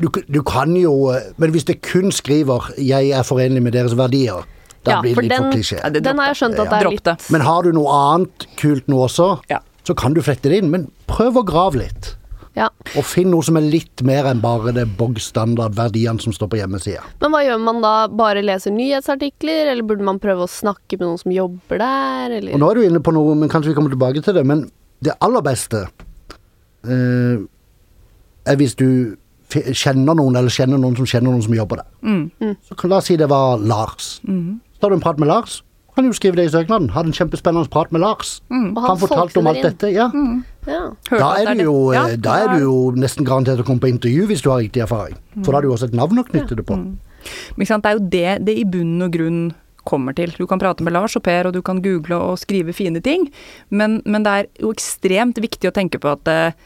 du, 0.00 0.08
du 0.28 0.42
kan 0.44 0.74
jo 0.76 0.90
eh, 1.12 1.22
Men 1.40 1.52
hvis 1.54 1.64
det 1.68 1.78
kun 1.84 2.10
skriver 2.12 2.66
'jeg 2.76 3.10
er 3.16 3.22
forenlig 3.24 3.62
med 3.62 3.72
deres 3.72 3.94
verdier', 3.96 4.44
da 4.84 4.90
Ja, 4.96 5.00
blir 5.02 5.14
for 5.14 5.22
det 5.22 5.30
litt 5.30 5.36
for 5.38 5.44
den- 5.44 5.52
klisjé. 5.52 5.78
Ja, 5.82 5.88
Den 5.88 6.18
har 6.18 6.26
jeg 6.32 6.36
skjønt 6.36 6.58
at 6.60 6.68
det 6.70 6.80
er 6.82 6.90
litt. 6.90 7.30
Men 7.32 7.40
har 7.40 7.62
du 7.62 7.72
noe 7.72 7.88
annet 7.92 8.46
kult 8.56 8.86
nå 8.88 8.96
også, 9.08 9.40
Ja. 9.50 9.58
så 9.84 9.94
kan 9.96 10.14
du 10.14 10.20
flette 10.22 10.48
det 10.48 10.58
inn. 10.62 10.70
Men 10.70 10.90
prøv 11.08 11.36
å 11.40 11.44
grave 11.44 11.76
litt. 11.80 12.16
Ja. 12.56 12.70
Og 12.96 13.04
finn 13.04 13.28
noe 13.30 13.44
som 13.44 13.58
er 13.60 13.66
litt 13.68 14.00
mer 14.06 14.24
enn 14.30 14.40
bare 14.40 14.72
det 14.72 14.86
bog 14.96 15.18
standard 15.20 15.74
verdiene 15.76 16.22
som 16.22 16.32
står 16.32 16.48
på 16.54 16.60
hjemmesida. 16.62 17.02
Men 17.20 17.34
hva 17.34 17.42
gjør 17.44 17.60
man 17.60 17.82
da? 17.84 17.92
Bare 18.08 18.40
leser 18.44 18.72
nyhetsartikler, 18.72 19.68
eller 19.74 19.84
burde 19.86 20.06
man 20.08 20.20
prøve 20.22 20.46
å 20.46 20.50
snakke 20.50 20.96
med 20.96 21.04
noen 21.04 21.20
som 21.20 21.34
jobber 21.34 21.82
der, 21.82 22.38
Og 22.54 22.62
nå 22.62 22.70
er 22.70 22.80
du 22.80 22.86
inne 22.88 23.02
på 23.04 23.12
noe, 23.12 23.36
men 23.36 23.52
kanskje 23.52 23.74
vi 23.74 23.76
kommer 23.76 23.92
tilbake 23.92 24.24
til 24.24 24.38
det. 24.38 24.46
Men 24.48 24.70
det 25.04 25.12
aller 25.20 25.44
beste 25.44 25.84
eh, 26.88 27.44
er 28.48 28.56
hvis 28.56 28.74
du 28.80 28.88
kjenner 29.52 30.16
noen, 30.16 30.34
eller 30.34 30.50
kjenner 30.50 30.80
noen 30.80 30.96
som 30.98 31.06
kjenner 31.06 31.30
noen 31.30 31.44
som 31.44 31.54
jobber 31.54 31.82
der. 31.84 31.92
Mm. 32.02 32.56
Så 32.66 32.74
kan 32.78 32.90
La 32.90 32.98
oss 33.02 33.12
si 33.12 33.16
det 33.20 33.28
var 33.30 33.60
Lars. 33.60 34.16
Så 34.24 34.80
tar 34.80 34.90
du 34.90 34.96
en 34.96 35.04
prat 35.04 35.20
med 35.20 35.28
Lars. 35.28 35.60
Kan 35.96 36.04
jo 36.04 36.12
skrive 36.12 36.36
det 36.36 36.48
i 36.50 36.52
søknaden. 36.52 36.90
Hadde 36.92 37.08
en 37.08 37.16
kjempespennende 37.16 37.70
prat 37.72 37.92
med 37.94 38.02
Lars. 38.02 38.40
Og 38.52 38.80
Han 38.84 38.98
fortalte 39.00 39.40
om 39.40 39.46
alt 39.48 39.62
inn. 39.62 39.64
dette. 39.70 39.92
Ja. 39.94 40.10
Ja. 40.66 40.82
Da 41.10 41.32
er, 41.40 41.52
du 41.54 41.62
jo, 41.66 41.76
eh, 41.92 41.96
Ja, 41.96 42.16
da 42.16 42.38
er 42.42 42.54
du 42.54 42.64
jo 42.64 42.78
nesten 42.98 43.26
garantert 43.26 43.62
å 43.62 43.66
komme 43.66 43.82
på 43.82 43.90
intervju 43.92 44.26
hvis 44.30 44.42
du 44.44 44.50
har 44.50 44.62
riktig 44.64 44.82
erfaring. 44.84 45.18
For 45.42 45.50
da 45.50 45.58
har 45.58 45.66
du 45.66 45.70
jo 45.70 45.76
også 45.76 45.90
et 45.90 45.98
navn 45.98 46.22
å 46.22 46.26
knytte 46.26 46.58
det 46.58 46.66
på. 46.66 46.78
Men 46.78 47.62
ikke 47.62 47.72
sant, 47.72 47.86
Det 47.86 47.92
er 47.92 47.98
jo 47.98 48.08
det 48.10 48.46
det 48.46 48.58
i 48.58 48.64
bunn 48.64 49.02
og 49.02 49.14
grunn 49.14 49.40
kommer 49.86 50.14
til. 50.18 50.32
Du 50.34 50.46
kan 50.50 50.58
prate 50.58 50.82
med 50.82 50.92
Lars 50.96 51.16
og 51.16 51.22
Per, 51.22 51.46
og 51.46 51.54
du 51.54 51.62
kan 51.62 51.82
google 51.82 52.18
og 52.18 52.40
skrive 52.42 52.74
fine 52.74 53.00
ting, 53.00 53.28
men, 53.70 54.00
men 54.04 54.26
det 54.26 54.32
er 54.32 54.48
jo 54.60 54.72
ekstremt 54.74 55.38
viktig 55.38 55.70
å 55.70 55.74
tenke 55.74 56.00
på 56.02 56.10
at 56.10 56.26
eh, 56.26 56.56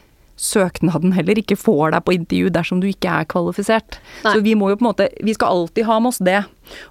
søknaden 0.41 1.13
heller 1.13 1.37
ikke 1.37 1.57
får 1.59 1.93
deg 1.93 2.05
på 2.07 2.15
intervju 2.15 2.49
dersom 2.53 2.81
du 2.81 2.87
ikke 2.89 3.13
er 3.21 3.27
kvalifisert. 3.29 3.99
Nei. 4.25 4.33
Så 4.33 4.41
vi 4.41 4.55
må 4.57 4.71
jo 4.71 4.79
på 4.79 4.85
en 4.85 4.89
måte 4.89 5.09
Vi 5.21 5.35
skal 5.37 5.53
alltid 5.53 5.85
ha 5.85 5.99
med 6.01 6.13
oss 6.13 6.21
det. 6.23 6.39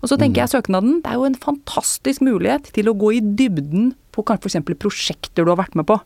Og 0.04 0.12
så 0.12 0.18
tenker 0.20 0.44
jeg 0.44 0.54
søknaden, 0.54 1.00
det 1.02 1.10
er 1.10 1.18
jo 1.18 1.26
en 1.26 1.40
fantastisk 1.40 2.22
mulighet 2.22 2.70
til 2.76 2.90
å 2.90 2.96
gå 3.00 3.16
i 3.16 3.22
dybden 3.24 3.94
på 4.20 4.26
kanskje 4.28 4.52
f.eks. 4.60 4.78
prosjekter 4.80 5.46
du 5.46 5.50
har 5.50 5.58
vært 5.62 5.76
med 5.80 5.88
på, 5.88 5.96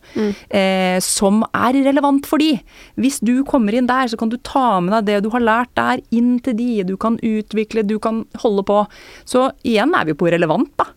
eh, 0.54 0.96
som 1.04 1.42
er 1.50 1.80
relevant 1.90 2.26
for 2.30 2.42
de. 2.42 2.54
Hvis 3.00 3.20
du 3.24 3.42
kommer 3.48 3.76
inn 3.76 3.90
der, 3.90 4.08
så 4.08 4.18
kan 4.20 4.32
du 4.32 4.38
ta 4.38 4.80
med 4.80 4.94
deg 4.96 5.10
det 5.10 5.26
du 5.26 5.32
har 5.34 5.44
lært 5.44 5.74
der, 5.76 6.02
inn 6.14 6.38
til 6.44 6.56
de. 6.58 6.70
Du 6.88 6.96
kan 7.00 7.18
utvikle, 7.18 7.84
du 7.86 7.98
kan 8.02 8.24
holde 8.42 8.64
på. 8.66 8.84
Så 9.28 9.50
igjen 9.66 9.94
er 9.98 10.08
vi 10.08 10.16
på 10.18 10.30
relevant, 10.32 10.72
da. 10.80 10.92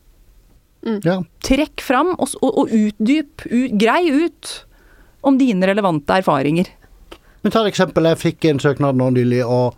Ja. 1.04 1.18
Trekk 1.44 1.82
fram 1.84 2.14
og, 2.16 2.32
og, 2.40 2.54
og 2.64 2.72
utdyp. 2.72 3.44
U, 3.50 3.68
grei 3.76 4.06
ut 4.14 4.54
om 5.28 5.40
dine 5.40 5.68
relevante 5.68 6.22
erfaringer. 6.22 6.70
Men 7.44 7.54
ta 7.54 7.64
et 7.64 7.74
eksempel. 7.74 8.08
Jeg 8.14 8.22
fikk 8.22 8.48
en 8.50 8.62
søknad 8.64 8.98
nå 9.00 9.10
nylig, 9.18 9.44
og 9.44 9.76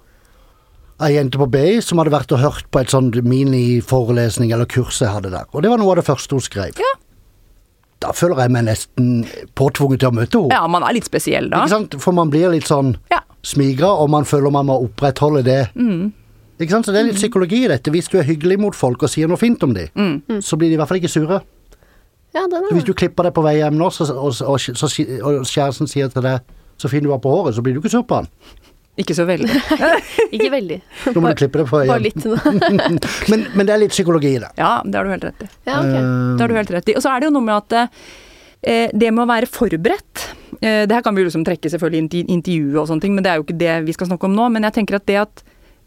ei 1.06 1.14
jente 1.16 1.40
på 1.40 1.48
BI 1.52 1.80
som 1.86 2.02
hadde 2.02 2.14
vært 2.14 2.34
og 2.36 2.42
hørt 2.44 2.68
på 2.74 2.82
et 2.82 2.92
sånt 2.92 3.16
mini-forelesning 3.24 4.52
eller 4.56 4.68
kurs 4.70 5.00
jeg 5.02 5.14
hadde 5.14 5.32
der. 5.34 5.48
Og 5.54 5.64
det 5.64 5.72
var 5.72 5.80
noe 5.82 5.94
av 5.96 6.02
det 6.02 6.08
første 6.10 6.36
hun 6.36 6.44
skrev. 6.44 6.80
Ja. 6.80 6.96
Da 8.00 8.12
føler 8.16 8.40
jeg 8.40 8.52
meg 8.56 8.64
nesten 8.70 9.26
påtvunget 9.60 10.00
til 10.00 10.10
å 10.10 10.16
møte 10.16 10.40
henne. 10.40 10.54
Ja, 10.56 10.68
man 10.72 10.84
er 10.88 10.94
litt 10.96 11.06
spesiell 11.10 11.50
da. 11.52 11.66
Ikke 11.66 11.70
sant? 11.74 11.98
For 12.00 12.16
man 12.16 12.30
blir 12.32 12.50
litt 12.54 12.68
sånn 12.70 12.96
Ja. 13.12 13.20
smigra, 13.44 13.90
og 14.00 14.10
man 14.10 14.24
føler 14.24 14.52
man 14.52 14.66
må 14.68 14.78
opprettholde 14.88 15.44
det 15.44 15.68
Ikke 16.60 16.72
sant? 16.72 16.86
Så 16.86 16.92
det 16.92 17.00
er 17.02 17.08
litt 17.12 17.16
psykologi 17.20 17.66
i 17.66 17.68
dette. 17.72 17.92
Hvis 17.92 18.10
du 18.12 18.18
er 18.20 18.24
hyggelig 18.24 18.60
mot 18.60 18.76
folk 18.76 19.04
og 19.04 19.10
sier 19.10 19.28
noe 19.28 19.38
fint 19.38 19.62
om 19.64 19.74
dem, 19.74 19.88
Mm. 19.96 20.42
så 20.42 20.58
blir 20.58 20.68
de 20.70 20.74
i 20.74 20.78
hvert 20.78 20.88
fall 20.88 20.98
ikke 21.00 21.10
sure. 21.10 21.42
Ja, 22.36 22.46
det 22.48 22.52
Så 22.60 22.70
er 22.70 22.74
hvis 22.76 22.84
du 22.86 22.94
klipper 22.94 23.24
deg 23.24 23.34
på 23.34 23.44
vei 23.44 23.56
hjem 23.58 23.78
nå, 23.78 23.90
så, 23.92 24.04
og, 24.12 24.36
og, 24.42 24.60
og, 24.60 24.60
og 24.60 25.46
kjæresten 25.48 25.88
sier 25.88 26.08
til 26.10 26.22
deg 26.22 26.42
'så 26.78 26.90
fin 26.90 27.04
du 27.04 27.10
var 27.10 27.18
på 27.20 27.30
håret', 27.32 27.56
så 27.56 27.62
blir 27.62 27.74
du 27.74 27.80
ikke 27.82 27.90
sur 27.92 28.04
på 28.04 28.16
han. 28.16 28.28
Ikke 29.00 29.16
så 29.16 29.24
veldig. 29.30 29.50
Ikke 30.36 30.50
veldig. 30.52 30.78
Nå 31.16 31.22
må 31.24 31.32
du 31.32 31.38
klippe 31.40 31.62
deg 31.62 31.70
på 31.70 31.80
igjen. 31.84 31.92
Bare 31.94 32.04
litt. 32.04 32.26
Men, 33.32 33.46
men 33.56 33.68
det 33.70 33.74
er 33.76 33.80
litt 33.84 33.94
psykologi 33.94 34.34
i 34.36 34.42
det. 34.42 34.50
Ja, 34.60 34.80
det 34.84 34.98
har 35.00 35.08
du 35.08 35.14
helt 35.14 35.24
rett 35.30 35.44
i. 35.46 35.48
Ja, 35.70 35.78
ok. 35.80 35.94
Eh, 35.94 36.10
Det 36.36 36.44
har 36.44 36.52
du 36.52 36.58
helt 36.60 36.74
rett 36.76 36.90
i. 36.92 36.96
Og 37.00 37.06
så 37.06 37.14
er 37.14 37.22
det 37.24 37.30
jo 37.30 37.34
noe 37.38 37.46
med 37.46 37.56
at 37.56 37.78
eh, 37.80 38.92
det 38.92 39.12
med 39.16 39.24
å 39.24 39.30
være 39.30 39.48
forberedt 39.48 40.26
eh, 40.60 40.84
Det 40.90 40.98
her 40.98 41.04
kan 41.06 41.16
vi 41.16 41.24
jo 41.24 41.30
liksom 41.30 41.46
trekke 41.48 41.72
selvfølgelig 41.72 42.02
inn 42.04 42.10
til 42.12 42.34
intervjuet 42.36 42.82
og 42.84 42.90
sånne 42.92 43.06
ting, 43.06 43.16
men 43.16 43.24
det 43.26 43.32
er 43.32 43.40
jo 43.40 43.46
ikke 43.48 43.60
det 43.62 43.76
vi 43.88 43.96
skal 43.96 44.10
snakke 44.12 44.28
om 44.28 44.36
nå. 44.36 44.50
Men 44.56 44.68
jeg 44.68 44.76
tenker 44.82 45.00
at 45.00 45.08
det 45.08 45.20
at 45.24 45.44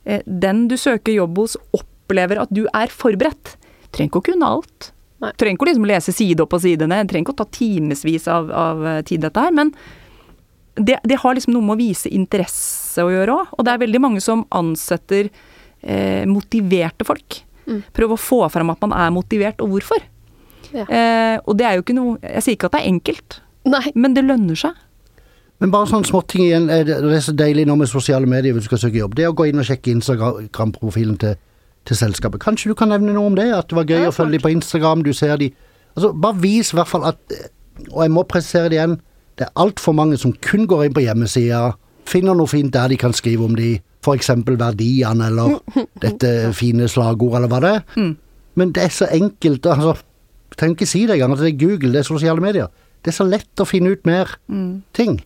eh, 0.09 0.23
den 0.27 0.65
du 0.73 0.79
søker 0.81 1.13
jobb 1.19 1.43
hos 1.45 1.59
opplever 1.77 2.41
at 2.47 2.53
du 2.55 2.65
er 2.73 2.93
forberedt, 2.93 3.57
trenger 3.93 4.09
ikke 4.15 4.23
å 4.25 4.29
kunne 4.33 4.53
alt. 4.57 4.93
Nei. 5.23 5.35
Trenger 5.39 5.59
ikke 5.59 5.69
å 5.69 5.71
liksom 5.75 5.91
lese 5.91 6.15
side 6.17 6.43
opp 6.43 6.57
og 6.57 6.65
side 6.65 6.89
ned, 6.91 7.11
trenger 7.13 7.29
ikke 7.29 7.37
å 7.37 7.43
ta 7.45 7.51
timevis 7.55 8.25
av, 8.33 8.49
av 8.51 8.87
eh, 8.97 9.03
tid 9.07 9.23
dette 9.29 9.45
her. 9.45 9.53
Men 9.55 9.75
det, 10.81 10.97
det 11.05 11.19
har 11.21 11.37
liksom 11.37 11.53
noe 11.53 11.67
med 11.69 11.77
å 11.77 11.83
vise 11.83 12.09
interesse 12.09 12.82
å 13.01 13.09
gjøre 13.09 13.33
òg. 13.33 13.55
Og 13.57 13.65
det 13.65 13.73
er 13.73 13.81
veldig 13.81 14.01
mange 14.05 14.21
som 14.21 14.45
ansetter 14.53 15.31
eh, 15.81 16.29
motiverte 16.29 17.07
folk. 17.09 17.41
Mm. 17.65 17.81
Prøve 17.97 18.19
å 18.19 18.21
få 18.21 18.43
fram 18.53 18.75
at 18.75 18.83
man 18.85 18.93
er 18.93 19.15
motivert, 19.15 19.63
og 19.65 19.73
hvorfor. 19.73 20.05
Ja. 20.73 20.85
Eh, 20.85 21.37
og 21.47 21.57
det 21.57 21.67
er 21.69 21.75
jo 21.77 21.83
ikke 21.83 21.93
noe 21.93 22.17
Jeg 22.23 22.41
sier 22.45 22.55
ikke 22.57 22.71
at 22.71 22.77
det 22.79 22.81
er 22.81 22.89
enkelt, 22.89 23.35
Nei. 23.69 23.91
men 23.95 24.15
det 24.17 24.23
lønner 24.25 24.57
seg. 24.57 24.77
Men 25.63 25.71
bare 25.71 25.87
sånne 25.91 26.09
småting 26.09 26.47
igjen. 26.47 26.69
er 26.73 26.85
Det 26.85 26.99
det 27.05 27.17
er 27.17 27.25
så 27.25 27.35
deilig 27.39 27.67
nå 27.69 27.77
med 27.79 27.89
sosiale 27.89 28.27
medier 28.27 28.53
hvis 28.53 28.67
du 28.67 28.71
skal 28.73 28.81
søke 28.83 28.99
jobb. 28.99 29.15
Det 29.15 29.29
å 29.29 29.35
gå 29.37 29.47
inn 29.51 29.61
og 29.63 29.69
sjekke 29.69 29.93
Instagram-profilen 29.95 31.19
til, 31.23 31.37
til 31.87 31.97
selskapet. 31.97 32.43
Kanskje 32.43 32.73
du 32.73 32.75
kan 32.75 32.91
nevne 32.91 33.15
noe 33.15 33.31
om 33.31 33.37
det? 33.39 33.47
At 33.55 33.69
det 33.71 33.79
var 33.79 33.87
gøy 33.87 34.01
Ja, 34.01 34.11
å 34.11 34.17
følge 34.17 34.39
dem 34.39 34.43
på 34.43 34.55
Instagram. 34.57 35.05
Du 35.07 35.13
ser 35.17 35.37
de 35.39 35.53
Altså, 35.93 36.09
bare 36.17 36.41
vis 36.41 36.71
i 36.73 36.77
hvert 36.79 36.89
fall 36.89 37.03
at 37.05 37.35
Og 37.91 37.99
jeg 38.01 38.11
må 38.15 38.23
presisere 38.25 38.71
det 38.73 38.79
igjen. 38.79 39.01
Det 39.37 39.45
er 39.45 39.53
altfor 39.61 39.93
mange 39.97 40.17
som 40.21 40.33
kun 40.33 40.67
går 40.67 40.87
inn 40.87 40.95
på 40.97 41.05
hjemmesida, 41.05 41.75
finner 42.09 42.37
noe 42.39 42.51
fint 42.51 42.73
der 42.75 42.89
de 42.93 42.99
kan 43.01 43.13
skrive 43.17 43.45
om 43.47 43.57
de, 43.59 43.75
f.eks. 44.03 44.31
verdiene 44.47 45.29
eller 45.31 45.59
dette 46.05 46.53
fine 46.59 46.89
slagordet 46.91 47.41
eller 47.41 47.53
hva 47.53 47.61
det 47.63 47.75
er. 47.79 47.83
Mm. 47.97 48.15
Men 48.61 48.73
det 48.77 48.83
er 48.85 48.93
så 48.93 49.07
enkelt. 49.11 49.67
altså 49.67 49.95
Jeg 50.53 50.57
trenger 50.61 50.77
ikke 50.77 50.91
si 50.91 51.07
det 51.07 51.15
engang. 51.17 51.33
at 51.33 51.39
Det 51.45 51.53
er 51.55 51.61
Google, 51.67 51.93
det 51.93 52.03
er 52.03 52.09
sosiale 52.11 52.41
medier. 52.45 52.67
Det 53.03 53.11
er 53.13 53.17
så 53.17 53.25
lett 53.27 53.63
å 53.63 53.67
finne 53.67 53.95
ut 53.95 54.05
mer 54.07 54.37
ting. 54.95 55.17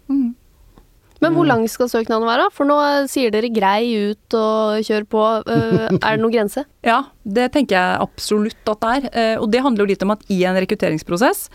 Men 1.20 1.32
hvor 1.32 1.46
lang 1.48 1.64
skal 1.68 1.88
søknaden 1.88 2.28
være? 2.28 2.50
For 2.52 2.68
nå 2.68 2.76
sier 3.10 3.32
dere 3.32 3.48
grei 3.52 4.12
ut 4.12 4.36
og 4.36 4.84
kjør 4.84 5.06
på. 5.08 5.22
Eh, 5.48 5.86
er 5.96 6.16
det 6.16 6.22
noen 6.22 6.34
grense? 6.34 6.64
Ja, 6.86 7.00
det 7.24 7.48
tenker 7.56 7.76
jeg 7.78 8.02
absolutt 8.04 8.70
at 8.70 8.84
det 8.84 8.92
er. 8.94 9.08
Eh, 9.10 9.36
og 9.40 9.48
det 9.52 9.62
handler 9.64 9.84
jo 9.84 9.90
litt 9.94 10.04
om 10.06 10.12
at 10.14 10.22
i 10.32 10.42
en 10.46 10.56
rekrutteringsprosess 10.60 11.48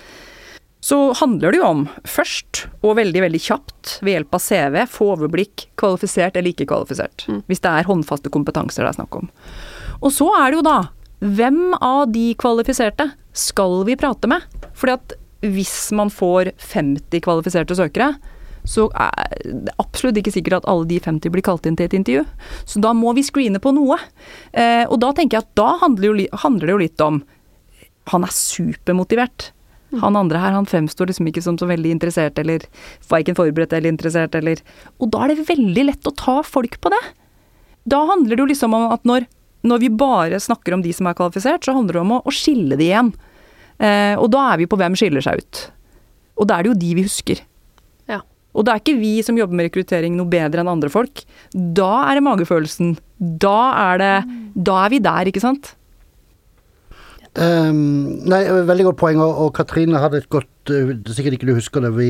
så 0.82 0.98
handler 1.20 1.54
det 1.54 1.60
jo 1.62 1.68
om 1.68 1.84
først, 2.10 2.66
og 2.82 2.96
veldig 2.98 3.22
veldig 3.22 3.42
kjapt, 3.42 4.00
ved 4.02 4.16
hjelp 4.16 4.38
av 4.38 4.42
CV, 4.42 4.78
få 4.90 5.12
overblikk 5.14 5.68
kvalifisert 5.78 6.40
eller 6.40 6.56
ikke 6.56 6.66
kvalifisert. 6.72 7.28
Hvis 7.46 7.62
det 7.62 7.70
er 7.70 7.90
håndfaste 7.90 8.32
kompetanser 8.34 8.84
det 8.84 8.90
er 8.90 8.98
snakk 8.98 9.20
om. 9.20 9.30
Og 10.02 10.10
så 10.16 10.32
er 10.40 10.50
det 10.50 10.62
jo 10.62 10.66
da 10.66 10.80
hvem 11.22 11.76
av 11.78 12.08
de 12.10 12.32
kvalifiserte 12.42 13.12
skal 13.38 13.84
vi 13.86 13.98
prate 14.00 14.30
med? 14.32 14.42
Fordi 14.74 14.98
at 14.98 15.14
hvis 15.46 15.92
man 15.98 16.10
får 16.14 16.52
50 16.58 17.22
kvalifiserte 17.22 17.78
søkere, 17.78 18.16
så 18.66 18.88
er 18.94 19.38
det 19.42 19.74
absolutt 19.82 20.18
ikke 20.22 20.34
sikkert 20.34 20.60
at 20.60 20.68
alle 20.70 20.88
de 20.90 21.00
50 21.02 21.34
blir 21.34 21.46
kalt 21.46 21.66
inn 21.66 21.78
til 21.78 21.90
et 21.90 21.96
intervju. 21.98 22.26
Så 22.66 22.82
da 22.82 22.94
må 22.98 23.14
vi 23.18 23.26
screene 23.26 23.62
på 23.62 23.74
noe. 23.74 23.98
Eh, 24.54 24.86
og 24.86 25.00
da 25.02 25.12
tenker 25.18 25.40
jeg 25.40 25.48
at 25.48 25.56
da 25.58 25.70
handler, 25.82 26.10
jo, 26.10 26.28
handler 26.44 26.70
det 26.70 26.76
jo 26.76 26.84
litt 26.84 27.06
om 27.06 27.22
Han 28.10 28.26
er 28.26 28.34
supermotivert. 28.34 29.52
Han 30.00 30.16
andre 30.16 30.40
her 30.40 30.56
han 30.56 30.68
fremstår 30.70 31.10
liksom 31.10 31.28
ikke 31.28 31.44
som 31.44 31.58
så 31.60 31.68
veldig 31.68 31.92
interessert, 31.92 32.38
eller 32.40 32.64
verken 33.10 33.36
forberedt 33.36 33.74
eller 33.76 33.92
interessert, 33.92 34.36
eller 34.40 34.62
Og 35.00 35.12
da 35.12 35.26
er 35.26 35.34
det 35.34 35.50
veldig 35.50 35.86
lett 35.90 36.08
å 36.08 36.16
ta 36.16 36.40
folk 36.48 36.80
på 36.80 36.94
det. 36.94 37.02
Da 37.84 38.00
handler 38.08 38.38
det 38.38 38.44
jo 38.46 38.52
liksom 38.54 38.76
om 38.78 38.88
at 38.94 39.04
når, 39.04 39.28
når 39.68 39.84
vi 39.84 39.90
bare 39.90 40.40
snakker 40.40 40.74
om 40.78 40.86
de 40.86 40.94
som 40.96 41.10
er 41.10 41.18
kvalifisert, 41.18 41.66
så 41.66 41.76
handler 41.76 42.00
det 42.00 42.04
om 42.06 42.16
å, 42.18 42.22
å 42.24 42.32
skille 42.36 42.78
de 42.80 42.88
igjen. 42.88 43.12
Eh, 43.82 44.16
og 44.16 44.30
da 44.32 44.52
er 44.54 44.62
vi 44.62 44.70
på 44.70 44.78
hvem 44.80 44.96
skiller 44.96 45.26
seg 45.26 45.42
ut. 45.42 45.64
Og 46.40 46.48
da 46.48 46.58
er 46.58 46.64
det 46.64 46.72
jo 46.72 46.80
de 46.86 46.94
vi 46.98 47.06
husker. 47.06 47.42
Ja. 48.10 48.22
Og 48.56 48.66
det 48.66 48.74
er 48.74 48.84
ikke 48.84 49.00
vi 49.02 49.14
som 49.26 49.38
jobber 49.40 49.58
med 49.58 49.70
rekruttering 49.70 50.16
noe 50.18 50.30
bedre 50.30 50.64
enn 50.64 50.72
andre 50.72 50.92
folk. 50.94 51.24
Da 51.52 51.92
er 52.08 52.18
det 52.18 52.26
magefølelsen. 52.28 52.96
Da 53.18 53.60
er 53.92 54.02
det 54.02 54.16
Da 54.56 54.86
er 54.86 54.90
vi 54.92 55.00
der, 55.00 55.30
ikke 55.32 55.44
sant? 55.44 55.76
Ehm, 57.40 58.26
nei, 58.28 58.42
veldig 58.68 58.90
godt 58.90 59.00
poeng, 59.00 59.22
og, 59.24 59.38
og 59.46 59.54
Katrine 59.56 60.00
hadde 60.04 60.20
et 60.20 60.30
godt 60.30 60.72
uh, 60.74 60.90
er 60.92 61.14
Sikkert 61.16 61.38
ikke 61.38 61.48
du 61.48 61.54
husker 61.56 61.84
det. 61.86 61.94
Vi, 61.96 62.10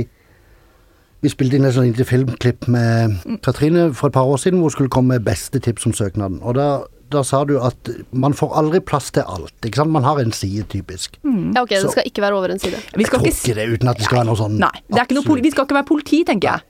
vi 1.22 1.30
spilte 1.30 1.60
inn 1.60 1.68
et 1.70 1.76
sånt 1.76 1.92
lite 1.92 2.08
filmklipp 2.10 2.66
med 2.74 3.20
Katrine 3.46 3.92
for 3.94 4.10
et 4.10 4.16
par 4.18 4.26
år 4.26 4.42
siden 4.42 4.58
hvor 4.60 4.72
hun 4.72 4.76
skulle 4.78 4.94
komme 4.94 5.14
med 5.14 5.28
beste 5.28 5.62
tips 5.62 5.86
om 5.86 5.94
søknaden. 5.94 6.40
Og 6.42 6.58
da, 6.58 6.66
da 7.14 7.22
sa 7.28 7.44
du 7.46 7.60
at 7.62 7.92
man 8.18 8.34
får 8.34 8.56
aldri 8.64 8.82
plass 8.82 9.12
til 9.14 9.28
alt. 9.30 9.54
ikke 9.62 9.84
sant? 9.84 9.94
Man 9.94 10.08
har 10.08 10.18
en 10.24 10.34
side, 10.34 10.66
typisk. 10.74 11.20
Ja, 11.22 11.62
ok, 11.62 11.76
Så- 11.76 11.84
det 11.86 11.92
skal 12.00 12.10
ikke 12.10 12.26
være 12.26 12.40
over 12.40 12.56
en 12.56 12.60
side. 12.60 12.82
Vi 12.96 13.04
Jeg 13.06 13.12
skal 13.12 13.20
tror 13.20 13.28
ikke, 13.30 13.56
det, 13.60 13.68
uten 13.76 13.94
at 13.94 13.98
det 14.02 14.06
skal 14.10 14.18
være 14.24 14.30
noe 14.32 14.42
sånn 14.42 14.58
nei, 14.58 14.74
det 14.90 14.98
er 14.98 15.06
ikke 15.06 15.20
noe 15.20 15.30
poli, 15.30 15.42
vi 15.46 15.52
skal 15.52 15.70
ikke 15.70 15.78
være 15.78 15.90
politi, 15.92 16.24
tenker 16.26 16.50
jeg. 16.50 16.62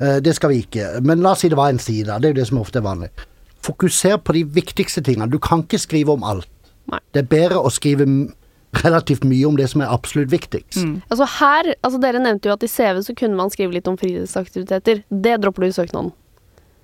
Uh, 0.00 0.20
Det 0.20 0.34
skal 0.38 0.54
vi 0.54 0.62
ikke. 0.62 1.02
Men 1.02 1.20
la 1.26 1.34
oss 1.34 1.42
si 1.42 1.48
det 1.48 1.58
var 1.58 1.68
en 1.74 1.78
side. 1.82 2.06
Det 2.06 2.24
er 2.24 2.32
jo 2.32 2.38
det 2.38 2.46
som 2.46 2.62
ofte 2.62 2.78
er 2.78 2.86
vanlig. 2.86 3.10
Fokuser 3.60 4.16
på 4.16 4.32
de 4.32 4.44
viktigste 4.44 5.02
tingene. 5.02 5.28
Du 5.28 5.38
kan 5.38 5.66
ikke 5.66 5.78
skrive 5.78 6.14
om 6.14 6.22
alt. 6.24 6.46
Nei. 6.90 7.00
Det 7.14 7.22
er 7.24 7.28
bedre 7.30 7.60
å 7.62 7.70
skrive 7.72 8.06
relativt 8.84 9.24
mye 9.26 9.46
om 9.48 9.56
det 9.58 9.66
som 9.72 9.82
er 9.82 9.90
absolutt 9.90 10.30
viktigst. 10.30 10.78
Altså 11.10 11.26
her, 11.40 11.72
altså 11.82 11.98
Dere 12.02 12.20
nevnte 12.22 12.46
jo 12.50 12.54
at 12.54 12.62
i 12.62 12.70
CV 12.70 13.00
så 13.02 13.14
kunne 13.18 13.38
man 13.38 13.50
skrive 13.50 13.74
litt 13.74 13.88
om 13.90 13.96
fritidsaktiviteter. 13.98 15.02
Det 15.10 15.36
dropper 15.42 15.66
du 15.66 15.70
i 15.70 15.74
søknaden. 15.74 16.12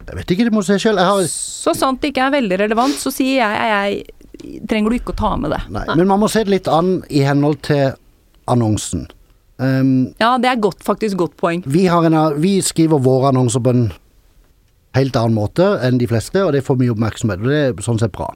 Jeg 0.07 0.19
vet 0.21 0.33
ikke, 0.35 0.47
det 0.47 0.55
må 0.55 0.63
du 0.63 0.69
se 0.69 0.79
sjøl. 0.83 0.99
Har 1.03 1.23
Så 1.31 1.75
sant 1.79 2.01
det 2.03 2.13
ikke 2.13 2.27
er 2.29 2.35
veldig 2.37 2.59
relevant, 2.65 2.95
så 2.99 3.11
sier 3.15 3.41
jeg, 3.43 3.71
jeg, 3.71 4.07
jeg 4.43 4.67
trenger 4.71 4.91
du 4.93 4.99
ikke 4.99 5.15
å 5.15 5.19
ta 5.19 5.31
med 5.41 5.55
det. 5.55 5.61
Nei, 5.75 5.87
men 5.95 6.11
man 6.11 6.23
må 6.23 6.29
se 6.31 6.43
det 6.47 6.53
litt 6.53 6.71
an 6.71 7.01
i 7.11 7.23
henhold 7.27 7.63
til 7.67 7.95
annonsen. 8.51 9.07
Um, 9.59 10.13
Ja, 10.21 10.35
det 10.39 10.51
er 10.51 10.61
godt, 10.61 10.83
faktisk 10.85 11.17
godt 11.23 11.37
poeng. 11.41 11.63
vi, 11.67 11.87
har 11.91 12.05
en, 12.07 12.19
vi 12.43 12.59
skriver 12.63 13.01
våre 13.03 13.31
annonser 13.33 13.63
på 13.65 13.73
en 13.73 13.87
helt 14.97 15.17
annen 15.17 15.35
måte 15.37 15.65
enn 15.85 15.99
de 16.01 16.07
fleste, 16.11 16.43
og 16.45 16.53
det 16.55 16.63
får 16.67 16.79
mye 16.81 16.93
oppmerksomhet. 16.95 17.41
og 17.43 17.51
Det 17.51 17.63
er 17.63 17.85
sånn 17.85 17.99
sett 18.01 18.13
bra. 18.15 18.31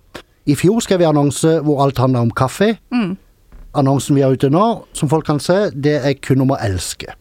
I 0.50 0.56
fjor 0.58 0.82
skrev 0.84 1.02
vi 1.02 1.08
annonse 1.08 1.56
hvor 1.64 1.82
alt 1.84 1.98
handler 2.02 2.26
om 2.26 2.34
kaffe. 2.34 2.74
Mm. 2.94 3.16
Annonsen 3.78 4.18
vi 4.18 4.24
har 4.24 4.34
ute 4.34 4.50
nå, 4.50 4.66
som 4.96 5.10
folk 5.10 5.26
kan 5.28 5.40
se, 5.42 5.68
det 5.70 6.00
er 6.02 6.16
kun 6.22 6.42
om 6.42 6.54
å 6.54 6.58
elske. 6.64 7.14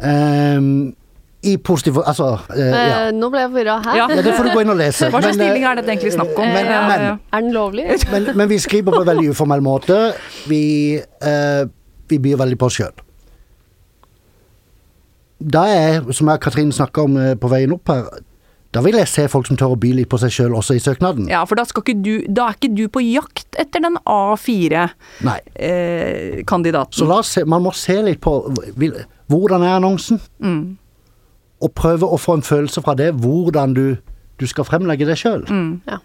Um, 0.00 0.92
I 1.44 1.54
positiv 1.64 1.98
Altså, 2.00 2.34
uh, 2.52 2.60
ja. 2.60 3.08
Eh, 3.08 3.10
nå 3.16 3.28
ble 3.32 3.42
jeg 3.42 3.50
forvirra. 3.52 3.76
Hæ? 3.84 3.96
Ja. 3.96 4.06
ja. 4.12 4.22
Det 4.24 4.34
får 4.36 4.48
du 4.48 4.52
gå 4.52 4.64
inn 4.64 4.72
og 4.72 4.80
lese. 4.80 5.08
Hva 5.12 5.22
slags 5.22 5.36
eh, 5.36 5.40
stilling 5.40 5.64
er 5.64 5.80
dette 5.80 5.94
egentlig 5.94 6.14
snakk 6.16 6.32
om? 6.36 6.48
Men, 6.48 6.68
Ja, 6.68 6.80
men, 6.88 7.04
ja. 7.08 7.12
Er 7.32 7.44
den 7.46 7.54
lovlig? 7.56 7.86
men, 8.12 8.32
men 8.36 8.50
vi 8.52 8.58
skriver 8.60 8.92
på 8.92 9.04
en 9.04 9.12
veldig 9.12 9.32
uformell 9.32 9.64
måte. 9.64 10.00
Vi, 10.50 10.64
uh, 11.24 11.62
vi 12.12 12.20
byr 12.20 12.42
veldig 12.44 12.60
på 12.60 12.68
oss 12.68 12.80
sjøl. 12.82 13.06
Da 15.40 15.62
er, 15.72 16.02
som 16.12 16.28
jeg 16.28 16.36
og 16.36 16.42
Katrin 16.44 16.72
snakka 16.72 17.06
om 17.08 17.16
eh, 17.16 17.32
på 17.40 17.48
veien 17.48 17.72
opp 17.72 17.88
her, 17.88 18.08
da 18.72 18.80
vil 18.84 18.94
jeg 19.00 19.08
se 19.10 19.24
folk 19.28 19.46
som 19.48 19.56
tør 19.58 19.72
å 19.74 19.78
by 19.82 19.90
litt 19.98 20.08
på 20.12 20.18
seg 20.22 20.30
sjøl 20.30 20.52
også 20.54 20.74
i 20.78 20.82
søknaden. 20.82 21.26
Ja, 21.30 21.40
for 21.48 21.54
da, 21.58 21.64
skal 21.66 21.82
ikke 21.82 22.02
du, 22.04 22.12
da 22.30 22.44
er 22.50 22.54
ikke 22.58 22.70
du 22.76 22.84
på 22.92 23.00
jakt 23.02 23.56
etter 23.58 23.80
den 23.82 23.96
A4-kandidaten. 24.06 26.92
Eh. 26.92 26.98
Så 26.98 27.04
la 27.08 27.18
oss 27.22 27.28
se, 27.34 27.44
man 27.44 27.62
må 27.64 27.72
se 27.76 27.96
litt 28.06 28.20
på 28.22 28.32
vil- 28.78 29.04
hvordan 29.30 29.62
er 29.66 29.76
annonsen, 29.78 30.20
mm. 30.42 30.62
og 31.62 31.70
prøve 31.78 32.06
å 32.06 32.16
få 32.18 32.32
en 32.38 32.42
følelse 32.46 32.82
fra 32.82 32.94
det 32.98 33.12
hvordan 33.20 33.74
du, 33.76 33.84
du 34.40 34.46
skal 34.50 34.64
fremlegge 34.66 35.06
deg 35.08 35.16
sjøl. 35.20 35.42
Mm. 35.50 35.72
Ja. 35.90 35.96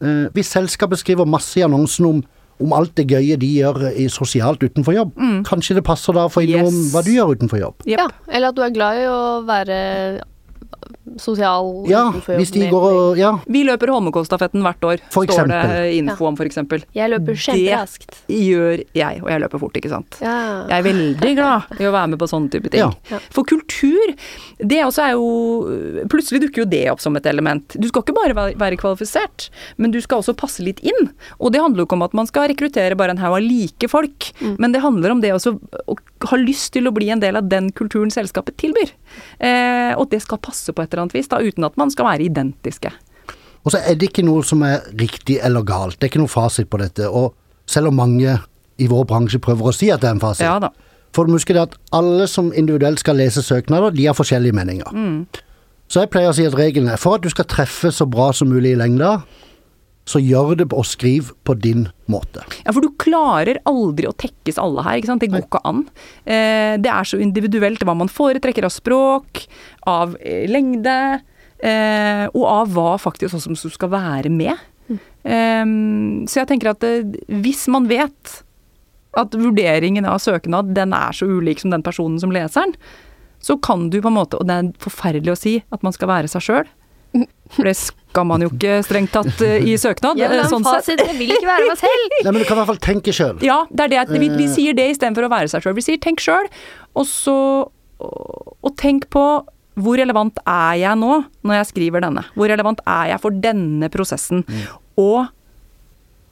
Eh, 0.00 0.26
hvis 0.36 0.52
selskapet 0.54 0.98
skriver 1.02 1.24
masse 1.28 1.58
i 1.60 1.64
annonsen 1.66 2.06
om, 2.08 2.22
om 2.60 2.72
alt 2.76 2.94
det 2.96 3.06
gøye 3.08 3.36
de 3.40 3.46
gjør 3.58 3.76
i 3.96 4.06
sosialt 4.12 4.62
utenfor 4.64 4.92
jobb, 4.96 5.12
kanskje 5.48 5.74
det 5.78 5.84
passer 5.86 6.12
da 6.16 6.22
å 6.28 6.32
få 6.32 6.40
inn 6.44 6.52
noe 6.58 6.68
om 6.68 6.74
Mm. 6.74 6.80
Yes. 6.84 6.92
hva 6.94 7.02
du 7.04 7.10
gjør 7.14 7.32
utenfor 7.36 7.58
jobb. 7.60 7.76
Yep. 7.86 7.98
ja. 7.98 8.06
Eller 8.28 8.48
at 8.52 8.56
du 8.56 8.62
er 8.64 8.70
glad 8.76 8.94
i 9.00 9.06
å 9.08 9.20
være 9.48 9.76
sosial 11.20 11.86
Ja, 11.90 12.04
hvis 12.12 12.52
de 12.54 12.68
går 12.70 12.84
og 12.90 13.18
Ja. 13.18 13.32
Vi 13.50 13.64
løper 13.66 13.90
Holmenkollstafetten 13.90 14.62
hvert 14.62 14.80
år, 14.86 15.00
For 15.10 15.26
står 15.26 15.48
det 15.50 15.94
info 15.98 16.26
om, 16.28 16.36
for 16.38 16.44
eksempel. 16.46 16.84
Jeg 16.94 17.10
løper 17.10 17.34
kjemperaskt. 17.34 18.20
Det 18.28 18.40
gjør 18.46 18.84
jeg, 18.94 19.22
og 19.22 19.28
jeg 19.30 19.40
løper 19.42 19.58
fort, 19.60 19.74
ikke 19.80 19.90
sant. 19.90 20.18
Ja. 20.22 20.66
Jeg 20.70 20.78
er 20.78 20.86
veldig 20.86 21.34
glad 21.36 21.80
i 21.80 21.88
å 21.88 21.92
være 21.92 22.08
med 22.14 22.18
på 22.22 22.28
sånne 22.30 22.50
type 22.52 22.70
ting. 22.70 22.80
Ja. 22.80 22.90
Ja. 23.10 23.18
For 23.34 23.44
kultur, 23.44 24.14
det 24.58 24.80
også 24.86 25.02
er 25.08 25.12
jo 25.18 26.06
Plutselig 26.10 26.40
dukker 26.44 26.62
jo 26.64 26.68
det 26.70 26.84
opp 26.90 27.00
som 27.02 27.16
et 27.16 27.26
element. 27.26 27.76
Du 27.78 27.86
skal 27.88 28.02
ikke 28.02 28.14
bare 28.16 28.34
være- 28.34 28.78
kvalifisert, 28.80 29.48
men 29.76 29.90
du 29.90 30.00
skal 30.00 30.20
også 30.20 30.34
passe 30.36 30.60
litt 30.62 30.80
inn. 30.80 31.10
Og 31.40 31.52
det 31.52 31.60
handler 31.60 31.82
jo 31.82 31.86
ikke 31.86 31.98
om 31.98 32.02
at 32.02 32.14
man 32.14 32.26
skal 32.26 32.48
rekruttere 32.48 32.96
bare 32.96 33.10
en 33.10 33.18
haug 33.18 33.34
av 33.36 33.42
like 33.42 33.88
folk, 33.90 34.32
men 34.58 34.72
det 34.72 34.80
handler 34.80 35.10
om 35.10 35.20
det 35.20 35.32
også 35.34 35.58
å 35.88 35.96
ha 36.30 36.36
lyst 36.36 36.72
til 36.72 36.84
å 36.88 36.92
bli 36.94 37.10
en 37.10 37.20
del 37.20 37.36
av 37.36 37.48
den 37.48 37.70
kulturen 37.72 38.10
selskapet 38.10 38.56
tilbyr. 38.56 38.90
Eh, 39.38 39.92
og 39.96 40.10
det 40.10 40.22
skal 40.24 40.40
passe 40.42 40.72
på 40.72 40.82
et 40.82 40.92
eller 40.92 41.06
annet 41.06 41.16
vis, 41.16 41.30
da, 41.30 41.40
uten 41.40 41.66
at 41.66 41.78
man 41.80 41.92
skal 41.92 42.08
være 42.10 42.28
identiske. 42.28 42.92
Og 43.64 43.74
så 43.74 43.82
er 43.84 43.98
det 44.00 44.10
ikke 44.10 44.24
noe 44.24 44.44
som 44.46 44.62
er 44.64 44.86
riktig 44.96 45.38
eller 45.44 45.64
galt. 45.68 45.98
Det 45.98 46.08
er 46.08 46.12
ikke 46.14 46.22
noe 46.22 46.32
fasit 46.32 46.70
på 46.72 46.80
dette. 46.80 47.08
Og 47.08 47.34
selv 47.68 47.90
om 47.90 47.98
mange 48.00 48.38
i 48.80 48.88
vår 48.88 49.04
bransje 49.08 49.40
prøver 49.42 49.68
å 49.68 49.74
si 49.76 49.90
at 49.92 50.00
det 50.00 50.08
er 50.08 50.16
en 50.16 50.22
fasit, 50.22 50.46
Ja 50.46 50.56
da. 50.62 50.70
for 51.12 51.28
du 51.28 51.34
huske 51.36 51.52
det 51.52 51.66
at 51.66 51.76
alle 51.92 52.26
som 52.30 52.52
individuelt 52.56 53.02
skal 53.02 53.20
lese 53.20 53.42
søknader, 53.44 53.92
de 53.92 54.06
har 54.08 54.16
forskjellige 54.16 54.56
meninger. 54.56 54.88
Mm. 54.94 55.26
Så 55.90 56.04
jeg 56.04 56.10
pleier 56.14 56.30
å 56.30 56.36
si 56.36 56.46
at 56.46 56.56
regelen 56.56 56.88
er 56.88 57.00
for 57.02 57.18
at 57.18 57.24
du 57.26 57.28
skal 57.32 57.48
treffe 57.50 57.90
så 57.92 58.06
bra 58.08 58.30
som 58.32 58.48
mulig 58.48 58.72
i 58.72 58.78
lengda, 58.78 59.20
så 60.10 60.20
gjør 60.22 60.56
det 60.58 60.66
og 60.74 60.86
skriv 60.88 61.30
på 61.46 61.54
din 61.62 61.86
måte. 62.10 62.42
Ja, 62.64 62.74
for 62.74 62.82
du 62.84 62.90
klarer 63.00 63.60
aldri 63.68 64.08
å 64.10 64.16
tekkes 64.18 64.58
alle 64.60 64.84
her, 64.86 64.98
ikke 64.98 65.12
sant. 65.12 65.22
Det 65.22 65.30
går 65.32 65.46
ikke 65.46 65.62
an. 65.70 65.84
Eh, 66.24 66.74
det 66.82 66.90
er 66.90 67.06
så 67.06 67.20
individuelt 67.22 67.82
hva 67.86 67.94
man 67.98 68.10
foretrekker 68.10 68.66
av 68.66 68.74
språk, 68.74 69.44
av 69.90 70.16
eh, 70.18 70.48
lengde, 70.50 70.98
eh, 71.62 72.26
og 72.32 72.44
av 72.48 72.74
hva 72.74 72.94
faktisk 73.00 73.38
også 73.38 73.54
som 73.54 73.74
skal 73.74 73.92
være 73.94 74.32
med. 74.34 74.66
Eh, 74.90 75.66
så 76.26 76.42
jeg 76.42 76.50
tenker 76.50 76.72
at 76.72 76.86
eh, 76.86 77.18
hvis 77.42 77.66
man 77.70 77.86
vet 77.90 78.40
at 79.18 79.34
vurderingen 79.34 80.06
av 80.06 80.20
søknad 80.22 80.74
den 80.74 80.94
er 80.94 81.14
så 81.16 81.26
ulik 81.26 81.62
som 81.62 81.72
den 81.74 81.82
personen 81.86 82.18
som 82.22 82.34
leser 82.34 82.68
den, 82.68 82.76
så 83.40 83.56
kan 83.62 83.88
du 83.90 84.00
på 84.02 84.10
en 84.10 84.18
måte, 84.18 84.36
og 84.36 84.46
det 84.48 84.56
er 84.58 84.68
forferdelig 84.82 85.32
å 85.32 85.38
si, 85.38 85.54
at 85.72 85.82
man 85.86 85.94
skal 85.96 86.10
være 86.10 86.28
seg 86.28 86.44
sjøl. 86.44 86.68
For 87.50 87.66
det 87.66 87.74
skal 87.80 88.26
man 88.30 88.42
jo 88.44 88.48
ikke 88.52 88.76
strengt 88.86 89.10
tatt 89.14 89.40
eh, 89.42 89.64
i 89.66 89.72
søknad. 89.80 90.18
Ja, 90.20 90.28
men 90.30 90.38
eh, 90.44 90.48
sånn 90.50 90.62
fasit, 90.66 91.00
jeg 91.02 91.16
vil 91.18 91.32
ikke 91.34 91.48
være 91.48 91.66
meg 91.66 91.78
selv. 91.80 92.14
Nei, 92.22 92.30
men 92.30 92.38
du 92.42 92.46
kan 92.46 92.54
i 92.56 92.60
hvert 92.60 92.70
fall 92.70 92.82
tenke 92.84 93.14
sjøl. 93.16 93.40
Ja, 93.42 93.64
det 93.70 93.86
er 93.88 93.92
det. 93.94 93.98
at 94.04 94.12
Vi, 94.14 94.28
vi 94.28 94.46
Eh. 94.46 94.52
sier 94.54 94.76
det 94.78 94.86
istedenfor 94.94 95.26
å 95.26 95.30
være 95.32 95.50
seg 95.50 95.64
sjøl. 95.64 95.74
Vi 95.78 95.82
sier 95.88 95.98
tenk 96.02 96.22
sjøl, 96.22 96.46
og 96.94 97.06
så 97.10 97.36
og 98.00 98.70
tenk 98.80 99.08
på 99.12 99.24
hvor 99.80 99.96
relevant 100.00 100.38
er 100.48 100.78
jeg 100.80 100.96
nå 101.00 101.10
når 101.46 101.54
jeg 101.58 101.66
skriver 101.70 102.02
denne? 102.04 102.22
Hvor 102.36 102.48
relevant 102.48 102.80
er 102.88 103.10
jeg 103.12 103.20
for 103.22 103.30
denne 103.44 103.88
prosessen? 103.92 104.40
Mm. 104.48 104.62
Og 105.00 105.26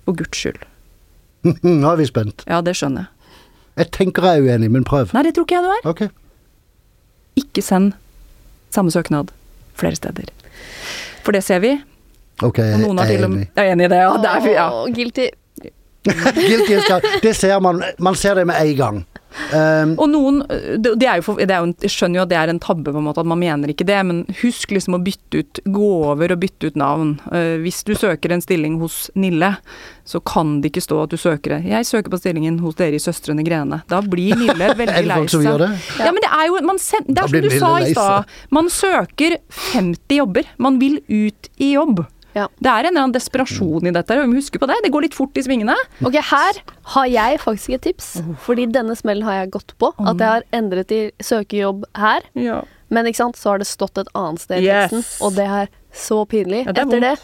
for 0.06 0.16
guds 0.16 0.38
skyld. 0.40 0.62
Nå 1.62 1.90
er 1.92 1.96
vi 2.00 2.06
spent. 2.08 2.42
Ja, 2.48 2.60
det 2.64 2.74
skjønner 2.78 3.04
jeg. 3.06 3.36
Jeg 3.78 3.90
tenker 3.94 4.24
jeg 4.26 4.40
er 4.42 4.48
uenig, 4.48 4.70
men 4.74 4.84
prøv. 4.88 5.12
Nei, 5.14 5.22
det 5.28 5.34
tror 5.36 5.44
ikke 5.46 5.58
jeg 5.60 5.64
du 5.68 5.70
er. 5.76 5.84
Okay. 5.92 6.08
Ikke 7.38 7.62
send 7.62 7.92
samme 8.74 8.90
søknad 8.92 9.30
flere 9.78 9.96
steder. 10.00 10.32
For 11.24 11.37
det 11.37 11.42
ser 11.44 11.62
vi. 11.64 11.74
Ok, 12.42 12.59
jeg 12.62 12.78
noen 12.83 12.98
er 13.02 13.12
enig. 13.16 13.48
Jeg 13.57 13.66
er 13.66 13.72
enig 13.74 13.88
i 13.88 13.90
det, 13.92 13.98
ja. 13.98 14.11
Det 14.22 14.31
er, 14.31 14.48
ja. 14.54 14.66
Guilty. 14.94 15.26
Guilty. 16.04 16.76
Det 17.22 17.35
ser 17.37 17.59
man. 17.61 17.83
Man 17.98 18.14
ser 18.14 18.38
det 18.38 18.46
med 18.46 18.61
en 18.62 18.76
gang. 18.78 19.00
Um, 19.52 19.92
Og 20.00 20.08
noen 20.08 20.38
det, 20.48 20.94
det 20.98 21.06
er 21.06 21.20
jo 21.20 21.24
for, 21.26 21.38
det 21.38 21.52
er 21.52 21.60
jo 21.60 21.74
Jeg 21.84 21.92
skjønner 21.92 22.18
jo 22.18 22.22
at 22.24 22.30
det 22.30 22.38
er 22.40 22.50
en 22.50 22.60
tabbe, 22.62 22.90
på 22.94 22.96
en 22.96 23.04
måte, 23.04 23.20
at 23.20 23.28
man 23.28 23.40
mener 23.40 23.70
ikke 23.70 23.86
det, 23.86 23.98
men 24.08 24.22
husk 24.40 24.72
liksom 24.72 24.96
å 24.96 25.02
bytte 25.04 25.42
ut 25.42 25.60
Gå 25.68 25.90
over 26.08 26.32
og 26.32 26.40
bytte 26.42 26.70
ut 26.70 26.78
navn. 26.80 27.14
Uh, 27.28 27.60
hvis 27.62 27.82
du 27.86 27.92
søker 27.98 28.32
en 28.34 28.42
stilling 28.44 28.78
hos 28.80 29.06
Nille, 29.18 29.52
så 30.08 30.20
kan 30.24 30.58
det 30.62 30.72
ikke 30.72 30.84
stå 30.86 31.02
at 31.04 31.12
du 31.12 31.18
søker 31.20 31.58
det. 31.58 31.60
Jeg 31.68 31.86
søker 31.88 32.12
på 32.12 32.20
stillingen 32.20 32.58
hos 32.64 32.78
dere 32.80 32.96
i 32.96 33.02
Søstrene 33.02 33.44
Grene. 33.46 33.82
Da 33.90 34.00
blir 34.04 34.38
Nille 34.40 34.72
veldig 34.80 35.04
lei 35.06 35.20
seg. 35.28 35.48
Ja, 36.00 36.12
men 36.14 36.22
det 36.24 36.32
er 36.32 36.48
jo 36.48 36.62
man 36.64 36.80
send, 36.82 37.10
Det 37.12 37.24
er 37.24 37.32
som 37.34 37.44
du 37.44 37.50
sa 37.58 37.72
i 37.84 37.92
stad. 37.92 38.38
Man 38.54 38.72
søker 38.72 39.38
50 39.74 40.22
jobber. 40.22 40.48
Man 40.56 40.80
vil 40.80 41.02
ut 41.04 41.52
i 41.60 41.74
jobb. 41.74 42.06
Ja. 42.36 42.46
Det 42.60 42.68
er 42.70 42.84
en 42.84 42.90
eller 42.92 43.02
annen 43.06 43.14
desperasjon 43.16 43.86
i 43.88 43.92
dette, 43.96 44.16
vi 44.20 44.26
må 44.30 44.36
huske 44.38 44.60
på 44.60 44.68
det. 44.70 44.76
Det 44.84 44.90
går 44.94 45.06
litt 45.08 45.14
fort 45.16 45.36
i 45.40 45.42
svingene. 45.42 45.74
Ok, 46.04 46.18
her 46.30 46.60
har 46.94 47.06
jeg 47.10 47.38
faktisk 47.40 47.74
et 47.78 47.82
tips. 47.88 48.10
Fordi 48.44 48.66
denne 48.70 48.94
smellen 48.98 49.24
har 49.26 49.40
jeg 49.42 49.50
gått 49.56 49.74
på. 49.80 49.92
At 49.98 50.18
jeg 50.20 50.28
har 50.28 50.44
endret 50.52 50.92
i 50.94 51.00
søkejobb 51.24 51.84
her. 51.98 52.22
Ja. 52.38 52.62
Men 52.90 53.06
ikke 53.10 53.20
sant, 53.24 53.36
så 53.36 53.50
har 53.54 53.58
det 53.62 53.66
stått 53.68 53.98
et 54.00 54.08
annet 54.16 54.40
sted 54.40 54.62
i 54.62 54.68
Yes. 54.68 55.18
og 55.24 55.34
det 55.36 55.44
er 55.44 55.68
så 55.92 56.22
pinlig. 56.28 56.64
Ja, 56.66 56.72
det 56.72 56.84
er 56.84 56.86
Etter 56.86 57.00
det 57.00 57.16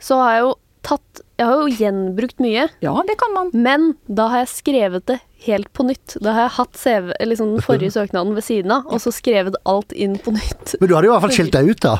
så 0.00 0.18
har 0.20 0.32
jeg 0.34 0.42
jo 0.44 0.54
tatt 0.86 1.20
Jeg 1.40 1.46
har 1.48 1.62
jo 1.62 1.70
gjenbrukt 1.72 2.38
mye, 2.40 2.66
ja, 2.84 2.92
det 3.08 3.16
kan 3.18 3.32
man. 3.34 3.48
men 3.52 3.86
da 4.08 4.26
har 4.28 4.38
jeg 4.44 4.48
skrevet 4.52 5.06
det 5.06 5.16
helt 5.46 5.70
på 5.72 5.84
nytt. 5.84 6.16
Da 6.22 6.32
har 6.32 6.46
jeg 6.46 6.54
hatt 6.56 6.76
CV, 6.80 7.10
liksom 7.26 7.54
den 7.54 7.64
forrige 7.64 7.92
søknaden 7.92 8.34
ved 8.36 8.44
siden 8.44 8.70
av, 8.72 8.86
og 8.88 9.00
så 9.02 9.12
skrevet 9.12 9.56
alt 9.68 9.92
inn 9.92 10.16
på 10.18 10.32
nytt. 10.32 10.76
men 10.80 10.88
du 10.88 10.94
hadde 10.94 11.08
i 11.08 11.12
hvert 11.12 11.24
fall 11.26 11.34
skilt 11.38 11.52
deg 11.52 11.68
ut, 11.74 11.80
da. 11.84 11.96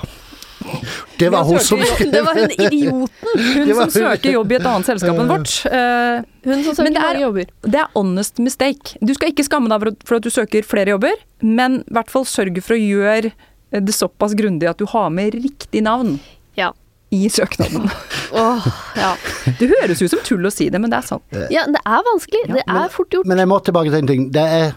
Det 1.19 1.29
var 1.33 1.45
hun 1.49 1.59
som 1.65 1.79
Det 1.81 2.23
var 2.25 2.35
hun 2.37 2.51
idioten! 2.51 3.09
Hun 3.57 3.75
som 3.75 3.91
søker 3.91 4.33
jobb 4.33 4.53
i 4.53 4.57
et 4.59 4.67
annet 4.69 4.87
selskap 4.89 5.19
enn 5.23 5.29
vårt. 5.31 5.53
eh, 5.71 6.23
Hun 6.45 6.63
som 6.65 6.75
søker 6.79 6.91
det 6.93 6.97
er- 7.01 7.07
mange 7.07 7.21
jobber. 7.25 7.47
Det 7.63 7.81
er 7.81 7.89
honest 7.95 8.39
mistake. 8.39 8.97
Du 9.01 9.13
skal 9.17 9.33
ikke 9.33 9.45
skamme 9.47 9.69
deg 9.73 9.95
for 10.07 10.17
at- 10.17 10.23
du 10.23 10.31
søker 10.31 10.65
flere 10.65 10.93
jobber, 10.95 11.15
men 11.43 11.81
i 11.87 11.93
hvert 11.97 12.11
fall 12.13 12.25
sørge 12.25 12.63
for 12.63 12.75
å 12.75 12.81
gjøre 12.81 13.33
det 13.73 13.95
såpass 13.95 14.35
grundig 14.39 14.69
at 14.71 14.79
du 14.79 14.87
har 14.87 15.11
med 15.11 15.35
riktig 15.35 15.83
navn 15.83 16.19
Ja. 16.57 16.71
i 17.13 17.29
søknaden. 17.29 17.91
Åh, 18.33 18.67
ja. 18.97 19.15
Det 19.59 19.69
høres 19.81 20.01
ut 20.03 20.11
som 20.11 20.21
tull 20.25 20.45
å 20.47 20.53
si 20.53 20.69
det, 20.71 20.81
men 20.81 20.91
det 20.91 20.99
er 21.03 21.07
sant. 21.07 21.23
ja, 21.51 21.65
det 21.67 21.81
er 21.85 22.03
vanskelig. 22.13 22.45
Det 22.55 22.63
er 22.67 22.89
fort 22.89 23.11
gjort. 23.11 23.27
Men 23.27 23.39
jeg 23.39 23.49
må 23.49 23.61
tilbake 23.65 23.91
til 23.91 23.99
en 24.03 24.07
ting. 24.07 24.31
Det 24.33 24.43
er 24.43 24.73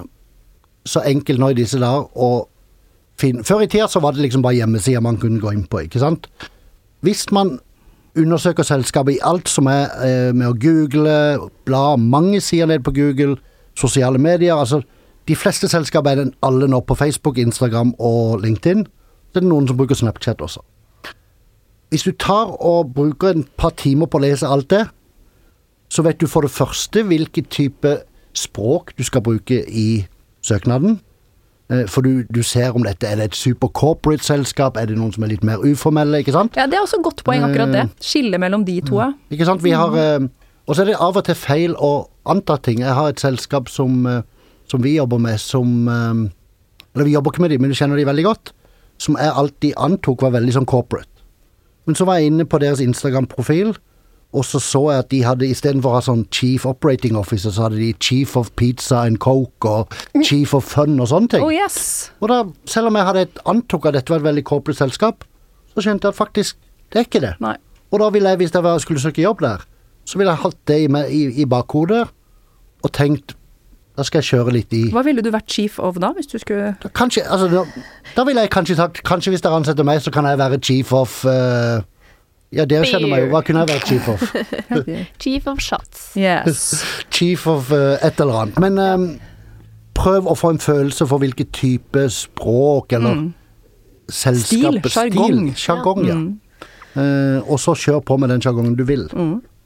så 0.87 1.01
enkelt 1.05 1.39
nå 1.39 1.51
i 1.51 1.57
disse 1.59 1.77
dager 1.79 2.07
å 2.15 2.47
finne 3.19 3.43
Før 3.47 3.63
i 3.65 3.69
tida 3.71 3.87
så 3.91 4.01
var 4.03 4.15
det 4.15 4.23
liksom 4.23 4.43
bare 4.45 4.57
hjemmesider 4.61 5.03
man 5.03 5.19
kunne 5.21 5.41
gå 5.41 5.51
inn 5.53 5.65
på, 5.69 5.83
ikke 5.85 6.01
sant? 6.01 6.29
Hvis 7.05 7.27
man 7.35 7.57
undersøker 8.17 8.63
selskapet 8.63 9.17
i 9.17 9.23
alt 9.23 9.49
som 9.49 9.67
er 9.71 9.91
eh, 10.03 10.31
med 10.35 10.49
å 10.49 10.57
google, 10.57 11.49
bla 11.67 11.95
mange 11.99 12.41
sider 12.41 12.69
ned 12.71 12.83
på 12.83 12.93
Google, 12.95 13.37
sosiale 13.77 14.19
medier 14.19 14.57
altså 14.57 14.81
De 15.29 15.35
fleste 15.37 15.67
selskap 15.69 16.07
er 16.09 16.15
den 16.17 16.31
alle 16.41 16.65
nå 16.67 16.79
på 16.81 16.95
Facebook, 16.97 17.37
Instagram 17.37 17.91
og 17.99 18.39
LinkedIn. 18.41 18.79
Det 19.29 19.43
er 19.43 19.45
noen 19.45 19.67
som 19.69 19.77
bruker 19.77 19.93
Snapchat 19.93 20.41
også. 20.41 20.63
Hvis 21.93 22.07
du 22.07 22.15
tar 22.17 22.49
og 22.65 22.95
bruker 22.95 23.35
en 23.35 23.45
par 23.57 23.75
timer 23.77 24.09
på 24.09 24.17
å 24.17 24.23
lese 24.23 24.49
alt 24.49 24.71
det, 24.73 24.87
så 25.89 26.01
vet 26.01 26.17
du 26.17 26.25
for 26.25 26.41
det 26.41 26.49
første 26.49 27.03
hvilken 27.05 27.45
type 27.45 27.91
språk 28.33 28.95
du 28.97 29.03
skal 29.05 29.21
bruke 29.21 29.61
i 29.69 30.07
søknaden. 30.41 30.97
Eh, 31.69 31.85
For 31.87 32.01
du, 32.01 32.23
du 32.33 32.41
ser 32.43 32.73
om 32.75 32.83
dette 32.83 33.05
er 33.07 33.19
det 33.19 33.25
et 33.29 33.35
super 33.37 33.69
corporate 33.69 34.25
selskap, 34.25 34.77
er 34.77 34.89
det 34.89 34.97
noen 34.97 35.11
som 35.13 35.23
er 35.23 35.33
litt 35.35 35.43
mer 35.45 35.61
uformelle, 35.61 36.23
ikke 36.23 36.33
sant? 36.33 36.55
Ja, 36.57 36.65
Det 36.65 36.79
er 36.79 36.81
også 36.85 36.97
et 36.97 37.05
godt 37.05 37.23
poeng, 37.27 37.43
akkurat 37.45 37.71
det. 37.75 37.83
Skille 38.01 38.39
mellom 38.41 38.65
de 38.65 38.79
to. 38.81 38.97
ja. 38.99 39.11
Ikke 39.29 39.45
sant? 39.45 39.61
Vi 39.63 39.71
har 39.77 39.93
eh, 39.95 40.27
Og 40.69 40.75
så 40.75 40.81
er 40.83 40.91
det 40.91 40.99
av 41.01 41.17
og 41.17 41.23
til 41.25 41.35
feil 41.35 41.75
å 41.77 42.07
anta 42.29 42.57
ting. 42.61 42.79
Jeg 42.85 42.93
har 42.93 43.09
et 43.09 43.19
selskap 43.21 43.69
som, 43.69 44.05
eh, 44.05 44.21
som 44.69 44.81
vi 44.81 44.95
jobber 44.97 45.17
med, 45.21 45.39
som 45.39 45.87
eh, 45.87 46.29
Eller 46.95 47.05
vi 47.05 47.13
jobber 47.13 47.31
ikke 47.31 47.41
med 47.45 47.51
dem, 47.53 47.61
men 47.61 47.69
vi 47.69 47.77
kjenner 47.77 47.97
de 47.97 48.05
veldig 48.05 48.25
godt. 48.25 48.51
Som 48.99 49.15
jeg 49.17 49.31
alltid 49.31 49.73
antok 49.77 50.21
var 50.25 50.31
veldig 50.35 50.53
sånn 50.57 50.65
corporate. 50.69 51.07
Men 51.85 51.95
så 51.95 52.05
var 52.05 52.17
jeg 52.19 52.29
inne 52.33 52.45
på 52.45 52.59
deres 52.59 52.81
Instagram-profil, 52.83 53.75
og 54.29 54.45
så 54.45 54.59
så 54.61 54.81
jeg 54.91 55.03
at 55.03 55.09
de 55.09 55.19
hadde 55.25 55.47
istedenfor 55.49 55.89
å 55.89 55.97
ha 55.97 56.01
sånn 56.05 56.21
Chief 56.33 56.65
Operating 56.69 57.15
Officer, 57.17 57.49
så 57.53 57.65
hadde 57.65 57.79
de 57.81 57.89
Chief 57.97 58.35
of 58.37 58.51
Pizza 58.59 59.01
and 59.07 59.17
Coke 59.23 59.65
og 59.69 59.95
Chief 60.21 60.53
of 60.53 60.67
Fun 60.69 60.99
og 61.01 61.09
sånne 61.09 61.33
ting. 61.33 61.45
Oh 61.45 61.53
yes! 61.53 62.11
Og 62.21 62.29
da, 62.29 62.43
selv 62.69 62.91
om 62.91 62.99
jeg 62.99 63.09
hadde 63.09 63.25
et 63.25 63.41
antok 63.49 63.89
at 63.89 63.97
dette 63.97 64.13
var 64.13 64.21
et 64.21 64.27
veldig 64.29 64.45
corporate 64.45 64.77
selskap, 64.77 65.25
så 65.73 65.81
skjønte 65.81 66.05
jeg 66.05 66.13
at 66.13 66.19
faktisk, 66.19 66.59
det 66.93 67.01
er 67.01 67.09
ikke 67.09 67.23
det. 67.25 67.33
Nei. 67.41 67.55
Og 67.89 68.03
da 68.03 68.11
ville 68.13 68.29
jeg, 68.29 68.43
hvis 68.43 68.53
jeg 68.53 68.85
skulle 68.85 69.01
søke 69.01 69.25
jobb 69.25 69.41
der, 69.41 69.65
så 70.05 70.21
ville 70.21 70.33
jeg 70.33 70.43
hatt 70.45 70.61
det 70.69 70.79
i, 70.85 70.87
i, 71.09 71.25
i 71.41 71.49
bakhodet, 71.49 72.05
og 72.85 72.91
tenkt, 72.95 73.33
da 73.97 74.05
skal 74.07 74.21
jeg 74.21 74.29
kjøre 74.29 74.53
litt 74.55 74.73
i 74.77 74.85
Hva 74.93 75.01
ville 75.03 75.23
du 75.25 75.27
vært 75.33 75.49
chief 75.51 75.75
of 75.83 75.97
da, 75.99 76.13
hvis 76.15 76.29
du 76.31 76.37
skulle 76.39 76.69
da, 76.79 76.91
Kanskje, 76.95 77.25
altså, 77.27 77.49
da, 77.51 77.65
da 78.15 78.23
ville 78.29 78.45
jeg 78.45 78.51
kanskje 78.53 78.77
sagt, 78.79 79.01
kanskje 79.03 79.33
hvis 79.33 79.43
dere 79.43 79.57
ansetter 79.59 79.83
meg, 79.87 79.99
så 80.05 80.13
kan 80.15 80.29
jeg 80.29 80.39
være 80.39 80.61
chief 80.63 80.93
of 80.95 81.17
eh, 81.27 81.81
Ja, 82.55 82.65
dere 82.65 82.87
kjenner 82.89 83.11
meg 83.11 83.25
jo, 83.25 83.31
hva 83.33 83.43
kunne 83.45 83.61
jeg 83.61 83.69
vært 83.69 83.89
chief 83.89 84.07
of? 84.09 84.23
Chief 85.23 85.49
of 85.51 85.59
shots. 85.61 86.05
Yes. 86.17 86.81
Chief 87.15 87.45
of 87.47 87.69
uh, 87.71 87.97
et 88.01 88.21
eller 88.21 88.39
annet. 88.41 88.57
Men 88.63 88.79
um, 88.81 89.05
prøv 89.97 90.29
å 90.29 90.33
få 90.37 90.55
en 90.55 90.63
følelse 90.63 91.05
for 91.09 91.21
hvilken 91.21 91.51
type 91.53 92.07
språk 92.13 92.95
eller 92.97 93.27
selskapets 94.09 94.95
Stil, 94.95 95.13
jargong. 95.13 95.51
stil. 95.53 95.61
Sjargong, 95.61 96.03
ja. 96.09 96.17
Mm. 96.17 96.31
Uh, 96.97 97.45
og 97.45 97.61
så 97.61 97.75
kjør 97.77 98.01
på 98.01 98.17
med 98.17 98.33
den 98.33 98.41
sjargongen 98.41 98.73
du 98.79 98.83
vil. 98.87 99.05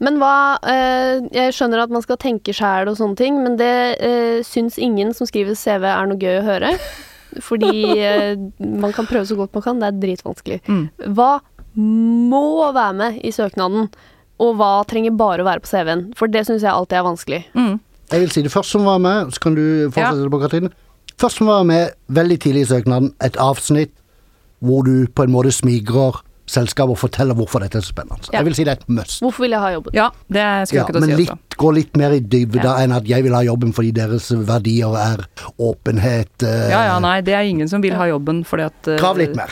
Men 0.04 0.19
hva 0.22 0.60
eh, 0.67 1.24
Jeg 1.34 1.56
skjønner 1.56 1.86
at 1.86 1.93
man 1.93 2.04
skal 2.04 2.19
tenke 2.22 2.56
sjæl 2.56 2.91
og 2.91 3.00
sånne 3.00 3.19
ting, 3.19 3.39
men 3.43 3.58
det 3.60 3.74
eh, 4.04 4.43
syns 4.43 4.80
ingen 4.82 5.13
som 5.15 5.30
skriver 5.30 5.58
CV 5.58 5.88
er 5.89 6.10
noe 6.10 6.19
gøy 6.19 6.39
å 6.41 6.46
høre. 6.48 6.74
Fordi 7.41 7.72
eh, 7.96 8.36
man 8.60 8.93
kan 8.93 9.08
prøve 9.10 9.26
så 9.30 9.38
godt 9.39 9.56
man 9.56 9.65
kan, 9.65 9.80
det 9.82 9.89
er 9.89 10.02
dritvanskelig. 10.02 10.60
Mm. 10.67 10.84
Hva 11.17 11.32
må 11.78 12.72
være 12.74 12.94
med 12.98 13.22
i 13.26 13.32
søknaden, 13.34 13.90
og 14.44 14.56
hva 14.60 14.72
trenger 14.90 15.16
bare 15.18 15.44
å 15.44 15.48
være 15.48 15.64
på 15.64 15.70
CV-en? 15.72 16.06
For 16.18 16.28
det 16.28 16.46
syns 16.48 16.62
jeg 16.66 16.72
alltid 16.74 16.98
er 17.00 17.08
vanskelig. 17.08 17.42
Mm. 17.56 17.80
Jeg 18.12 18.20
vil 18.26 18.32
si 18.36 18.42
det 18.46 18.52
først 18.54 18.70
som 18.76 18.84
var 18.86 19.00
med, 19.02 19.32
så 19.34 19.40
kan 19.42 19.56
du 19.56 19.64
fortsette 19.94 20.30
på 20.34 20.42
Katrine. 20.44 20.70
Først 21.22 21.38
som 21.40 21.48
var 21.48 21.64
med 21.64 21.94
veldig 22.14 22.40
tidlig 22.44 22.66
i 22.66 22.70
søknaden, 22.74 23.14
et 23.24 23.38
avsnitt 23.42 23.94
hvor 24.64 24.84
du 24.86 25.08
på 25.14 25.24
en 25.26 25.32
måte 25.34 25.52
smigrer 25.54 26.22
selskapet 26.48 26.92
og 26.92 27.00
forteller 27.00 27.36
hvorfor 27.38 27.64
dette 27.64 27.78
er 27.80 27.82
så 27.86 27.94
spennende. 27.94 28.20
Ja. 28.32 28.40
Jeg 28.42 28.46
vil 28.50 28.56
si 28.58 28.64
det 28.68 28.74
er 28.74 28.80
et 28.82 28.90
must. 28.92 29.22
Hvorfor 29.24 29.46
vil 29.46 29.52
jeg 29.56 29.60
ha 29.64 29.70
jobben? 29.74 29.94
Ja, 29.96 30.10
det 30.28 30.44
skulle 30.68 30.80
Ja, 30.82 30.84
jeg 30.84 30.84
ikke 30.84 30.94
til 30.94 31.02
å 31.02 31.06
si. 31.06 31.16
litt, 31.22 31.30
Altså. 31.32 31.58
gå 31.64 31.74
litt 31.74 31.98
mer 31.98 32.12
i 32.12 32.20
dybda 32.20 32.64
Ja. 32.64 32.76
enn 32.84 32.92
at 32.92 33.06
jeg 33.08 33.24
vil 33.24 33.34
ha 33.34 33.42
jobben 33.44 33.72
fordi 33.74 33.92
deres 33.94 34.30
verdier 34.32 34.96
er 35.00 35.26
åpenhet. 35.60 36.44
eh, 36.44 36.70
Ja 36.70 36.84
ja, 36.92 37.00
nei, 37.00 37.22
det 37.22 37.34
er 37.34 37.44
ingen 37.48 37.68
som 37.70 37.82
vil 37.82 37.94
ha 37.96 38.06
jobben 38.08 38.44
fordi 38.44 38.64
at 38.66 38.88
eh, 38.88 38.98
Krav 39.00 39.18
litt 39.18 39.36
mer. 39.36 39.50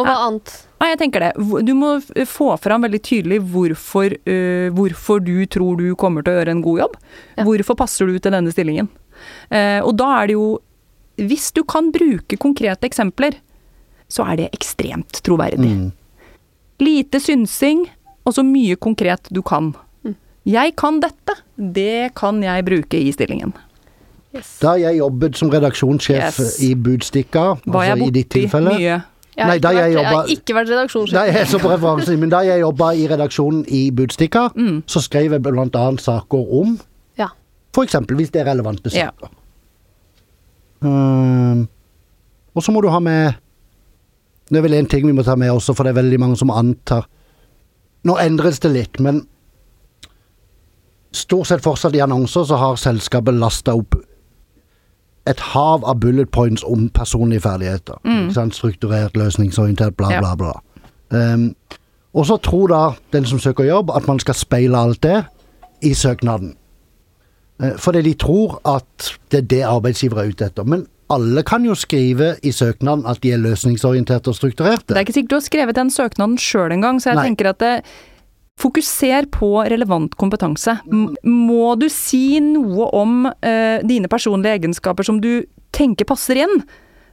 Og 0.00 0.08
hva 0.08 0.16
annet? 0.26 0.52
Nei, 0.80 0.88
jeg 0.94 1.00
tenker 1.02 1.26
det. 1.26 1.30
Du 1.68 1.74
må 1.76 1.92
få 2.28 2.48
fram 2.62 2.86
veldig 2.86 3.00
tydelig 3.04 3.40
hvorfor, 3.52 4.16
uh, 4.24 4.70
hvorfor 4.76 5.20
du 5.24 5.34
tror 5.52 5.76
du 5.80 5.92
kommer 6.00 6.24
til 6.24 6.32
å 6.32 6.40
gjøre 6.40 6.56
en 6.56 6.64
god 6.64 6.82
jobb. 6.86 6.96
Ja. 7.36 7.46
Hvorfor 7.48 7.78
passer 7.82 8.08
du 8.08 8.16
til 8.16 8.32
denne 8.32 8.54
stillingen. 8.54 8.88
Uh, 9.52 9.80
og 9.84 9.94
da 10.00 10.08
er 10.22 10.30
det 10.30 10.38
jo 10.38 10.50
Hvis 11.20 11.50
du 11.52 11.60
kan 11.68 11.90
bruke 11.92 12.38
konkrete 12.40 12.86
eksempler, 12.88 13.34
så 14.08 14.24
er 14.32 14.38
det 14.38 14.46
ekstremt 14.56 15.20
troverdig. 15.26 15.68
Mm. 15.68 15.90
Lite 16.80 17.20
synsing, 17.20 17.82
og 18.24 18.32
så 18.38 18.44
mye 18.46 18.78
konkret 18.80 19.28
du 19.28 19.42
kan. 19.44 19.74
Mm. 20.06 20.14
Jeg 20.48 20.72
kan 20.80 21.02
dette, 21.02 21.36
det 21.60 22.14
kan 22.16 22.40
jeg 22.40 22.64
bruke 22.64 22.96
i 22.96 23.12
stillingen. 23.12 23.52
Yes. 24.32 24.54
Da 24.62 24.76
jeg 24.78 25.00
jobbet 25.00 25.36
som 25.36 25.50
redaksjonssjef 25.50 26.38
Yes. 26.38 26.56
i 26.62 26.74
Budstikka, 26.74 27.58
altså 27.66 28.06
i 28.06 28.10
ditt 28.14 28.30
tilfelle 28.30 28.76
mye? 28.78 29.00
Jeg 29.36 29.44
har, 29.46 29.50
Nei, 29.50 29.56
ikke 29.56 29.62
da 29.62 29.68
vært, 29.70 29.80
jeg 29.80 29.92
jeg 29.94 30.06
har 30.06 30.26
ikke 30.34 30.54
vært 30.54 30.68
redaksjonssjef. 30.68 31.14
Jeg, 31.14 31.60
referansen, 31.70 32.18
men 32.20 32.30
da 32.32 32.40
jeg 32.44 32.60
jobba 32.60 32.88
i 32.98 33.04
redaksjonen 33.08 33.64
i 33.68 33.90
Budstikka, 33.90 34.48
Mm. 34.56 34.82
så 34.86 35.00
skrev 35.00 35.32
jeg 35.32 35.42
blant 35.42 35.76
annet 35.76 36.00
saker 36.00 36.54
om 36.60 36.78
Ja. 37.18 37.28
For 37.74 37.82
eksempel, 37.84 38.16
hvis 38.16 38.30
det 38.32 38.40
er 38.42 38.50
relevante 38.52 38.90
Ja. 38.92 39.10
saker. 39.10 39.30
Ehm, 40.82 41.68
og 42.54 42.62
så 42.62 42.72
må 42.72 42.80
du 42.82 42.88
ha 42.88 42.98
med 43.00 43.34
Det 44.50 44.58
er 44.58 44.62
vel 44.62 44.72
én 44.82 44.88
ting 44.88 45.06
vi 45.06 45.12
må 45.12 45.22
ta 45.24 45.36
med 45.36 45.50
også, 45.52 45.74
for 45.76 45.84
det 45.84 45.90
er 45.96 46.02
veldig 46.02 46.18
mange 46.18 46.36
som 46.36 46.50
antar 46.50 47.06
Nå 48.04 48.16
endres 48.18 48.58
det 48.60 48.72
litt, 48.72 48.98
men 49.00 49.26
stort 51.12 51.46
sett 51.46 51.60
fortsatt 51.62 51.94
i 51.94 52.00
annonser 52.00 52.44
så 52.48 52.56
har 52.56 52.76
selskapet 52.76 53.34
lasta 53.38 53.74
opp 53.76 53.94
et 55.28 55.40
hav 55.40 55.84
av 55.84 56.00
bullet 56.00 56.30
points 56.32 56.64
om 56.64 56.88
personlige 56.88 57.40
ferdigheter. 57.44 58.00
Sant? 58.32 58.56
Strukturert, 58.56 59.16
løsningsorientert, 59.16 59.96
bla, 59.96 60.08
bla, 60.18 60.34
bla. 60.36 60.52
Ehm, 61.12 61.54
og 62.14 62.26
så 62.26 62.36
tror 62.42 62.68
da 62.68 62.80
den 63.12 63.26
som 63.26 63.38
søker 63.38 63.64
jobb, 63.64 63.90
at 63.94 64.08
man 64.08 64.18
skal 64.18 64.34
speile 64.34 64.78
alt 64.78 65.02
det 65.02 65.24
i 65.82 65.94
søknaden. 65.94 66.54
Uh, 67.62 67.76
Fordi 67.78 68.02
de 68.02 68.14
tror 68.14 68.60
at 68.64 69.12
det 69.30 69.38
er 69.38 69.46
det 69.50 69.62
arbeidsgiver 69.62 70.22
er 70.22 70.32
ute 70.32 70.44
etter. 70.44 70.64
Men 70.64 70.86
alle 71.10 71.42
kan 71.42 71.64
jo 71.66 71.74
skrive 71.74 72.34
i 72.42 72.52
søknaden 72.52 73.06
at 73.06 73.22
de 73.22 73.32
er 73.34 73.42
løsningsorienterte 73.42 74.30
og 74.30 74.34
strukturerte. 74.38 74.94
Det 74.94 74.96
er 74.96 75.06
ikke 75.06 75.12
sikkert 75.12 75.30
du 75.30 75.36
har 75.36 75.46
skrevet 75.46 75.76
den 75.76 75.90
søknaden 75.90 76.38
sjøl 76.38 76.72
engang, 76.72 77.02
så 77.02 77.10
jeg 77.10 77.18
Nei. 77.20 77.24
tenker 77.30 77.50
at 77.50 77.60
det, 77.60 77.72
fokuser 78.60 79.26
på 79.32 79.54
relevant 79.70 80.14
kompetanse. 80.20 80.76
Må 81.24 81.74
du 81.80 81.88
si 81.92 82.40
noe 82.44 82.90
om 82.96 83.24
eh, 83.30 83.80
dine 83.86 84.10
personlige 84.12 84.60
egenskaper 84.60 85.06
som 85.06 85.20
du 85.22 85.46
tenker 85.76 86.08
passer 86.08 86.42
inn, 86.44 86.62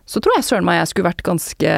så 0.08 0.22
tror 0.24 0.38
jeg 0.38 0.46
søren 0.48 0.68
meg 0.68 0.80
jeg 0.80 0.92
skulle 0.94 1.10
vært 1.10 1.24
ganske 1.28 1.72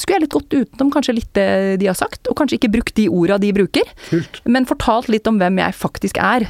Skulle 0.00 0.16
jeg 0.16 0.22
litt 0.24 0.32
gått 0.32 0.54
utenom 0.56 0.92
kanskje 0.94 1.14
litt 1.18 1.28
det 1.36 1.76
de 1.82 1.90
har 1.90 1.98
sagt, 1.98 2.24
og 2.30 2.38
kanskje 2.38 2.56
ikke 2.56 2.72
brukt 2.78 2.96
de 2.96 3.10
orda 3.12 3.36
de 3.42 3.52
bruker, 3.52 3.92
Kult. 4.08 4.40
men 4.48 4.68
fortalt 4.68 5.10
litt 5.12 5.28
om 5.28 5.36
hvem 5.40 5.60
jeg 5.60 5.76
faktisk 5.76 6.20
er. 6.22 6.48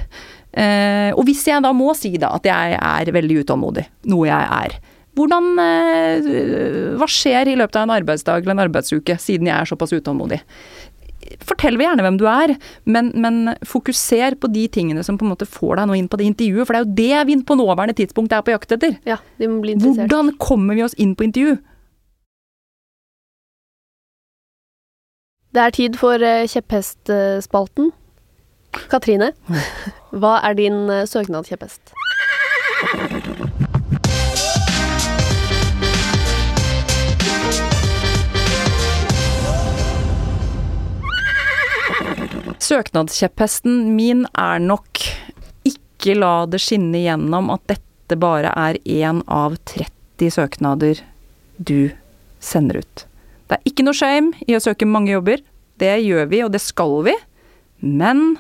Eh, 0.52 1.10
og 1.16 1.24
hvis 1.26 1.42
jeg 1.48 1.64
da 1.64 1.72
må 1.74 1.90
si 1.98 2.14
da 2.20 2.34
at 2.36 2.46
jeg 2.46 2.78
er 2.78 3.12
veldig 3.16 3.40
utålmodig, 3.42 3.86
noe 4.12 4.28
jeg 4.28 4.50
er, 4.62 4.78
hvordan 5.16 5.48
eh, 5.60 6.96
Hva 6.96 7.08
skjer 7.10 7.50
i 7.52 7.56
løpet 7.60 7.76
av 7.76 7.84
en 7.84 7.94
arbeidsdag 7.98 8.44
eller 8.44 8.54
en 8.54 8.62
arbeidsuke, 8.64 9.18
siden 9.20 9.50
jeg 9.50 9.58
er 9.58 9.68
såpass 9.68 9.92
utålmodig? 9.92 10.38
Fortell 11.48 11.78
vi 11.80 11.86
gjerne 11.86 12.04
hvem 12.06 12.18
du 12.20 12.26
er, 12.30 12.54
men, 12.84 13.10
men 13.18 13.54
fokuser 13.66 14.36
på 14.40 14.50
de 14.52 14.66
tingene 14.72 15.02
som 15.06 15.18
på 15.18 15.26
en 15.26 15.32
måte 15.34 15.48
får 15.48 15.80
deg 15.80 15.90
nå 15.90 15.98
inn 15.98 16.08
på 16.10 16.20
det 16.20 16.28
intervjuet, 16.30 16.66
for 16.68 16.74
det 16.74 16.80
er 16.80 16.86
jo 16.86 16.96
det 17.00 17.26
vi 17.30 17.38
på 17.48 17.58
nåværende 17.58 17.96
tidspunkt 17.98 18.34
er 18.34 18.44
på 18.46 18.54
jakt 18.54 18.76
etter. 18.76 18.96
Ja, 19.08 19.18
de 19.40 19.50
må 19.50 19.60
bli 19.64 19.76
interessert. 19.76 20.08
Hvordan 20.08 20.32
kommer 20.42 20.78
vi 20.78 20.86
oss 20.86 20.96
inn 21.00 21.16
på 21.18 21.26
intervju? 21.28 21.58
Det 25.52 25.60
er 25.60 25.74
tid 25.76 25.98
for 26.00 26.22
eh, 26.24 26.48
kjepphestspalten. 26.48 27.92
Katrine, 28.88 29.34
hva 30.20 30.38
er 30.48 30.56
din 30.56 30.86
søknad 31.04 31.44
søknadskjepphest? 31.44 31.92
Søknadskjepphesten 42.62 43.96
min 43.96 44.26
er 44.38 44.60
nok 44.62 45.00
ikke 45.66 46.14
la 46.14 46.44
det 46.46 46.60
skinne 46.62 47.00
gjennom 47.02 47.50
at 47.50 47.64
dette 47.72 48.18
bare 48.20 48.52
er 48.54 48.78
én 48.86 49.22
av 49.26 49.56
30 49.72 50.30
søknader 50.36 51.00
du 51.58 51.90
sender 52.42 52.82
ut. 52.82 53.04
Det 53.50 53.58
er 53.58 53.66
ikke 53.66 53.86
noe 53.86 53.98
shame 53.98 54.46
i 54.46 54.54
å 54.54 54.62
søke 54.62 54.86
mange 54.86 55.10
jobber. 55.10 55.42
Det 55.82 55.90
gjør 56.04 56.30
vi, 56.30 56.42
og 56.46 56.52
det 56.54 56.62
skal 56.62 57.00
vi. 57.08 57.16
Men 57.82 58.36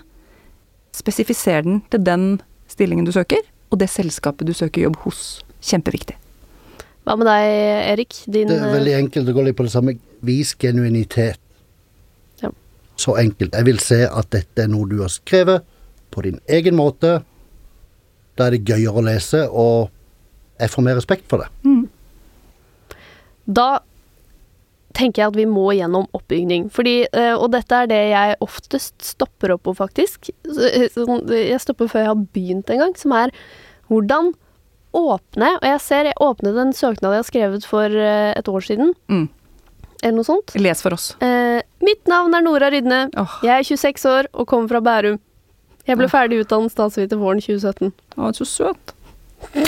spesifiser 0.94 1.66
den 1.66 1.82
til 1.90 2.06
den 2.06 2.26
stillingen 2.70 3.08
du 3.08 3.12
søker, 3.14 3.42
og 3.74 3.80
det 3.82 3.90
selskapet 3.90 4.46
du 4.46 4.54
søker 4.54 4.86
jobb 4.86 5.00
hos. 5.02 5.40
Kjempeviktig. 5.66 6.14
Hva 7.02 7.18
med 7.18 7.26
deg, 7.26 7.50
Erik? 7.90 8.22
Din 8.30 8.46
Det 8.50 8.60
er 8.60 8.76
veldig 8.76 8.98
enkelt 9.00 9.30
å 9.32 9.34
gå 9.34 9.48
litt 9.48 9.58
på 9.58 9.66
det 9.66 9.74
samme. 9.74 9.98
Vis 10.22 10.54
genuinitet. 10.54 11.41
Så 13.02 13.16
enkelt. 13.18 13.54
Jeg 13.56 13.66
vil 13.66 13.80
se 13.82 14.02
at 14.06 14.28
dette 14.34 14.64
er 14.64 14.70
noe 14.70 14.86
du 14.90 15.00
har 15.02 15.10
skrevet 15.12 15.64
på 16.12 16.22
din 16.26 16.38
egen 16.52 16.76
måte. 16.78 17.16
Da 18.38 18.46
er 18.46 18.56
det 18.56 18.66
gøyere 18.68 19.00
å 19.00 19.06
lese, 19.06 19.46
og 19.48 19.90
jeg 20.60 20.70
får 20.72 20.86
mer 20.86 20.98
respekt 21.00 21.26
for 21.30 21.42
det. 21.42 21.48
Da 23.50 23.80
tenker 24.96 25.22
jeg 25.22 25.32
at 25.32 25.38
vi 25.40 25.48
må 25.48 25.70
gjennom 25.74 26.06
oppbygning. 26.16 26.68
Fordi, 26.72 27.06
eh, 27.12 27.32
og 27.34 27.50
dette 27.54 27.72
er 27.74 27.88
det 27.90 28.00
jeg 28.12 28.36
oftest 28.44 28.94
stopper 29.02 29.54
opp 29.56 29.64
på, 29.64 29.74
faktisk. 29.76 30.30
Så, 30.44 30.68
eh, 30.68 30.88
sånn, 30.92 31.26
Jeg 31.28 31.60
stopper 31.60 31.88
før 31.88 32.04
jeg 32.04 32.12
har 32.12 32.26
begynt 32.36 32.70
en 32.70 32.78
gang, 32.78 32.94
som 32.96 33.12
er 33.12 33.30
hvordan 33.88 34.34
åpne 34.94 35.56
Og 35.56 35.62
jeg 35.62 35.80
ser 35.80 36.04
jeg 36.04 36.14
åpnet 36.20 36.58
en 36.60 36.72
søknad 36.72 37.14
jeg 37.14 37.22
har 37.22 37.30
skrevet 37.30 37.64
for 37.64 37.86
eh, 37.86 38.34
et 38.36 38.44
år 38.44 38.60
siden, 38.60 38.94
Mm. 39.08 39.28
Eller 40.02 40.18
noe 40.18 40.26
sånt. 40.26 40.54
Les 40.58 40.82
for 40.82 40.96
oss. 40.96 41.12
Eh, 41.24 41.60
mitt 41.84 42.08
navn 42.10 42.34
er 42.34 42.44
Nora 42.44 42.70
Rydne. 42.74 43.04
Oh. 43.18 43.38
Jeg 43.46 43.54
er 43.62 43.68
26 43.70 44.08
år 44.10 44.30
og 44.32 44.48
kommer 44.50 44.68
fra 44.74 44.82
Bærum. 44.84 45.20
Jeg 45.86 45.98
ble 45.98 46.06
Åh. 46.06 46.12
ferdig 46.12 46.42
utdannet 46.44 46.74
statsviter 46.74 47.18
våren 47.18 47.42
2017. 47.42 47.92
å, 48.18 48.32
så 48.36 48.46
søt. 48.46 48.92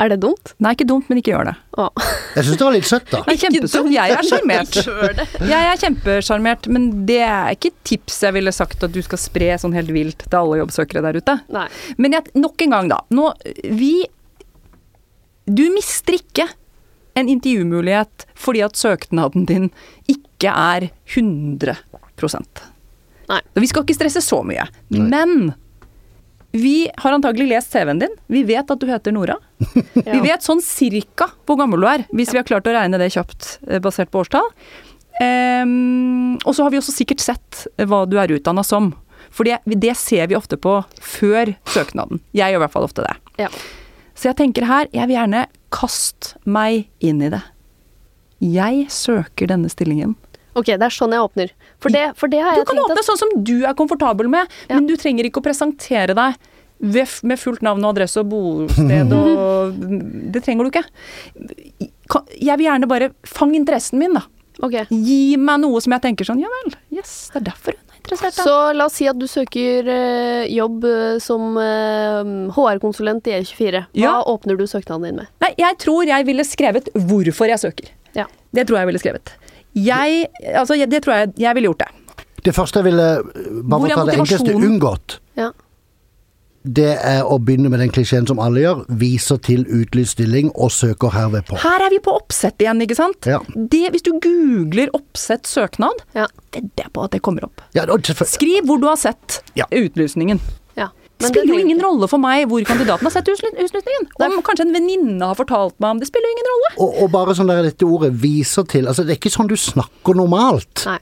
Er 0.00 0.08
det 0.08 0.16
dumt? 0.22 0.54
Nei, 0.64 0.70
ikke 0.72 0.86
dumt, 0.88 1.10
men 1.10 1.18
ikke 1.20 1.34
gjør 1.34 1.50
det. 1.50 1.52
Å. 1.76 1.88
Jeg 2.32 2.46
syns 2.46 2.56
det 2.56 2.64
var 2.64 2.72
litt 2.72 2.86
søtt, 2.88 3.10
da. 3.12 3.18
Kjempesøtt. 3.42 3.88
Jeg 3.92 4.14
er 4.16 4.28
sjarmert. 4.30 4.78
Jeg 5.52 5.66
er 5.72 5.82
kjempesjarmert, 5.82 6.68
men 6.72 6.86
det 7.08 7.18
er 7.26 7.50
ikke 7.52 7.72
tips 7.84 8.22
jeg 8.24 8.36
ville 8.38 8.52
sagt 8.54 8.86
at 8.86 8.94
du 8.94 9.00
skal 9.04 9.20
spre 9.20 9.50
sånn 9.60 9.76
helt 9.76 9.92
vilt 9.92 10.24
til 10.24 10.38
alle 10.38 10.62
jobbsøkere 10.62 11.02
der 11.04 11.18
ute. 11.20 11.34
Nei. 11.52 11.66
Men 12.00 12.16
jeg, 12.16 12.32
nok 12.40 12.64
en 12.64 12.72
gang, 12.76 12.88
da. 12.94 13.02
Nå, 13.12 13.28
vi 13.76 13.92
Du 15.50 15.66
mister 15.74 16.16
ikke 16.16 16.46
en 17.20 17.30
intervjumulighet 17.32 18.26
fordi 18.38 18.64
at 18.66 18.78
søknaden 18.78 19.46
din 19.48 19.70
ikke 20.10 20.52
er 20.52 20.90
100 21.14 21.78
Nei. 23.30 23.40
Vi 23.54 23.68
skal 23.70 23.84
ikke 23.86 23.96
stresse 23.96 24.20
så 24.24 24.40
mye. 24.44 24.66
Nei. 24.92 25.06
Men 25.08 25.52
vi 26.50 26.90
har 26.98 27.14
antagelig 27.14 27.46
lest 27.48 27.72
CV-en 27.72 28.02
din. 28.02 28.14
Vi 28.26 28.42
vet 28.44 28.70
at 28.70 28.80
du 28.80 28.88
heter 28.90 29.14
Nora. 29.14 29.36
Vi 29.94 30.20
vet 30.24 30.42
sånn 30.42 30.62
cirka 30.64 31.30
hvor 31.46 31.60
gammel 31.60 31.80
du 31.80 31.86
er, 31.86 32.06
hvis 32.16 32.32
vi 32.34 32.40
har 32.40 32.46
klart 32.48 32.66
å 32.66 32.74
regne 32.74 32.98
det 32.98 33.12
kjapt 33.14 33.60
eh, 33.68 33.78
basert 33.82 34.10
på 34.10 34.24
årstall. 34.24 34.48
Um, 35.20 36.38
og 36.48 36.54
så 36.56 36.64
har 36.64 36.72
vi 36.72 36.78
også 36.80 36.94
sikkert 36.94 37.20
sett 37.20 37.66
eh, 37.76 37.84
hva 37.86 38.02
du 38.08 38.16
er 38.18 38.32
utdanna 38.32 38.64
som. 38.66 38.94
For 39.30 39.46
det, 39.46 39.60
det 39.78 39.92
ser 40.00 40.30
vi 40.30 40.38
ofte 40.38 40.58
på 40.58 40.78
før 41.04 41.52
søknaden. 41.70 42.22
Jeg 42.34 42.50
gjør 42.50 42.62
i 42.62 42.64
hvert 42.64 42.74
fall 42.74 42.88
ofte 42.88 43.04
det. 43.06 43.14
Ja. 43.44 43.50
Så 44.20 44.28
jeg 44.28 44.36
tenker 44.36 44.66
her, 44.68 44.88
jeg 44.92 45.08
vil 45.08 45.16
gjerne 45.16 45.46
kaste 45.72 46.34
meg 46.44 46.90
inn 47.00 47.22
i 47.24 47.30
det. 47.32 47.40
Jeg 48.44 48.82
søker 48.92 49.48
denne 49.48 49.70
stillingen. 49.72 50.12
Ok, 50.58 50.66
det 50.74 50.82
er 50.82 50.92
sånn 50.92 51.14
jeg 51.14 51.24
åpner. 51.24 51.52
For 51.80 51.94
det, 51.94 52.02
for 52.20 52.28
det 52.28 52.40
har 52.44 52.58
Du 52.58 52.66
kan 52.68 52.76
tenkt 52.76 52.90
åpne 52.90 53.04
sånn 53.06 53.20
som 53.20 53.32
du 53.46 53.54
er 53.64 53.76
komfortabel 53.78 54.28
med, 54.28 54.50
Ja. 54.68 54.74
men 54.76 54.88
du 54.90 54.96
trenger 55.00 55.24
ikke 55.24 55.40
å 55.40 55.46
presentere 55.46 56.12
deg 56.18 56.36
med 56.80 57.38
fullt 57.38 57.62
navn 57.64 57.84
og 57.84 57.94
adresse 57.94 58.20
og 58.20 58.28
bosted 58.32 59.12
og 59.12 59.80
Det 60.36 60.42
trenger 60.44 60.64
du 60.64 60.70
ikke. 60.72 60.84
Jeg 62.40 62.56
vil 62.58 62.66
gjerne 62.66 62.88
bare 62.88 63.10
Fang 63.24 63.54
interessen 63.54 64.00
min, 64.00 64.16
da. 64.16 64.24
Okay. 64.60 64.84
Gi 64.90 65.36
meg 65.40 65.60
noe 65.62 65.80
som 65.80 65.92
jeg 65.96 66.04
tenker 66.04 66.28
sånn 66.28 66.40
Ja 66.42 66.48
vel, 66.60 66.74
yes, 66.92 67.30
det 67.32 67.40
er 67.40 67.46
derfor 67.52 67.76
hun 67.76 67.89
interessert. 68.00 68.36
Da. 68.36 68.42
Så 68.46 68.54
la 68.76 68.86
oss 68.88 68.96
si 68.98 69.06
at 69.10 69.18
du 69.20 69.26
søker 69.30 69.88
eh, 69.88 70.46
jobb 70.54 70.84
eh, 70.88 71.18
som 71.22 71.56
eh, 71.60 72.32
HR-konsulent 72.56 73.26
i 73.30 73.36
E24. 73.40 73.84
Hva 73.94 74.00
Ja. 74.00 74.16
åpner 74.26 74.56
du 74.58 74.64
søknaden 74.66 75.04
din 75.08 75.16
med? 75.22 75.30
Nei, 75.44 75.52
jeg 75.58 75.78
tror 75.78 76.04
jeg 76.08 76.26
ville 76.26 76.44
skrevet 76.44 76.88
hvorfor 76.94 77.48
jeg 77.52 77.58
søker. 77.62 77.90
Ja. 78.16 78.26
Det 78.52 78.66
tror 78.66 78.80
jeg 78.80 78.86
ville 78.90 78.98
skrevet. 79.02 79.34
Jeg 79.74 80.26
Altså, 80.54 80.74
det 80.90 81.02
tror 81.04 81.14
jeg 81.14 81.32
Jeg 81.38 81.54
ville 81.54 81.68
gjort 81.70 81.84
det. 81.84 81.90
Det 82.42 82.54
første 82.56 82.80
jeg 82.80 82.84
ville, 82.88 83.08
bare 83.68 83.80
Hvor 83.80 83.90
er 83.90 83.94
ta 83.94 84.04
det 84.08 84.14
enkleste, 84.18 84.54
unngått, 84.56 85.18
Ja. 85.36 85.50
Det 86.64 86.98
er 87.00 87.22
å 87.24 87.38
begynne 87.40 87.70
med 87.72 87.80
den 87.80 87.88
klisjeen 87.94 88.26
som 88.28 88.38
alle 88.42 88.60
gjør. 88.60 88.82
Viser 89.00 89.38
til 89.40 89.62
utlyst 89.64 90.18
stilling 90.18 90.50
og 90.54 90.68
søker 90.74 91.08
herved 91.14 91.46
på. 91.48 91.56
Her 91.62 91.86
er 91.86 91.90
vi 91.94 92.00
på 92.04 92.12
oppsett 92.18 92.60
igjen, 92.60 92.82
ikke 92.84 92.98
sant? 92.98 93.24
Ja. 93.26 93.38
Det, 93.56 93.86
hvis 93.94 94.04
du 94.04 94.12
googler 94.20 94.92
oppsett 94.96 95.48
søknad, 95.48 96.02
Ja. 96.14 96.26
vedder 96.52 96.84
jeg 96.84 96.92
på 96.92 97.04
at 97.04 97.10
det 97.12 97.22
kommer 97.22 97.44
opp. 97.48 97.62
Ja, 97.72 97.86
det 97.86 98.16
for... 98.16 98.26
Skriv 98.28 98.66
hvor 98.68 98.80
du 98.80 98.86
har 98.90 98.96
sett 99.00 99.40
Ja. 99.56 99.64
utlysningen. 99.72 100.40
ja. 100.76 100.88
Det 101.20 101.28
spiller 101.28 101.52
jo 101.54 101.60
ingen 101.60 101.76
ikke- 101.78 101.84
rolle 101.86 102.08
for 102.08 102.18
meg 102.18 102.46
hvor 102.48 102.62
kandidaten 102.64 103.04
har 103.04 103.10
sett 103.10 103.28
utlysningen. 103.28 104.06
Om 104.20 104.42
kanskje 104.42 104.66
en 104.66 104.72
venninne 104.72 105.20
har 105.24 105.34
fortalt 105.36 105.74
meg 105.80 105.90
om 105.90 105.98
det, 106.00 106.08
spiller 106.08 106.28
jo 106.28 106.36
ingen 106.36 106.48
rolle. 106.52 106.70
og, 106.78 107.02
og 107.02 107.10
bare 107.12 107.34
sånn 107.34 107.48
der 107.48 107.62
dette 107.62 107.84
ordet 107.84 108.12
viser 108.20 108.64
til 108.68 108.86
Altså, 108.88 109.04
det 109.04 109.16
er 109.16 109.20
ikke 109.20 109.32
sånn 109.36 109.48
du 109.48 109.56
snakker 109.56 110.14
normalt. 110.16 110.84
Nei. 110.86 110.98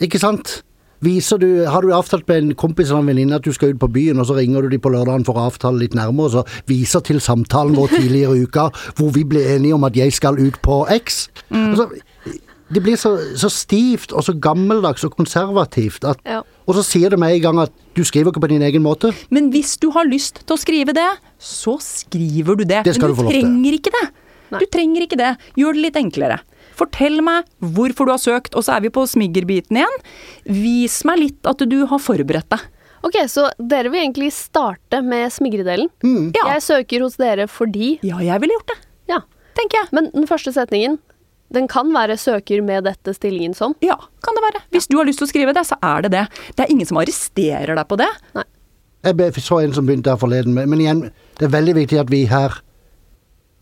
Ikke 0.00 0.18
sant? 0.20 0.62
Viser 1.04 1.40
du, 1.42 1.48
Har 1.68 1.84
du 1.84 1.92
avtalt 1.94 2.26
med 2.30 2.42
en 2.42 2.54
kompis 2.58 2.88
eller 2.90 3.04
en 3.04 3.10
venninne 3.12 3.36
at 3.38 3.44
du 3.44 3.52
skal 3.52 3.74
ut 3.74 3.80
på 3.82 3.90
byen, 3.92 4.20
og 4.22 4.28
så 4.28 4.38
ringer 4.38 4.64
du 4.64 4.72
de 4.72 4.80
på 4.80 4.92
lørdagen 4.94 5.26
for 5.26 5.38
å 5.38 5.48
avtale 5.50 5.82
litt 5.82 5.96
nærmere, 5.96 6.30
og 6.30 6.32
så 6.38 6.64
viser 6.70 7.04
til 7.04 7.20
samtalen 7.20 7.76
vår 7.76 7.92
tidligere 7.98 8.38
i 8.38 8.46
uka 8.48 8.68
hvor 8.96 9.12
vi 9.14 9.26
ble 9.28 9.44
enige 9.56 9.76
om 9.76 9.84
at 9.88 9.96
jeg 9.98 10.14
skal 10.16 10.40
ut 10.40 10.60
på 10.64 10.84
X. 10.94 11.26
Altså, 11.50 11.90
det 12.74 12.82
blir 12.82 12.96
så, 12.98 13.12
så 13.38 13.50
stivt 13.52 14.14
og 14.16 14.24
så 14.24 14.34
gammeldags 14.40 15.04
og 15.04 15.16
konservativt 15.18 16.06
at 16.08 16.20
Ja. 16.24 16.42
Og 16.64 16.78
så 16.78 16.82
sier 16.86 17.12
det 17.12 17.18
med 17.20 17.34
en 17.36 17.42
gang 17.44 17.58
at 17.60 17.72
du 17.92 18.00
skriver 18.08 18.32
ikke 18.32 18.40
på 18.40 18.48
din 18.48 18.62
egen 18.64 18.82
måte. 18.82 19.10
Men 19.28 19.50
hvis 19.52 19.76
du 19.76 19.90
har 19.92 20.08
lyst 20.08 20.40
til 20.46 20.56
å 20.56 20.60
skrive 20.60 20.94
det, 20.96 21.10
så 21.36 21.76
skriver 21.76 22.56
du 22.56 22.64
det. 22.64 22.84
Det 22.86 22.96
Men 22.96 23.12
du 23.12 23.20
du 23.20 23.28
trenger 23.28 23.76
ikke 23.76 23.92
det. 23.92 24.06
Nei. 24.54 24.60
Du 24.62 24.66
trenger 24.72 25.04
ikke 25.04 25.18
det. 25.20 25.32
Gjør 25.60 25.76
det 25.76 25.82
litt 25.82 25.98
enklere. 26.00 26.40
Fortell 26.74 27.20
meg 27.24 27.46
hvorfor 27.62 28.08
du 28.08 28.14
har 28.14 28.22
søkt, 28.22 28.54
og 28.58 28.66
så 28.66 28.76
er 28.76 28.84
vi 28.86 28.92
på 28.94 29.04
smiggerbiten 29.08 29.78
igjen. 29.78 29.98
Vis 30.46 31.00
meg 31.08 31.20
litt 31.22 31.50
at 31.50 31.62
du 31.70 31.78
har 31.90 32.02
forberedt 32.02 32.50
deg. 32.54 32.64
Ok, 33.04 33.18
så 33.28 33.50
dere 33.60 33.90
vil 33.92 34.00
egentlig 34.00 34.30
starte 34.32 35.02
med 35.04 35.32
smigredelen. 35.32 35.90
Ja. 36.34 36.46
Jeg 36.54 36.62
søker 36.64 37.04
hos 37.04 37.18
dere 37.20 37.44
fordi 37.52 37.98
ja, 38.06 38.20
jeg 38.24 38.40
ville 38.40 38.56
gjort 38.56 38.72
det, 38.72 38.78
Ja. 39.12 39.18
tenker 39.58 39.82
jeg. 39.82 39.88
Men 39.92 40.10
den 40.14 40.26
første 40.26 40.54
setningen, 40.56 40.98
den 41.52 41.68
kan 41.68 41.92
være 41.92 42.16
'søker 42.16 42.62
med 42.64 42.84
dette 42.84 43.14
stillingen 43.14 43.52
som'. 43.54 43.74
Ja, 43.82 43.96
kan 44.24 44.34
det 44.34 44.42
være. 44.42 44.62
Hvis 44.72 44.88
du 44.88 44.96
har 44.96 45.04
lyst 45.04 45.18
til 45.18 45.26
å 45.26 45.30
skrive 45.30 45.54
det, 45.54 45.66
så 45.66 45.76
er 45.82 46.02
det 46.02 46.10
det. 46.12 46.28
Det 46.56 46.64
er 46.64 46.72
ingen 46.72 46.86
som 46.86 46.96
arresterer 46.96 47.76
deg 47.76 47.86
på 47.88 47.96
det. 47.98 48.08
Nei. 48.34 48.44
Jeg 49.04 49.14
så 49.34 49.62
en 49.62 49.72
som 49.74 49.86
begynte 49.86 50.08
her 50.08 50.16
forleden, 50.16 50.54
men 50.54 50.80
igjen, 50.80 51.12
det 51.38 51.44
er 51.44 51.60
veldig 51.60 51.74
viktig 51.74 52.00
at 52.00 52.08
vi 52.10 52.24
her 52.24 52.50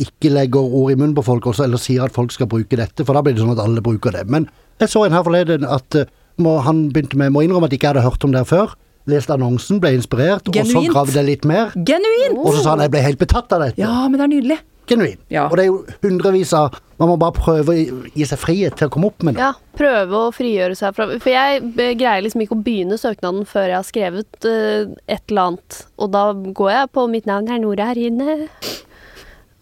ikke 0.03 0.33
legger 0.35 0.63
ord 0.65 0.93
i 0.93 0.99
munnen 0.99 1.15
på 1.17 1.25
folk 1.27 1.47
også, 1.53 1.65
eller 1.67 1.81
sier 1.81 2.05
at 2.07 2.15
folk 2.15 2.35
skal 2.35 2.51
bruke 2.51 2.79
dette, 2.79 3.07
for 3.07 3.17
da 3.17 3.23
blir 3.25 3.37
det 3.37 3.43
sånn 3.45 3.55
at 3.55 3.63
alle 3.65 3.85
bruker 3.85 4.15
det. 4.15 4.27
Men 4.31 4.49
jeg 4.83 4.93
så 4.93 5.05
en 5.07 5.15
her 5.17 5.25
forleden 5.27 5.67
at 5.69 5.99
eh, 5.99 6.09
må, 6.43 6.59
han 6.67 6.89
begynte 6.95 7.19
med, 7.21 7.33
må 7.35 7.45
innrømme 7.45 7.69
at 7.69 7.75
jeg 7.75 7.83
ikke 7.83 7.93
hadde 7.95 8.07
hørt 8.07 8.25
om 8.27 8.35
det 8.35 8.45
før. 8.51 8.75
Leste 9.11 9.35
annonsen, 9.35 9.81
ble 9.83 9.97
inspirert, 9.99 10.47
og 10.47 10.55
så 10.69 10.83
gravde 10.87 11.17
jeg 11.19 11.27
litt 11.27 11.47
mer. 11.49 11.73
Genuint! 11.75 12.37
Og 12.39 12.53
så 12.55 12.61
sa 12.63 12.77
han 12.77 12.85
jeg 12.85 12.93
ble 12.95 13.03
helt 13.03 13.19
betatt 13.19 13.51
av 13.57 13.65
dette. 13.67 13.83
Ja, 13.83 14.05
men 14.07 14.21
det 14.21 14.29
er 14.29 14.31
nydelig. 14.37 14.59
Genuin. 14.91 15.19
Ja. 15.31 15.45
Og 15.49 15.57
det 15.59 15.65
er 15.65 15.69
jo 15.71 15.83
hundrevis 16.03 16.51
av 16.59 16.75
Man 16.99 17.09
må 17.11 17.15
bare 17.19 17.35
prøve 17.35 17.71
å 17.75 17.77
gi- 18.15 18.27
seg 18.27 18.39
frihet 18.39 18.77
til 18.79 18.87
å 18.87 18.93
komme 18.95 19.09
opp 19.11 19.23
med 19.27 19.35
noe. 19.35 19.43
Ja, 19.43 19.79
prøve 19.79 20.21
å 20.29 20.33
frigjøre 20.35 20.77
seg 20.79 20.95
fra 20.95 21.07
For 21.17 21.31
jeg 21.33 21.63
greier 21.99 22.23
liksom 22.23 22.45
ikke 22.45 22.55
å 22.55 22.63
begynne 22.63 22.99
søknaden 23.01 23.47
før 23.49 23.67
jeg 23.73 23.75
har 23.79 23.87
skrevet 23.89 24.47
uh, 24.47 24.93
et 25.11 25.23
eller 25.33 25.43
annet. 25.49 25.79
Og 25.99 26.13
da 26.15 26.25
går 26.35 26.71
jeg 26.77 26.93
på 26.95 27.07
mitt 27.11 27.27
navn 27.31 27.51
er 27.51 27.59
Nora 27.63 27.89
Rine. 27.99 28.37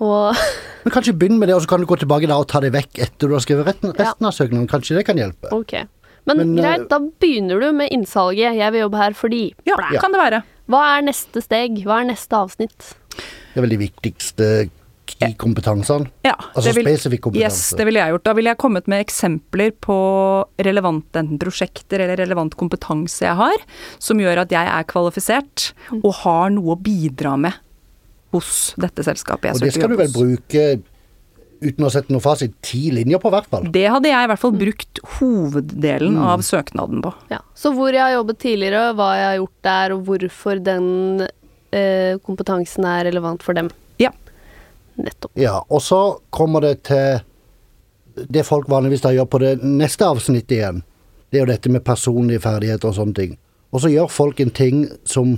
Og 0.01 0.37
Men 0.85 0.95
kanskje 0.95 1.13
begynn 1.13 1.37
med 1.39 1.51
det, 1.51 1.55
og 1.59 1.63
så 1.65 1.69
kan 1.75 1.83
du 1.83 1.87
gå 1.91 1.99
tilbake 2.01 2.29
da 2.31 2.39
og 2.41 2.47
ta 2.49 2.61
det 2.65 2.73
vekk 2.73 3.03
etter 3.05 3.29
du 3.29 3.35
har 3.37 3.43
skrevet 3.45 3.67
resten, 3.69 3.93
resten 3.99 4.25
av 4.29 4.33
søknaden. 4.33 4.69
Kanskje 4.71 4.97
det 4.97 5.05
kan 5.09 5.19
hjelpe. 5.21 5.51
Okay. 5.53 5.85
Men, 6.29 6.39
Men, 6.41 6.55
eh, 6.57 6.63
greit, 6.63 6.89
da 6.89 6.99
begynner 7.21 7.61
du 7.61 7.71
med 7.77 7.93
innsalget. 7.93 8.57
Jeg 8.57 8.73
vil 8.73 8.81
jobbe 8.87 8.97
her 9.01 9.17
fordi. 9.17 9.43
Ja, 9.69 9.77
Blæ. 9.77 10.01
kan 10.01 10.13
det 10.17 10.21
være. 10.21 10.43
Hva 10.71 10.83
er 10.97 11.05
neste 11.05 11.43
steg? 11.45 11.81
Hva 11.85 12.01
er 12.01 12.11
neste 12.13 12.37
avsnitt? 12.37 12.95
Det 13.17 13.59
er 13.61 13.65
vel 13.67 13.73
de 13.77 13.81
viktigste 13.81 14.51
i 15.27 15.33
kompetansene? 15.37 16.07
Ja, 16.25 16.37
Altså 16.55 16.73
vil- 16.73 16.87
spesifikk 16.87 17.21
kompetanse. 17.27 17.43
Yes, 17.45 17.75
det 17.77 17.85
ville 17.85 17.99
jeg 18.01 18.13
gjort. 18.15 18.25
Da 18.25 18.33
ville 18.33 18.51
jeg 18.55 18.59
kommet 18.63 18.87
med 18.89 19.05
eksempler 19.05 19.73
på 19.83 19.97
relevante 20.63 21.19
enten 21.19 21.39
prosjekter 21.41 22.01
eller 22.05 22.17
relevant 22.17 22.55
kompetanse 22.57 23.27
jeg 23.27 23.35
har, 23.37 23.57
som 23.99 24.17
gjør 24.23 24.45
at 24.47 24.51
jeg 24.55 24.65
er 24.71 24.85
kvalifisert 24.85 25.73
og 26.05 26.15
har 26.23 26.51
noe 26.55 26.77
å 26.77 26.81
bidra 26.81 27.37
med 27.37 27.53
hos 28.35 28.73
dette 28.81 29.05
selskapet 29.07 29.51
jeg 29.51 29.59
Og 29.59 29.65
det 29.67 29.75
skal 29.75 29.93
du 29.93 29.97
vel 29.99 30.09
hos. 30.09 30.17
bruke, 30.17 30.65
uten 31.61 31.87
å 31.87 31.91
sette 31.93 32.15
noe 32.15 32.25
fasit, 32.25 32.55
ti 32.65 32.91
linjer 32.95 33.21
på 33.23 33.33
hvert 33.33 33.49
fall. 33.53 33.67
Det 33.73 33.87
hadde 33.91 34.13
jeg 34.13 34.27
i 34.27 34.31
hvert 34.31 34.43
fall 34.43 34.55
brukt 34.57 35.01
hoveddelen 35.19 36.17
av 36.25 36.45
søknaden 36.47 37.03
på. 37.05 37.13
Ja. 37.33 37.43
Så 37.59 37.75
hvor 37.77 37.93
jeg 37.93 38.03
har 38.05 38.15
jobbet 38.17 38.41
tidligere, 38.41 38.95
hva 38.97 39.11
jeg 39.19 39.27
har 39.29 39.41
gjort 39.43 39.67
der, 39.69 39.97
og 39.97 40.07
hvorfor 40.09 40.63
den 40.71 40.87
eh, 41.27 42.15
kompetansen 42.25 42.87
er 42.89 43.05
relevant 43.11 43.45
for 43.45 43.59
dem. 43.59 43.69
Ja. 44.01 44.13
Nettopp. 45.01 45.35
Ja, 45.39 45.59
og 45.69 45.83
så 45.85 46.01
kommer 46.35 46.65
det 46.65 46.83
til 46.89 47.21
det 48.31 48.47
folk 48.47 48.69
vanligvis 48.69 49.05
da 49.05 49.13
gjør 49.15 49.29
på 49.31 49.39
det 49.43 49.53
neste 49.63 50.09
avsnittet 50.09 50.57
igjen. 50.57 50.81
Det 51.31 51.39
er 51.39 51.45
jo 51.45 51.53
dette 51.53 51.71
med 51.71 51.85
personlige 51.87 52.43
ferdigheter 52.43 52.91
og 52.91 52.97
sånne 52.97 53.17
ting. 53.17 53.37
Og 53.71 53.85
så 53.85 53.91
gjør 53.93 54.11
folk 54.11 54.41
en 54.43 54.51
ting 54.51 54.89
som 55.07 55.37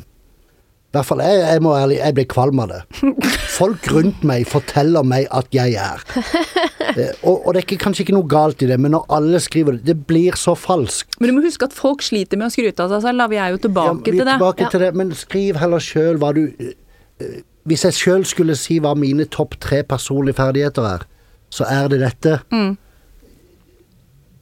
hvert 0.93 1.07
fall 1.09 1.23
jeg, 1.25 1.39
jeg 1.41 1.63
må 1.65 1.71
ærlig, 1.79 1.97
jeg 2.03 2.15
blir 2.19 2.27
kvalm 2.29 2.59
av 2.61 2.69
det. 2.73 2.81
Folk 3.59 3.87
rundt 3.95 4.25
meg 4.29 4.45
forteller 4.51 5.07
meg 5.09 5.27
at 5.33 5.49
jeg 5.57 5.79
er. 5.81 6.05
Eh, 6.93 7.13
Og, 7.25 7.47
og 7.47 7.55
det 7.55 7.61
er 7.61 7.65
ikke, 7.65 7.77
kanskje 7.87 8.03
ikke 8.05 8.13
noe 8.13 8.27
galt 8.29 8.61
i 8.61 8.67
det, 8.69 8.77
men 8.83 8.91
når 8.93 9.07
alle 9.17 9.39
skriver 9.41 9.79
det, 9.79 9.85
det 9.87 9.95
blir 10.11 10.35
så 10.37 10.53
falskt. 10.59 11.15
Men 11.23 11.31
du 11.31 11.35
må 11.39 11.45
huske 11.47 11.65
at 11.65 11.73
folk 11.73 12.03
sliter 12.05 12.37
med 12.37 12.51
å 12.51 12.53
skryte 12.53 12.85
av 12.85 12.91
seg 12.93 13.05
selv, 13.07 13.23
da. 13.23 13.29
Vi 13.33 13.39
er 13.41 13.55
jo 13.55 13.61
tilbake 13.63 13.87
Ja, 13.87 13.95
vi 13.95 14.11
er 14.11 14.19
til 14.19 14.19
det. 14.27 14.35
tilbake 14.35 14.67
Ja. 14.67 14.69
til 14.75 14.83
det, 14.85 14.91
men 15.01 15.15
skriv 15.17 15.57
heller 15.63 15.81
sjøl 15.81 16.19
hva 16.21 16.33
du 16.37 16.43
eh, 16.61 17.39
Hvis 17.65 17.87
jeg 17.87 17.97
sjøl 17.97 18.27
skulle 18.29 18.57
si 18.61 18.77
hva 18.83 18.93
mine 18.99 19.25
topp 19.33 19.57
tre 19.63 19.81
personlige 19.89 20.37
ferdigheter 20.43 20.91
er, 20.91 21.07
så 21.55 21.65
er 21.71 21.89
det 21.95 22.03
dette. 22.03 22.35
Mm. 22.53 22.77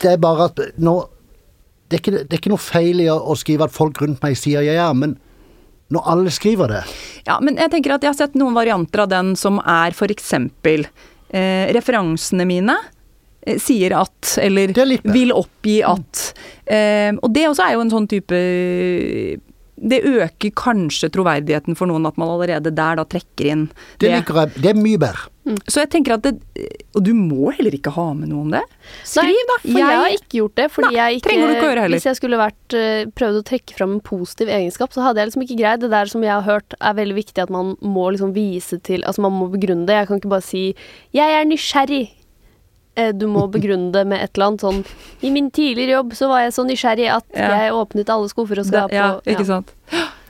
Det 0.00 0.10
er 0.16 0.20
bare 0.26 0.48
at 0.50 0.60
nå 0.80 0.96
det 1.90 1.98
er, 1.98 2.02
ikke, 2.02 2.12
det 2.24 2.32
er 2.34 2.38
ikke 2.40 2.52
noe 2.56 2.62
feil 2.62 3.00
i 3.04 3.08
å 3.12 3.34
skrive 3.38 3.66
at 3.68 3.74
folk 3.74 4.00
rundt 4.02 4.22
meg 4.24 4.36
sier 4.38 4.62
jeg 4.66 4.78
er, 4.80 4.92
men 4.94 5.16
når 5.90 6.07
alle 6.12 6.33
skriver 6.35 6.70
det 6.70 6.81
Ja, 7.26 7.38
men 7.42 7.59
jeg 7.61 7.72
tenker 7.72 7.96
at 7.96 8.07
jeg 8.07 8.12
har 8.12 8.18
sett 8.18 8.38
noen 8.38 8.57
varianter 8.57 9.05
av 9.05 9.11
den 9.12 9.35
som 9.38 9.61
er 9.62 9.94
for 9.96 10.12
eksempel 10.12 10.87
eh, 10.87 11.70
referansene 11.74 12.46
mine 12.48 12.76
eh, 13.44 13.59
sier 13.61 13.96
at, 13.98 14.37
eller 14.42 14.74
er 14.74 14.98
vil 15.11 15.35
oppgi 15.35 15.81
at. 15.87 16.31
Eh, 16.64 17.12
og 17.18 17.31
det 17.35 17.48
også 17.50 17.66
er 17.66 17.76
jo 17.76 17.85
en 17.85 17.94
sånn 17.94 18.11
type 18.11 18.40
Det 19.81 20.03
øker 20.05 20.53
kanskje 20.57 21.09
troverdigheten 21.12 21.77
for 21.79 21.88
noen 21.88 22.05
at 22.09 22.19
man 22.21 22.29
allerede 22.29 22.73
der 22.75 22.99
da 23.01 23.05
trekker 23.09 23.49
inn 23.49 23.69
Det 24.01 24.11
liker 24.12 24.43
jeg. 24.43 24.57
Det 24.61 24.73
er 24.75 24.81
mye 24.81 25.01
bedre. 25.01 25.31
Så 25.64 25.81
jeg 25.81 25.88
tenker 25.95 26.14
at 26.19 26.27
det 26.27 26.35
Og 26.95 27.01
du 27.07 27.14
må 27.16 27.49
heller 27.57 27.73
ikke 27.75 27.93
ha 27.95 28.11
med 28.14 28.29
noe 28.29 28.45
om 28.45 28.53
det. 28.53 28.61
Skriv, 29.09 29.40
da. 29.49 29.57
For 29.62 29.79
jeg, 29.81 30.01
har 30.03 30.16
ikke 30.19 30.38
gjort 30.40 30.57
det. 30.61 30.66
Fordi 30.75 30.90
Nei, 30.90 30.99
jeg 30.99 31.16
ikke, 31.16 31.27
trenger 31.29 31.49
du 31.49 31.55
ikke 31.55 31.69
gjøre 31.71 31.85
heller. 31.87 32.01
Hvis 32.01 32.09
jeg 32.11 32.19
skulle 32.19 32.40
vært, 32.40 32.77
eh, 32.77 33.03
prøvd 33.16 33.40
å 33.40 33.47
trekke 33.51 33.77
fram 33.79 33.97
en 33.97 34.05
positiv 34.05 34.53
egenskap, 34.53 34.93
så 34.95 35.07
hadde 35.07 35.23
jeg 35.23 35.31
liksom 35.31 35.47
ikke 35.47 35.59
greid 35.62 35.85
det 35.85 35.93
der 35.95 36.12
som 36.12 36.27
jeg 36.27 36.35
har 36.35 36.47
hørt 36.47 36.77
er 36.77 36.97
veldig 37.01 37.16
viktig 37.16 37.45
at 37.47 37.55
man 37.55 37.75
må 37.81 38.11
liksom 38.12 38.35
vise 38.37 38.81
til 38.85 39.07
Altså 39.09 39.25
man 39.25 39.38
må 39.38 39.49
begrunne 39.55 39.88
det. 39.88 39.97
Jeg 40.03 40.11
kan 40.11 40.21
ikke 40.21 40.35
bare 40.37 40.47
si 40.47 40.64
'jeg 41.14 41.40
er 41.40 41.49
nysgjerrig'. 41.49 42.19
Eh, 42.96 43.12
Du 43.12 43.26
må 43.31 43.46
begrunne 43.50 43.92
det 43.92 44.07
med 44.07 44.20
et 44.22 44.31
eller 44.35 44.46
annet 44.46 44.61
sånn 44.61 44.85
'I 45.22 45.31
min 45.31 45.50
tidligere 45.50 45.90
jobb 46.03 46.12
så 46.12 46.29
var 46.29 46.40
jeg 46.42 46.53
så 46.53 46.64
nysgjerrig 46.66 47.09
at 47.11 47.24
Ja. 47.35 47.48
jeg 47.62 47.72
åpnet 47.72 48.09
alle 48.11 48.29
skuffer 48.29 48.59
og 48.59 48.66
skap'. 48.66 48.92
Ja, 48.92 49.12
og- 49.14 49.22
ikke 49.24 49.46
sant. 49.46 49.72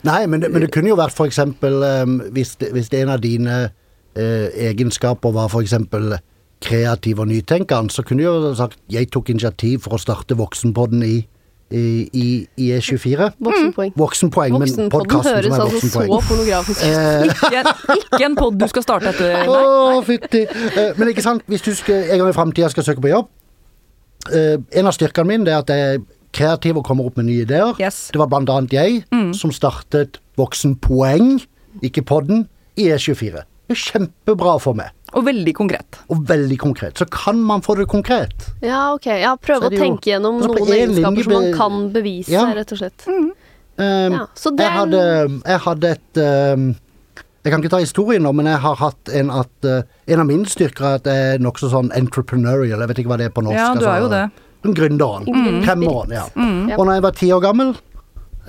Nei, 0.05 0.27
men 0.27 0.41
det, 0.41 0.51
men 0.53 0.61
det 0.63 0.71
kunne 0.73 0.89
jo 0.89 0.97
vært 0.97 1.13
for 1.13 1.27
eksempel 1.27 1.83
um, 2.03 2.21
hvis, 2.33 2.57
det, 2.59 2.73
hvis 2.73 2.89
det 2.89 3.03
en 3.03 3.09
av 3.11 3.21
dine 3.21 3.71
uh, 4.17 4.49
egenskaper 4.57 5.33
var 5.33 5.49
for 5.49 5.61
eksempel 5.63 6.19
kreativ 6.61 7.21
og 7.21 7.29
nytenkende, 7.29 7.91
så 7.91 8.03
kunne 8.05 8.19
du 8.19 8.25
jo 8.25 8.55
sagt 8.55 8.77
jeg 8.91 9.11
tok 9.11 9.31
initiativ 9.31 9.81
for 9.83 9.91
å 9.97 10.01
starte 10.01 10.37
Voksenpodden 10.37 11.03
i, 11.03 11.27
i, 11.71 11.83
i, 12.13 12.25
i 12.59 12.69
E24. 12.77 13.29
Voksenpoeng. 13.47 13.93
Voksenpoeng, 13.99 14.57
men 14.59 14.89
podkasten 14.91 15.37
høres 15.37 15.47
som 15.47 15.55
er 15.55 15.65
altså 15.67 15.91
så 15.93 16.21
pornografisk 16.29 16.81
ut. 16.83 16.87
Eh, 16.89 17.27
Ikke, 17.31 17.75
ikke 18.01 18.25
en 18.27 18.37
pod 18.39 18.57
du 18.59 18.67
skal 18.73 18.83
starte 18.87 19.13
etter. 19.13 19.37
Å, 19.51 19.59
Nei. 19.95 20.01
fytti. 20.09 20.41
Eh, 20.51 20.91
Men 20.99 21.13
ikke 21.13 21.23
sant, 21.25 21.45
hvis 21.51 21.63
du 21.67 21.71
skal, 21.79 22.09
en 22.11 22.23
gang 22.25 22.33
i 22.33 22.37
framtida 22.37 22.71
skal 22.73 22.87
søke 22.89 23.05
på 23.05 23.13
jobb 23.13 23.29
eh, 24.35 24.57
En 24.81 24.91
av 24.91 24.97
styrkene 24.97 25.31
mine 25.31 25.47
er 25.51 25.61
at 25.63 25.71
jeg 25.71 25.87
er 25.95 26.03
kreativ 26.35 26.79
og 26.79 26.85
kommer 26.87 27.07
opp 27.11 27.17
med 27.19 27.27
nye 27.27 27.43
ideer. 27.47 27.73
Yes. 27.83 28.09
Det 28.15 28.19
var 28.21 28.29
blant 28.31 28.51
annet 28.55 28.75
jeg 28.75 29.01
som 29.35 29.51
startet 29.55 30.21
Voksenpoeng, 30.39 31.41
ikke 31.87 32.05
podden, 32.07 32.45
i 32.79 32.87
E24. 32.95 33.43
Det 33.71 33.75
er 33.75 33.81
kjempebra 33.83 34.53
for 34.63 34.79
meg, 34.79 34.91
Og 35.15 35.25
veldig 35.27 35.55
konkret. 35.59 35.99
og 36.09 36.25
veldig 36.29 36.59
konkret. 36.59 36.99
Så 36.99 37.07
kan 37.11 37.41
man 37.43 37.63
få 37.63 37.77
det 37.79 37.87
konkret. 37.91 38.51
Ja, 38.63 38.93
ok. 38.95 39.07
Ja, 39.21 39.35
prøve 39.37 39.67
å 39.67 39.73
tenke 39.73 40.13
gjennom 40.13 40.39
altså, 40.43 40.53
noen 40.55 40.75
egenskaper 40.77 41.27
som 41.27 41.33
man 41.33 41.49
kan 41.57 41.81
bevise, 41.95 42.31
Ja. 42.31 42.45
rett 42.55 42.73
og 42.73 42.79
slett. 42.79 43.07
Um, 43.09 43.33
Ja, 43.81 44.27
så 44.37 44.51
det 44.55 44.67
jeg, 44.67 44.73
hadde, 44.77 45.03
jeg 45.47 45.59
hadde 45.65 45.91
et 45.97 46.19
um, 46.55 46.65
Jeg 47.43 47.53
kan 47.53 47.63
ikke 47.63 47.71
ta 47.73 47.79
historien 47.81 48.23
nå, 48.23 48.33
men 48.37 48.47
jeg 48.51 48.59
har 48.61 48.75
hatt 48.77 49.09
en 49.17 49.31
at 49.33 49.65
uh, 49.65 49.83
En 50.07 50.21
av 50.21 50.27
mine 50.29 50.45
styrker 50.45 50.85
er 50.85 50.99
at 51.01 51.07
jeg 51.09 51.35
er 51.35 51.39
nokså 51.41 51.71
sånn 51.73 51.89
entrepreneurial. 51.97 52.83
Jeg 52.85 52.89
vet 52.91 52.99
ikke 53.01 53.09
hva 53.15 53.17
det 53.23 53.31
er 53.31 53.33
på 53.33 53.43
norsk. 53.47 53.57
Ja, 53.57 53.71
du 53.75 53.87
er 53.89 54.03
jo 54.05 54.11
det. 54.13 54.25
En 54.69 54.75
gründeren. 54.77 55.25
Mm. 55.25 55.63
Femmeren, 55.65 56.13
ja. 56.13 56.27
Mm. 56.37 56.75
Og 56.77 56.85
når 56.85 56.99
jeg 56.99 57.03
var 57.07 57.15
ti 57.17 57.31
år 57.33 57.41
gammel, 57.41 57.71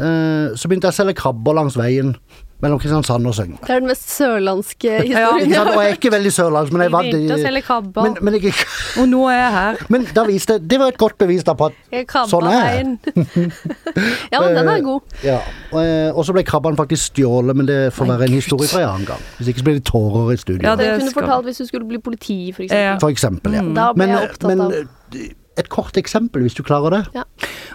uh, 0.01 0.51
så 0.59 0.68
begynte 0.68 0.89
jeg 0.89 0.97
å 0.97 0.99
selge 0.99 1.16
krabber 1.22 1.55
langs 1.55 1.78
veien 1.80 2.16
mellom 2.62 2.80
Kristiansand 2.82 3.28
og 3.28 3.36
Søgne. 3.36 3.57
Det 3.62 3.74
er 3.74 3.82
den 3.82 3.89
mest 3.89 4.09
sørlandske 4.14 4.97
historien. 5.01 5.53
Sant? 5.53 5.72
Og 5.72 5.82
jeg 5.82 5.89
er 5.89 5.97
ikke 5.97 6.12
veldig 6.14 6.34
sørlandsk, 6.36 6.76
men 6.76 6.84
jeg 6.86 6.93
var 6.93 7.07
det 7.07 7.22
men, 7.95 8.18
men, 8.22 8.38
jeg, 8.38 8.53
Og 9.01 9.09
nå 9.09 9.22
er 9.32 9.38
jeg 9.38 9.51
her. 9.55 9.82
men 9.89 10.05
da 10.16 10.26
viste 10.28 10.59
Det 10.59 10.80
var 10.80 10.93
et 10.93 10.99
godt 11.01 11.18
bevis 11.22 11.43
da 11.47 11.55
på 11.57 11.72
at 11.72 12.28
Sånn 12.30 12.47
er 12.49 12.57
jeg. 12.62 12.86
ja, 14.34 14.39
men 14.41 14.55
den 14.55 14.70
er 14.72 14.86
god. 14.86 15.18
Ja. 15.26 15.39
Og, 15.72 15.82
eh, 15.84 16.22
så 16.26 16.36
ble 16.36 16.43
krabben 16.47 16.78
faktisk 16.80 17.12
stjålet, 17.12 17.57
men 17.57 17.68
det 17.70 17.80
får 17.95 18.09
være 18.14 18.30
en 18.30 18.38
historie 18.38 18.70
fra 18.70 18.84
en 18.84 18.89
annen 18.93 19.09
gang. 19.09 19.28
Hvis 19.38 19.51
ikke 19.51 19.64
så 19.64 19.68
blir 19.68 19.80
det 19.80 19.86
tårer 19.89 20.34
i 20.34 20.39
studio. 20.39 20.64
Ja, 20.68 20.76
Det 20.80 20.89
kunne 20.93 21.12
du 21.12 21.20
fortalt 21.20 21.49
hvis 21.49 21.62
du 21.64 21.68
skulle 21.68 21.89
bli 21.89 21.99
politi, 21.99 22.39
for 22.55 22.68
eksempel. 22.68 22.99
For 23.03 23.16
eksempel, 23.18 23.59
ja. 23.59 23.68
Da 23.76 23.91
ble 23.97 24.09
jeg 24.12 24.30
opptatt 24.30 24.66
av 24.68 24.76
eh, 24.80 25.30
et 25.62 25.72
kort 25.72 25.97
eksempel, 25.99 26.43
hvis 26.45 26.57
du 26.57 26.64
klarer 26.68 26.97
det. 26.97 27.01
ja. 27.22 27.26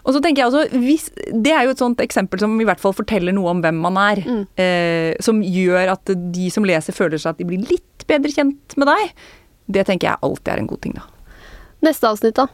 Og 0.07 0.15
så 0.15 0.21
tenker 0.23 0.45
jeg 0.45 0.53
også, 0.53 0.79
hvis, 0.79 1.09
Det 1.35 1.51
er 1.51 1.65
jo 1.67 1.73
et 1.75 1.81
sånt 1.83 2.03
eksempel 2.05 2.39
som 2.39 2.53
i 2.63 2.67
hvert 2.69 2.83
fall 2.83 2.95
forteller 2.95 3.35
noe 3.35 3.51
om 3.51 3.63
hvem 3.65 3.81
man 3.83 3.99
er. 3.99 4.21
Mm. 4.23 4.45
Eh, 4.63 5.15
som 5.25 5.41
gjør 5.43 5.97
at 5.97 6.15
de 6.35 6.51
som 6.55 6.67
leser, 6.67 6.95
føler 6.95 7.19
seg 7.19 7.35
at 7.35 7.41
de 7.41 7.49
blir 7.49 7.65
litt 7.67 8.07
bedre 8.07 8.31
kjent 8.31 8.77
med 8.79 8.91
deg. 8.91 9.17
Det 9.67 9.87
tenker 9.89 10.13
jeg 10.13 10.23
alltid 10.23 10.53
er 10.53 10.63
en 10.63 10.71
god 10.71 10.83
ting, 10.85 10.95
da. 11.01 11.09
Neste 11.87 12.09
avsnitt, 12.09 12.39
da. 12.39 12.47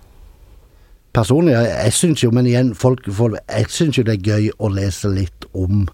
Personlig, 1.12 1.52
jeg, 1.52 1.72
jeg 1.76 1.96
syns 1.98 2.22
jo, 2.24 2.30
men 2.32 2.48
igjen, 2.48 2.72
folk, 2.78 3.04
folk 3.12 3.36
Jeg 3.44 3.68
syns 3.68 3.98
jo 3.98 4.04
det 4.08 4.14
er 4.16 4.30
gøy 4.30 4.46
å 4.56 4.70
lese 4.72 5.10
litt 5.12 5.44
om 5.52 5.84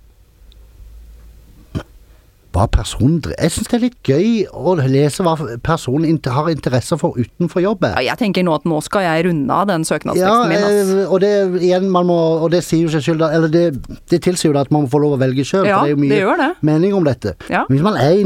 hva 2.58 2.66
personen 2.74 3.20
Jeg 3.38 3.50
syns 3.54 3.68
det 3.70 3.76
er 3.78 3.82
litt 3.86 3.98
gøy 4.02 4.46
å 4.52 4.74
lese 4.82 5.22
hva 5.24 5.36
personen 5.64 6.04
har 6.34 6.50
interesse 6.50 6.98
for 6.98 7.14
utenfor 7.16 7.62
jobbet. 7.62 7.94
Ja, 7.96 8.02
jeg 8.12 8.18
tenker 8.18 8.42
nå 8.44 8.54
at 8.58 8.64
nå 8.68 8.80
skal 8.82 9.06
jeg 9.06 9.26
runde 9.28 9.50
av 9.54 9.66
den 9.70 9.84
Ja, 10.18 10.44
min. 10.50 10.58
ass. 10.58 10.92
eh, 10.92 11.06
og 11.08 11.20
det 11.20 11.32
igjen, 11.62 11.88
man 11.90 12.06
må 12.06 12.18
Og 12.42 12.50
det 12.50 12.62
sier 12.64 12.82
jo 12.86 12.88
seg 12.88 13.02
selv 13.06 13.22
Eller 13.30 13.48
det, 13.48 13.64
det 14.10 14.20
tilsier 14.22 14.52
jo 14.52 14.58
at 14.58 14.70
man 14.74 14.82
må 14.84 14.90
få 14.90 15.00
lov 15.00 15.16
å 15.16 15.20
velge 15.22 15.44
sjøl, 15.46 15.66
Ja, 15.66 15.78
for 15.80 15.86
det 15.86 15.92
er 15.92 15.96
jo 15.96 16.02
mye 16.02 16.36
det 16.36 16.38
det. 16.38 16.50
mening 16.62 16.94
om 16.94 17.04
dette. 17.04 17.34
Ja. 17.48 17.64
Hvis 17.68 17.82
man 17.82 17.96
er 17.96 18.18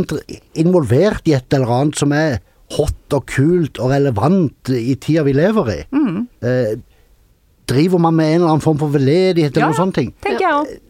involvert 0.54 1.26
i 1.28 1.34
et 1.36 1.52
eller 1.54 1.66
annet 1.70 1.98
som 1.98 2.12
er 2.16 2.40
hot 2.76 3.12
og 3.12 3.26
kult 3.28 3.78
og 3.82 3.90
relevant 3.92 4.70
i 4.72 4.94
tida 4.96 5.22
vi 5.26 5.34
lever 5.36 5.68
i, 5.74 5.80
Mm. 5.92 6.26
eh, 6.42 6.74
driver 7.68 7.98
man 7.98 8.14
med 8.16 8.26
en 8.34 8.40
eller 8.40 8.48
annen 8.54 8.60
form 8.64 8.78
for 8.78 8.88
veldedighet 8.88 9.52
eller 9.56 9.60
Ja, 9.60 9.68
noen 9.70 9.78
sånne 9.78 9.94
ting. 9.94 10.12
Tenker 10.24 10.40
jeg 10.40 10.52
òg. 10.52 10.80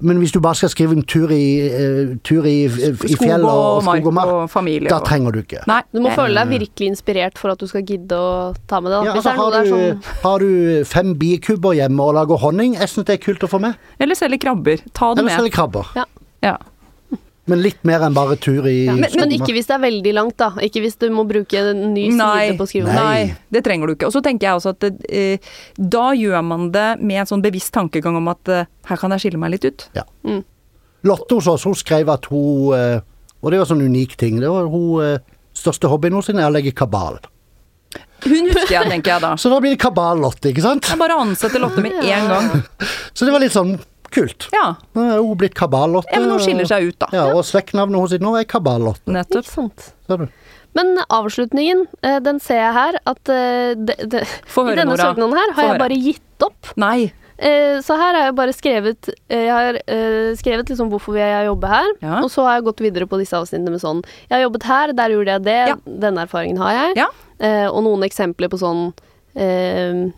Men 0.00 0.20
hvis 0.22 0.32
du 0.32 0.38
bare 0.40 0.54
skal 0.58 0.70
skrive 0.72 0.94
en 0.96 1.02
tur 1.02 1.32
i, 1.34 1.44
uh, 1.68 2.14
tur 2.26 2.46
i, 2.46 2.64
i 2.68 3.16
fjell 3.18 3.44
og, 3.44 3.50
og 3.50 3.82
skog 3.82 4.06
og 4.10 4.14
mark, 4.14 4.32
og 4.34 4.50
familie. 4.52 4.88
da 4.90 5.00
og- 5.00 5.06
trenger 5.08 5.34
du 5.34 5.40
ikke. 5.42 5.64
Nei. 5.70 5.80
Du 5.92 6.00
må 6.04 6.12
eh, 6.12 6.16
føle 6.18 6.34
deg 6.38 6.52
virkelig 6.60 6.90
inspirert 6.92 7.38
for 7.38 7.54
at 7.54 7.58
du 7.58 7.66
skal 7.70 7.82
gidde 7.82 8.14
å 8.14 8.54
ta 8.70 8.80
med 8.84 8.92
det. 8.92 9.00
Da. 9.00 9.04
Ja, 9.08 9.16
altså, 9.18 9.34
har, 9.38 9.58
du, 9.58 9.70
sånn... 9.72 10.08
har 10.22 10.44
du 10.44 10.84
fem 10.88 11.14
bikubber 11.18 11.76
hjemme 11.78 12.06
og 12.06 12.14
lager 12.18 12.40
honning, 12.44 12.76
jeg 12.78 12.92
syns 12.92 13.08
det 13.08 13.18
er 13.18 13.22
kult 13.24 13.42
å 13.44 13.50
få 13.50 13.60
med. 13.62 13.78
Eller 13.98 14.18
selge 14.18 14.38
krabber. 14.46 14.82
Ta 14.92 15.14
det 15.14 15.22
Eller 15.24 15.32
med. 15.32 15.38
selge 15.40 15.54
krabber. 15.58 15.94
Ja. 15.98 16.06
Ja. 16.44 16.56
Men 17.48 17.62
litt 17.64 17.80
mer 17.88 18.02
enn 18.04 18.16
bare 18.16 18.36
tur 18.40 18.66
i 18.68 18.74
ja. 18.84 18.94
men, 18.96 19.08
men 19.16 19.32
ikke 19.38 19.54
hvis 19.56 19.68
det 19.70 19.76
er 19.78 19.82
veldig 19.86 20.12
langt, 20.16 20.36
da. 20.40 20.50
Ikke 20.64 20.82
hvis 20.84 20.98
du 21.00 21.06
må 21.14 21.24
bruke 21.28 21.62
en 21.72 21.80
ny 21.94 22.08
Nei, 22.12 22.28
side 22.48 22.58
på 22.58 22.66
å 22.66 22.70
skrive. 22.70 22.92
Nei. 22.92 23.22
nei, 23.24 23.48
det 23.54 23.62
trenger 23.64 23.88
du 23.88 23.94
ikke. 23.96 24.10
Og 24.10 24.14
så 24.14 24.22
tenker 24.24 24.50
jeg 24.50 24.60
også 24.60 24.74
at 24.76 24.88
eh, 25.08 25.48
da 25.78 26.04
gjør 26.18 26.44
man 26.44 26.68
det 26.74 26.88
med 27.00 27.22
en 27.22 27.30
sånn 27.30 27.44
bevisst 27.44 27.72
tankegang 27.76 28.18
om 28.20 28.28
at 28.32 28.52
eh, 28.52 28.68
her 28.90 29.00
kan 29.00 29.16
jeg 29.16 29.24
skille 29.26 29.40
meg 29.40 29.56
litt 29.56 29.64
ut. 29.68 29.88
Mm. 30.28 30.44
Lotte 31.08 31.38
hos 31.38 31.48
oss, 31.50 31.66
hun 31.68 31.78
skrev 31.78 32.10
at 32.12 32.26
hun 32.32 32.74
eh, 32.74 33.00
Og 33.38 33.52
det 33.52 33.60
var 33.60 33.66
en 33.68 33.72
sånn 33.72 33.84
unik 33.86 34.16
ting. 34.20 34.40
Det 34.42 34.52
var 34.52 34.68
hun 34.68 35.04
eh, 35.04 35.24
største 35.56 35.90
hobbyen 35.90 36.18
hennes 36.18 36.32
er 36.34 36.48
å 36.48 36.54
legge 36.54 36.74
kabal. 36.76 37.20
Hun 38.24 38.50
husker 38.50 38.74
jeg, 38.74 38.90
tenker 38.90 39.14
jeg 39.14 39.22
da. 39.24 39.36
Så 39.40 39.50
da 39.52 39.60
blir 39.62 39.76
det 39.76 39.80
kabal-Lotte, 39.82 40.50
ikke 40.50 40.64
sant? 40.64 40.88
Jeg 40.90 41.00
bare 41.00 41.20
ansetter 41.22 41.62
Lotte 41.62 41.84
med 41.84 41.96
en 42.02 42.32
gang. 42.32 42.50
Så 43.16 43.28
det 43.28 43.34
var 43.34 43.42
litt 43.44 43.54
sånn 43.54 43.78
kult. 44.14 44.48
Ja, 44.54 44.74
Nå 44.94 45.04
er 45.04 45.18
hun 45.22 45.36
blitt 45.40 45.54
kabal-Lotte. 45.58 46.12
ja 46.12 46.20
men 46.20 46.30
hun 46.30 46.40
skiller 46.44 46.66
seg 46.68 46.88
ut, 46.90 46.98
da. 46.98 47.08
Ja, 47.12 47.26
og 47.34 47.44
slektnavnet 47.44 47.98
hennes 47.98 48.20
nå 48.24 48.34
er 48.40 48.44
kabal-Lotte. 48.44 49.06
Nettopp. 49.12 49.44
Ikke 49.44 49.54
sant. 49.54 49.92
Ser 50.08 50.16
du? 50.24 50.28
Men 50.76 50.98
avslutningen, 51.10 51.86
eh, 52.04 52.18
den 52.20 52.38
ser 52.40 52.60
jeg 52.60 52.74
her 52.76 52.98
at 53.08 53.22
de, 53.24 53.74
de, 53.88 53.94
det, 54.06 54.26
Få 54.46 54.66
I 54.68 54.74
denne 54.76 54.92
Nora. 54.94 55.08
søknaden 55.14 55.34
her 55.40 55.54
har 55.56 55.70
jeg 55.72 55.80
bare 55.80 55.96
gitt 55.98 56.44
opp. 56.44 56.72
Nei. 56.76 57.12
Eh, 57.38 57.78
Så 57.86 57.94
her 57.96 58.14
har 58.14 58.24
jeg 58.28 58.34
bare 58.34 58.52
skrevet 58.52 59.08
eh, 59.30 59.44
Jeg 59.46 59.52
har 59.54 59.76
eh, 59.86 60.34
skrevet 60.36 60.68
liksom 60.72 60.88
hvorfor 60.90 61.14
vil 61.14 61.22
jeg 61.22 61.46
jobbe 61.46 61.68
her, 61.70 61.88
Ja. 62.02 62.16
og 62.22 62.30
så 62.34 62.42
har 62.44 62.56
jeg 62.58 62.64
gått 62.66 62.80
videre 62.82 63.06
på 63.06 63.18
disse 63.20 63.38
avsnittene 63.38 63.70
med 63.70 63.80
sånn 63.80 64.00
Jeg 64.28 64.34
har 64.36 64.42
jobbet 64.48 64.62
her, 64.66 64.92
der 64.92 65.08
gjorde 65.14 65.36
jeg 65.36 65.42
det, 65.46 65.58
Ja. 65.68 65.76
denne 65.86 66.24
erfaringen 66.26 66.58
har 66.58 66.72
jeg. 66.72 66.96
Ja. 66.98 67.06
Eh, 67.38 67.66
og 67.70 67.84
noen 67.86 68.02
eksempler 68.02 68.50
på 68.50 68.58
sånn 68.58 68.92
eh, 69.38 70.10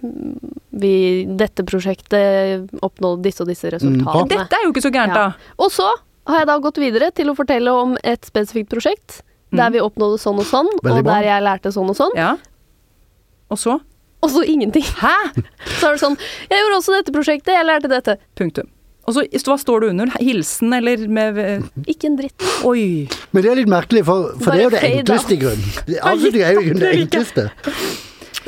vi, 0.00 0.92
Dette 1.38 1.64
prosjektet 1.66 2.68
oppnådde 2.84 3.22
disse 3.26 3.42
og 3.44 3.48
disse 3.50 3.70
resultatene. 3.74 4.28
Dette 4.28 4.58
er 4.60 4.64
jo 4.66 4.72
ikke 4.74 4.84
så 4.86 4.92
gærent, 4.94 5.14
Ja. 5.14 5.28
da. 5.28 5.54
Og 5.58 5.70
så 5.74 5.88
har 6.28 6.38
jeg 6.42 6.46
da 6.46 6.58
gått 6.58 6.76
videre 6.78 7.10
til 7.14 7.30
å 7.30 7.34
fortelle 7.36 7.72
om 7.72 7.96
et 8.04 8.22
spesifikt 8.28 8.68
prosjekt 8.70 9.22
der 9.50 9.70
vi 9.72 9.80
oppnådde 9.80 10.18
sånn 10.20 10.38
og 10.38 10.44
sånn, 10.44 10.68
Veldig 10.84 10.98
og 10.98 11.04
bra. 11.04 11.14
der 11.14 11.22
jeg 11.30 11.42
lærte 11.42 11.72
sånn 11.72 11.88
og 11.88 11.96
sånn, 11.96 12.12
Ja. 12.16 12.36
Og 13.50 13.56
så? 13.58 13.80
og 14.22 14.30
så 14.30 14.42
ingenting. 14.44 14.82
Hæ? 14.82 15.14
Så 15.80 15.88
er 15.88 15.92
det 15.94 16.00
sånn 16.02 16.18
Jeg 16.50 16.58
gjorde 16.60 16.76
også 16.82 16.92
dette 16.98 17.12
prosjektet, 17.14 17.54
jeg 17.54 17.64
lærte 17.64 17.88
dette. 17.88 18.18
Punktum. 18.36 18.68
Og 19.08 19.14
så 19.14 19.22
hva 19.24 19.54
står 19.56 19.80
det 19.80 19.88
under? 19.94 20.06
Hilsen, 20.20 20.74
eller 20.76 21.08
med 21.08 21.38
Ikke 21.88 22.10
en 22.10 22.16
dritt. 22.18 22.42
Oi. 22.62 23.08
Men 23.32 23.42
det 23.42 23.50
er 23.50 23.56
litt 23.56 23.70
merkelig, 23.72 24.04
for, 24.04 24.34
for 24.36 24.52
det 24.52 24.60
er 24.60 24.64
jo 24.66 24.70
det 24.74 24.82
enkleste 24.84 25.32
i 25.32 25.38
grunnen. 25.40 25.86
Det- 25.86 26.02
Altså, 26.02 26.30
det 26.30 26.42
er 26.44 26.52
jo 26.58 26.74
det 26.74 26.90
enkleste. 26.98 27.46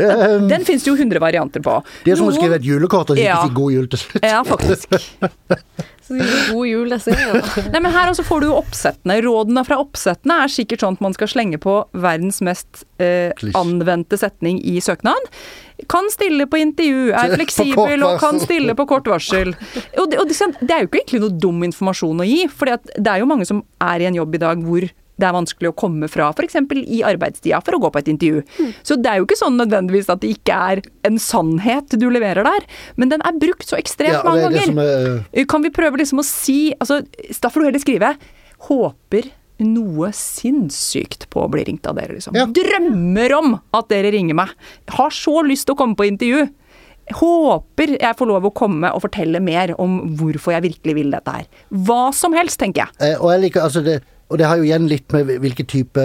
Um, 0.01 0.49
Den 0.49 0.65
fins 0.65 0.85
det 0.85 0.91
jo 0.91 0.97
100 0.97 1.21
varianter 1.23 1.61
på. 1.65 1.79
det 2.05 2.15
er 2.15 2.21
som 2.21 2.29
å 2.31 2.35
skrive 2.35 2.57
et 2.61 2.67
julekort 2.67 3.11
og 3.13 3.17
ikke 3.21 3.27
Ja. 3.29 3.43
si 3.45 3.55
god 3.55 3.73
jul 3.75 3.89
til 3.93 3.99
slutt. 4.05 4.25
Ja, 4.25 4.43
faktisk. 4.47 4.95
Så 6.11 6.17
god 6.55 6.67
jul 6.67 6.89
neste 6.91 7.15
gang. 7.15 7.37
Ja. 7.39 7.63
Nei, 7.71 7.81
men 7.85 7.93
Her 7.95 8.11
også 8.11 8.25
får 8.27 8.43
du 8.43 8.47
jo 8.49 8.57
oppsettene. 8.59 9.21
Rådene 9.23 9.63
fra 9.69 9.77
oppsettene 9.79 10.41
er 10.43 10.51
sikkert 10.51 10.83
sånn 10.83 10.97
at 10.99 11.05
man 11.05 11.15
skal 11.15 11.31
slenge 11.31 11.61
på 11.63 11.75
verdens 11.95 12.41
mest 12.43 12.83
eh, 12.99 13.31
anvendte 13.55 14.19
setning 14.19 14.59
i 14.67 14.81
søknad. 14.83 15.29
Kan 15.91 16.11
stille 16.13 16.49
på 16.51 16.59
intervju, 16.61 17.13
er 17.15 17.37
fleksibel 17.37 18.03
og 18.05 18.19
kan 18.21 18.41
stille 18.43 18.75
på 18.77 18.89
kort 18.91 19.07
varsel. 19.09 19.55
Og 20.01 20.11
det, 20.11 20.19
og 20.19 20.27
det, 20.29 20.37
det 20.61 20.75
er 20.75 20.83
jo 20.83 20.91
ikke 20.91 21.05
egentlig 21.05 21.23
noe 21.23 21.39
dum 21.47 21.63
informasjon 21.71 22.25
å 22.25 22.27
gi, 22.27 22.43
for 22.53 22.75
det 22.75 23.07
er 23.15 23.23
jo 23.23 23.31
mange 23.31 23.47
som 23.49 23.63
er 23.81 24.03
i 24.03 24.11
en 24.11 24.19
jobb 24.19 24.35
i 24.35 24.43
dag 24.43 24.67
hvor 24.67 24.89
det 25.21 25.29
er 25.29 25.37
vanskelig 25.37 25.71
å 25.71 25.77
komme 25.77 26.09
fra, 26.11 26.31
f.eks. 26.35 26.57
i 26.81 27.03
arbeidstida 27.07 27.61
for 27.65 27.77
å 27.77 27.81
gå 27.85 27.91
på 27.95 28.01
et 28.03 28.09
intervju. 28.15 28.43
Så 28.83 28.97
det 29.01 29.11
er 29.13 29.21
jo 29.21 29.27
ikke 29.29 29.39
sånn 29.39 29.59
nødvendigvis 29.61 30.09
at 30.13 30.23
det 30.25 30.33
ikke 30.35 30.57
er 30.73 30.83
en 31.07 31.19
sannhet 31.23 31.93
du 32.01 32.09
leverer 32.11 32.45
der, 32.49 32.67
men 32.97 33.13
den 33.13 33.23
er 33.27 33.37
brukt 33.41 33.69
så 33.69 33.77
ekstremt 33.79 34.17
Ja, 34.19 34.23
mange 34.27 34.47
er 34.49 34.49
ganger. 34.51 34.67
som 34.73 34.79
er 34.79 35.11
Eh, 35.33 35.45
Kan 35.51 35.63
vi 35.63 35.71
prøve 35.71 35.99
liksom 36.01 36.19
å 36.21 36.25
si 36.27 36.73
altså, 36.81 37.03
Da 37.41 37.49
får 37.53 37.61
du 37.61 37.67
heller 37.69 37.85
skrive 37.85 38.17
'Håper 38.69 39.31
noe 39.61 40.09
sinnssykt 40.17 41.27
på 41.31 41.43
å 41.45 41.51
bli 41.53 41.65
ringt 41.65 41.87
av 41.87 41.97
dere', 41.97 42.15
liksom. 42.17 42.35
Ja. 42.35 42.47
Drømmer 42.47 43.33
om 43.39 43.61
at 43.77 43.89
dere 43.89 44.11
ringer 44.13 44.35
meg. 44.35 44.49
Har 44.89 45.11
så 45.11 45.43
lyst 45.45 45.67
til 45.67 45.75
å 45.75 45.79
komme 45.79 45.97
på 45.97 46.07
intervju. 46.09 46.49
Håper 47.13 47.97
jeg 48.01 48.17
får 48.17 48.29
lov 48.31 48.45
å 48.47 48.53
komme 48.55 48.91
og 48.95 49.03
fortelle 49.03 49.41
mer 49.43 49.73
om 49.83 49.97
hvorfor 50.17 50.55
jeg 50.55 50.63
virkelig 50.69 50.95
vil 50.95 51.11
dette 51.11 51.33
her. 51.35 51.47
Hva 51.73 52.13
som 52.15 52.33
helst, 52.37 52.61
tenker 52.63 52.87
jeg. 52.87 52.91
Eh, 53.01 53.17
Og 53.21 53.33
jeg 53.33 53.41
liker, 53.51 53.61
altså 53.67 53.83
det, 53.85 54.03
og 54.31 54.39
det 54.39 54.47
har 54.47 54.61
jo 54.61 54.67
igjen 54.69 54.87
litt 54.91 55.11
med 55.13 55.31
hvilken 55.43 55.67
type 55.67 56.05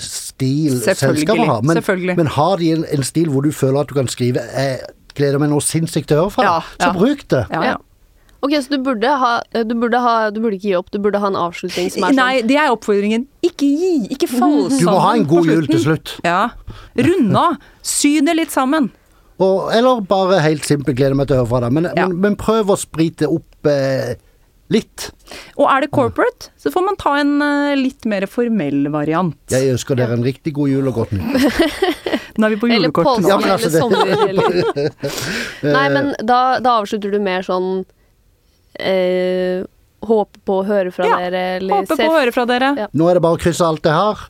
stil 0.00 0.78
Selvfølgelig, 0.82 1.26
selskapet 1.26 1.46
har. 1.46 1.60
Men, 1.62 2.16
men 2.18 2.30
har 2.36 2.56
de 2.60 2.72
en, 2.74 2.84
en 2.96 3.04
stil 3.06 3.30
hvor 3.32 3.44
du 3.46 3.52
føler 3.54 3.80
at 3.84 3.92
du 3.92 3.94
kan 3.98 4.10
skrive 4.10 4.42
jeg 4.54 4.80
gleder 5.18 5.40
meg 5.42 5.50
noe 5.52 5.62
sinnssykt 5.64 6.10
til 6.10 6.18
å 6.20 6.24
høre 6.26 6.34
fra 6.34 6.44
Ja, 6.46 6.58
så 6.76 6.88
ja. 6.88 6.90
bruk 6.96 7.24
det. 7.30 7.44
Ja, 7.54 7.62
ja. 7.72 7.78
Ok, 8.40 8.54
så 8.64 8.72
du 8.72 8.78
burde 8.86 9.10
ha 9.20 9.32
Du 9.66 9.74
burde, 9.76 9.98
ha, 10.00 10.14
du 10.32 10.38
burde 10.40 10.56
ikke 10.56 10.70
gi 10.70 10.76
opp, 10.78 10.88
du 10.94 10.98
burde 11.02 11.20
ha 11.20 11.28
en 11.28 11.36
avslutning 11.36 11.90
som 11.92 12.06
er 12.06 12.14
sånn 12.14 12.20
Nei, 12.22 12.40
det 12.48 12.56
er 12.56 12.70
oppfordringen. 12.72 13.26
Ikke 13.44 13.68
gi, 13.68 13.90
ikke 14.14 14.30
fall 14.30 14.70
sammen 14.70 14.78
Du 14.82 14.86
må 14.88 14.96
ha 15.04 15.10
en 15.18 15.26
god 15.28 15.50
jul 15.50 15.68
til 15.68 15.82
slutt. 15.84 16.14
Ja. 16.24 16.38
Runde 16.96 17.42
av. 17.50 17.58
Sy 17.84 18.14
det 18.24 18.36
litt 18.38 18.54
sammen. 18.54 18.88
Og, 19.40 19.70
eller 19.76 20.00
bare 20.08 20.40
helt 20.44 20.64
simpelt 20.68 20.96
gleder 20.98 21.16
meg 21.16 21.28
til 21.28 21.36
å 21.38 21.42
høre 21.42 21.50
fra 21.52 21.60
deg. 21.66 21.76
Men, 21.76 21.90
Ja. 21.96 22.06
men, 22.08 22.16
men 22.24 22.38
prøv 22.40 22.72
å 22.72 22.78
sprite 22.80 23.28
opp 23.32 23.68
eh, 23.68 24.14
litt. 24.70 25.08
Og 25.58 25.66
er 25.70 25.84
det 25.84 25.90
corporate, 25.94 26.50
så 26.60 26.70
får 26.72 26.84
man 26.86 26.98
ta 27.00 27.16
en 27.20 27.32
eh, 27.44 27.72
litt 27.78 28.06
mer 28.08 28.26
formell 28.30 28.86
variant. 28.92 29.36
Jeg 29.52 29.72
ønsker 29.74 29.98
dere 29.98 30.16
en 30.18 30.26
riktig 30.26 30.54
god 30.56 30.70
jul 30.72 30.90
og 30.90 31.00
godt 31.02 31.14
nytt. 31.16 31.48
Nå 32.40 32.46
er 32.46 32.54
vi 32.54 32.60
på 32.62 32.68
Eller 32.70 32.86
julekort 32.86 33.08
påske, 33.08 33.24
nå. 33.26 33.28
Ja, 33.28 33.38
men 33.42 33.50
altså 33.52 33.68
eller 33.68 33.80
sommer, 33.82 34.06
eller 34.30 34.44
Nei, 35.76 35.86
men 35.92 36.12
da, 36.24 36.40
da 36.62 36.76
avslutter 36.80 37.12
du 37.12 37.18
mer 37.20 37.44
sånn 37.44 37.82
eh, 38.78 39.66
Håpe 40.06 40.40
på 40.48 40.60
å 40.62 40.64
høre 40.64 40.92
fra 40.94 41.08
Ja, 41.10 41.18
dere, 41.26 41.42
eller 41.58 41.82
Håpe 41.82 41.98
på 41.98 42.06
å 42.06 42.14
høre 42.14 42.32
fra 42.32 42.46
dere. 42.48 42.70
Ja. 42.78 42.86
Nå 42.96 43.10
er 43.10 43.18
det 43.18 43.24
bare 43.26 43.36
å 43.36 43.42
krysse 43.42 43.66
alt 43.66 43.82
det 43.84 43.92
her. 43.92 44.22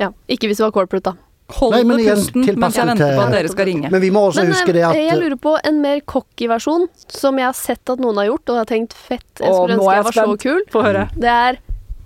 Ja, 0.00 0.08
ikke 0.32 0.48
hvis 0.50 0.58
du 0.58 0.64
var 0.64 0.72
corporate, 0.74 1.12
da. 1.12 1.29
Men 1.70 2.02
igjen, 2.02 2.20
pusten 2.20 2.60
mens 2.60 2.78
jeg 2.78 2.90
venter 2.90 3.16
på 3.16 3.24
at 3.24 3.34
dere 3.34 3.52
skal 3.52 3.68
ringe. 3.70 3.90
Men 3.92 4.04
vi 4.04 4.10
må 4.14 4.26
også 4.28 4.44
Men 4.44 4.52
huske 4.54 4.72
eh, 4.72 4.76
det 4.78 4.84
at 4.90 5.00
jeg 5.00 5.18
lurer 5.20 5.40
på 5.40 5.56
en 5.70 5.80
mer 5.82 6.04
cocky 6.08 6.48
versjon, 6.50 6.86
som 7.08 7.40
jeg 7.40 7.48
har 7.50 7.58
sett 7.58 7.92
at 7.94 8.02
noen 8.02 8.22
har 8.22 8.30
gjort, 8.30 8.44
og 8.48 8.54
jeg 8.56 8.64
har 8.64 8.70
tenkt 8.74 8.96
fett, 8.96 9.26
jeg 9.38 9.50
skulle 9.50 9.76
ønske 9.78 9.90
jeg 9.90 10.00
jeg 10.00 10.08
var 10.10 10.18
så 10.20 10.38
kul. 10.46 10.62
Få 10.72 10.84
høre. 10.86 11.08
Det 11.16 11.34
er 11.34 11.60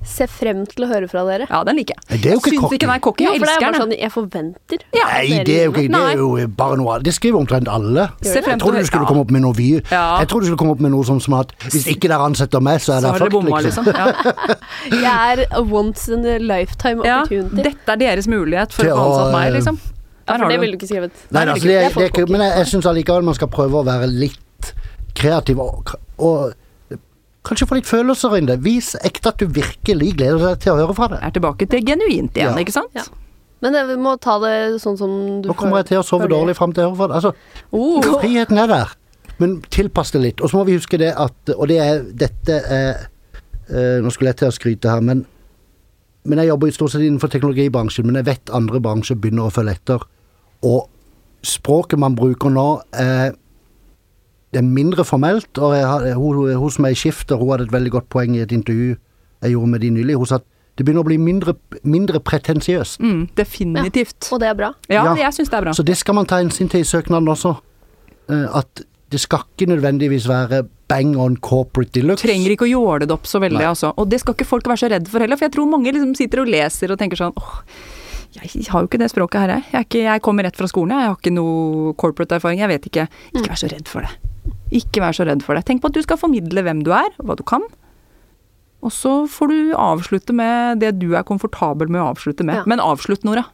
Ser 0.05 0.29
frem 0.29 0.65
til 0.69 0.85
å 0.85 0.89
høre 0.91 1.09
fra 1.09 1.23
dere. 1.25 1.47
Ja, 1.49 1.63
den 1.65 1.79
liker 1.81 1.97
jeg. 1.97 2.21
Det 2.21 2.29
er 2.29 2.35
jo 2.35 2.41
ikke 2.43 2.51
Syns 2.53 2.65
ikke 2.77 2.81
den 2.85 2.93
er 2.93 3.03
cocky, 3.05 3.25
jeg 3.25 3.39
for 3.41 3.47
det 3.49 3.49
er 3.49 3.55
elsker 3.55 3.65
bare 3.65 3.73
den. 3.73 3.81
sånn 3.81 4.03
jeg 4.05 4.13
forventer. 4.13 4.83
Ja. 4.95 5.07
Nei, 5.09 5.39
det 5.49 5.55
er 5.57 5.65
jo 5.65 5.73
ikke 5.73 5.85
Det 5.95 6.03
er 6.11 6.21
jo 6.21 6.49
bare 6.61 6.77
noe 6.81 6.99
Det 7.07 7.15
skriver 7.17 7.41
omtrent 7.41 7.71
alle. 7.73 8.05
Se 8.21 8.43
frem 8.45 8.55
Jeg 8.55 8.63
trodde 8.63 8.83
du 8.85 8.91
skulle 8.91 9.09
komme 9.09 9.25
opp 9.25 9.33
med 9.35 9.45
noe 9.47 9.57
vi 9.57 9.71
Ja. 9.79 10.05
Jeg 10.21 10.29
trodde 10.29 10.45
du 10.45 10.51
skulle 10.53 10.61
komme 10.61 10.77
opp 10.77 10.83
med 10.85 10.93
noe 10.93 11.09
som, 11.09 11.21
som 11.25 11.39
at 11.41 11.55
hvis 11.65 11.89
ikke 11.95 12.11
dere 12.13 12.29
ansetter 12.29 12.61
meg, 12.65 12.83
så 12.85 12.99
er 12.99 13.07
det 13.07 13.15
fucked, 13.17 13.33
bomma, 13.33 13.61
liksom. 13.65 13.89
liksom. 13.89 13.97
Ja. 13.97 14.59
Jeg 15.05 15.41
er 15.41 15.45
a 15.51 15.63
once 15.65 16.09
in 16.13 16.27
a 16.29 16.39
lifetime 16.39 17.05
ja, 17.05 17.23
opportunity. 17.23 17.63
dette 17.71 17.97
er 17.97 18.03
deres 18.05 18.29
mulighet 18.31 18.73
for 18.77 18.85
Til 18.85 18.93
å 18.93 18.99
få 19.01 19.07
ansatt 19.09 19.33
meg, 19.35 19.47
eh, 19.49 19.55
liksom. 19.59 19.79
ja, 20.29 20.37
for 20.37 20.49
det 20.53 20.61
ville 20.61 20.77
du 20.77 20.79
ikke 20.79 20.91
skrevet. 20.91 21.23
Nei, 21.31 21.45
Nei, 21.45 21.55
altså, 21.55 21.65
det 21.65 21.75
det, 21.75 21.79
er 21.85 22.13
det, 22.13 22.27
er 22.27 22.33
men 22.37 22.45
jeg, 22.45 22.59
jeg 22.61 22.71
syns 22.75 22.91
allikevel 22.93 23.27
man 23.31 23.39
skal 23.39 23.51
prøve 23.53 23.81
å 23.81 23.87
være 23.87 24.11
litt 24.13 24.75
kreativ 25.15 25.61
og, 25.63 25.95
og 26.19 26.53
kanskje 27.45 27.67
få 27.69 27.77
litt 27.79 27.87
følelser 27.91 28.37
inn 28.39 28.47
det. 28.49 28.59
Vis 28.65 28.95
ekte 29.05 29.29
at 29.35 29.39
du 29.39 29.47
virkelig 29.47 30.15
gleder 30.17 30.39
deg 30.49 30.61
til 30.65 30.73
å 30.73 30.79
høre 30.81 30.95
fra 30.97 31.09
det. 31.13 31.19
Er 31.23 31.31
tilbake 31.37 31.69
til 31.71 31.85
genuint 31.85 32.33
igjen, 32.35 32.55
Ja. 32.55 32.57
ikke 32.65 32.73
sant? 32.73 32.91
Ja. 32.97 33.05
Men 33.63 33.73
vi 33.89 33.97
må 33.97 34.17
ta 34.21 34.39
det 34.43 34.81
sånn 34.83 34.97
som 34.99 35.43
du 35.43 35.49
Nå 35.49 35.55
kommer 35.57 35.79
jeg 35.81 35.87
til 35.93 35.99
å 35.99 36.05
sove 36.05 36.25
føler. 36.27 36.35
dårlig 36.37 36.57
fram 36.57 36.73
til 36.73 36.85
å 36.85 36.91
høre 36.91 36.97
fra 36.97 37.07
deg. 37.09 37.17
Altså, 37.17 37.35
Oh. 37.73 38.21
friheten 38.21 38.59
er 38.59 38.67
der, 38.67 38.89
men 39.39 39.61
tilpass 39.63 40.11
det 40.13 40.21
litt. 40.23 40.41
Og 40.43 40.51
så 40.51 40.57
må 40.59 40.65
vi 40.67 40.77
huske 40.77 40.99
det 40.99 41.15
at 41.17 41.33
Og 41.57 41.69
det 41.69 41.79
er 41.81 42.03
dette 42.13 42.61
er 42.65 43.09
eh, 43.71 44.01
Nå 44.03 44.11
skulle 44.13 44.29
jeg 44.33 44.37
til 44.37 44.49
å 44.49 44.53
skryte 44.53 44.91
her, 44.91 45.01
men 45.01 45.27
men 46.27 46.39
jeg 46.39 46.49
jobber 46.49 46.69
i 46.69 46.71
stort 46.73 46.91
sett 46.91 47.03
innenfor 47.03 47.29
teknologibransjen, 47.29 48.07
men 48.07 48.15
jeg 48.15 48.25
vet 48.25 48.51
andre 48.51 48.81
bransjer 48.81 49.17
begynner 49.21 49.45
å 49.45 49.53
følge 49.53 49.73
etter. 49.73 50.01
Og 50.63 50.89
språket 51.45 51.99
man 51.99 52.15
bruker 52.17 52.49
nå, 52.49 52.81
er, 52.95 53.35
det 54.55 54.61
er 54.63 54.67
mindre 54.67 55.05
formelt. 55.05 55.51
Og 55.59 55.75
jeg 55.75 55.87
har, 55.91 56.07
hun, 56.15 56.55
hun 56.63 56.71
som 56.71 56.87
er 56.87 56.95
i 56.95 56.99
skifter, 56.99 57.37
hun 57.41 57.51
hadde 57.51 57.67
et 57.69 57.75
veldig 57.75 57.91
godt 57.99 58.09
poeng 58.15 58.37
i 58.39 58.43
et 58.45 58.55
intervju 58.55 58.95
jeg 59.45 59.51
gjorde 59.53 59.69
med 59.75 59.83
de 59.83 59.91
nylig. 59.93 60.15
Hun 60.17 60.27
sa 60.31 60.39
at 60.41 60.47
det 60.79 60.87
begynner 60.87 61.05
å 61.05 61.07
bli 61.07 61.19
mindre, 61.21 61.53
mindre 61.87 62.19
pretensiøst. 62.25 62.97
Mm, 63.03 63.29
definitivt. 63.39 64.31
Og 64.35 64.41
det 64.43 64.49
er 64.49 64.57
bra. 64.59 64.73
Ja, 64.89 65.05
Ja. 65.05 65.15
jeg 65.27 65.35
syns 65.37 65.51
det 65.53 65.59
er 65.59 65.67
bra. 65.69 65.73
Så 65.77 65.85
det 65.87 65.97
skal 66.01 66.15
man 66.17 66.27
ta 66.27 66.39
hensyn 66.41 66.71
til 66.71 66.81
i 66.81 66.89
søknaden 66.89 67.29
også. 67.31 67.57
Eh, 68.31 68.47
At 68.59 68.83
det 69.11 69.21
skal 69.21 69.45
ikke 69.59 69.69
nødvendigvis 69.71 70.27
være 70.29 70.65
bang 70.89 71.17
on 71.21 71.37
corporate 71.37 71.93
deluxe. 71.95 72.27
Trenger 72.27 72.51
ikke 72.57 72.67
å 72.67 72.71
jåle 72.73 73.07
det 73.07 73.13
opp 73.15 73.27
så 73.31 73.39
veldig, 73.41 73.59
Nei. 73.61 73.69
altså. 73.71 73.93
Og 73.97 74.09
det 74.11 74.21
skal 74.21 74.35
ikke 74.35 74.47
folk 74.49 74.67
være 74.67 74.83
så 74.83 74.91
redd 74.91 75.07
for 75.09 75.21
heller, 75.23 75.37
for 75.37 75.47
jeg 75.47 75.53
tror 75.55 75.71
mange 75.71 75.93
liksom 75.93 76.15
sitter 76.19 76.41
og 76.43 76.49
leser 76.49 76.91
og 76.91 76.99
tenker 76.99 77.17
sånn 77.17 77.33
åh, 77.37 77.61
jeg 78.35 78.67
har 78.67 78.81
jo 78.83 78.89
ikke 78.89 78.99
det 78.99 79.11
språket 79.13 79.41
her, 79.45 79.49
jeg. 79.49 79.63
Jeg, 79.71 79.79
er 79.79 79.85
ikke, 79.87 80.03
jeg 80.11 80.23
kommer 80.23 80.43
rett 80.49 80.57
fra 80.57 80.67
skolen, 80.67 80.91
jeg. 80.91 81.05
jeg 81.05 81.13
har 81.13 81.19
ikke 81.23 81.35
noe 81.37 81.95
corporate 81.95 82.35
erfaring, 82.35 82.59
jeg 82.59 82.69
vet 82.69 82.87
ikke. 82.91 83.09
Ikke 83.37 83.49
vær 83.53 83.61
så 83.63 83.71
redd 83.71 83.87
for 83.87 84.01
det. 84.03 84.11
Ikke 84.75 85.03
vær 85.05 85.17
så 85.17 85.27
redd 85.29 85.45
for 85.45 85.57
det. 85.57 85.65
Tenk 85.69 85.83
på 85.83 85.91
at 85.91 85.97
du 85.97 86.03
skal 86.05 86.21
formidle 86.21 86.65
hvem 86.67 86.83
du 86.87 86.93
er, 86.97 87.11
hva 87.23 87.37
du 87.39 87.45
kan. 87.47 87.65
Og 88.85 88.93
så 88.93 89.13
får 89.31 89.53
du 89.53 89.59
avslutte 89.81 90.35
med 90.37 90.83
det 90.83 90.97
du 91.01 91.15
er 91.17 91.25
komfortabel 91.25 91.89
med 91.89 92.03
å 92.03 92.11
avslutte 92.13 92.45
med. 92.45 92.61
Ja. 92.61 92.65
Men 92.69 92.83
avslutt, 92.85 93.25
Nora. 93.25 93.47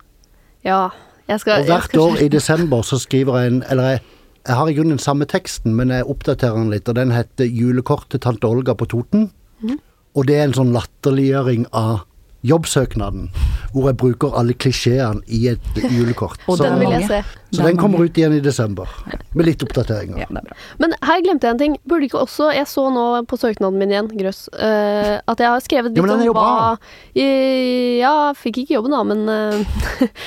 Ja. 0.66 0.88
Jeg 1.30 1.45
skal, 1.45 1.62
Og 1.62 1.70
hvert 1.70 1.86
skal 1.86 2.01
år 2.03 2.22
i 2.24 2.30
desember 2.32 2.82
så 2.82 2.99
skriver 2.99 3.36
jeg 3.38 3.51
en 3.53 3.61
Eller 3.70 3.93
jeg, 3.93 4.01
jeg 4.49 4.57
har 4.59 4.66
i 4.66 4.74
grunnen 4.74 4.97
den 4.97 5.03
samme 5.03 5.28
teksten, 5.30 5.76
men 5.78 5.93
jeg 5.95 6.09
oppdaterer 6.11 6.59
den 6.59 6.72
litt. 6.72 6.88
Og 6.88 6.97
den 6.99 7.12
heter 7.14 7.47
'Julekort 7.47 8.09
til 8.11 8.20
tante 8.20 8.49
Olga 8.49 8.74
på 8.74 8.88
Toten'. 8.91 9.30
Mm. 9.62 9.78
Og 10.16 10.26
det 10.26 10.36
er 10.36 10.45
en 10.49 10.57
sånn 10.57 10.72
latterliggjøring 10.74 11.66
av 11.72 12.01
jobbsøknaden, 12.47 13.28
hvor 13.74 13.91
jeg 13.91 13.97
bruker 14.01 14.32
alle 14.38 14.55
klisjeene 14.57 15.20
i 15.28 15.49
et 15.53 15.80
julekort. 15.93 16.41
Og 16.49 16.57
så, 16.57 16.64
Den 16.64 16.78
vil 16.80 16.95
jeg 16.95 17.09
se. 17.11 17.18
så 17.53 17.66
den 17.66 17.76
kommer 17.76 18.05
ut 18.07 18.16
igjen 18.16 18.32
i 18.32 18.41
desember, 18.41 18.88
med 19.34 19.45
litt 19.47 19.62
oppdateringer. 19.66 20.22
Ja, 20.22 20.28
det 20.30 20.45
bra. 20.47 20.57
Men 20.80 20.95
her 21.05 21.20
glemte 21.26 21.47
jeg 21.49 21.57
en 21.57 21.61
ting. 21.61 21.76
Burde 21.88 22.09
ikke 22.09 22.22
også 22.22 22.51
Jeg 22.55 22.66
så 22.70 22.86
nå 22.95 23.05
på 23.28 23.36
søknaden 23.41 23.78
min 23.78 23.93
igjen, 23.93 24.09
grøss, 24.16 24.47
uh, 24.57 25.18
at 25.20 25.43
jeg 25.43 25.49
har 25.53 25.61
skrevet 25.64 25.97
Ja, 25.97 26.07
litt 26.07 26.24
jo 26.26 26.32
om 26.32 26.41
hva 26.41 26.78
Ja, 27.20 28.14
fikk 28.38 28.62
ikke 28.64 28.78
jobben 28.78 28.97
da, 28.97 29.03
men 29.05 29.26
uh, 29.28 29.61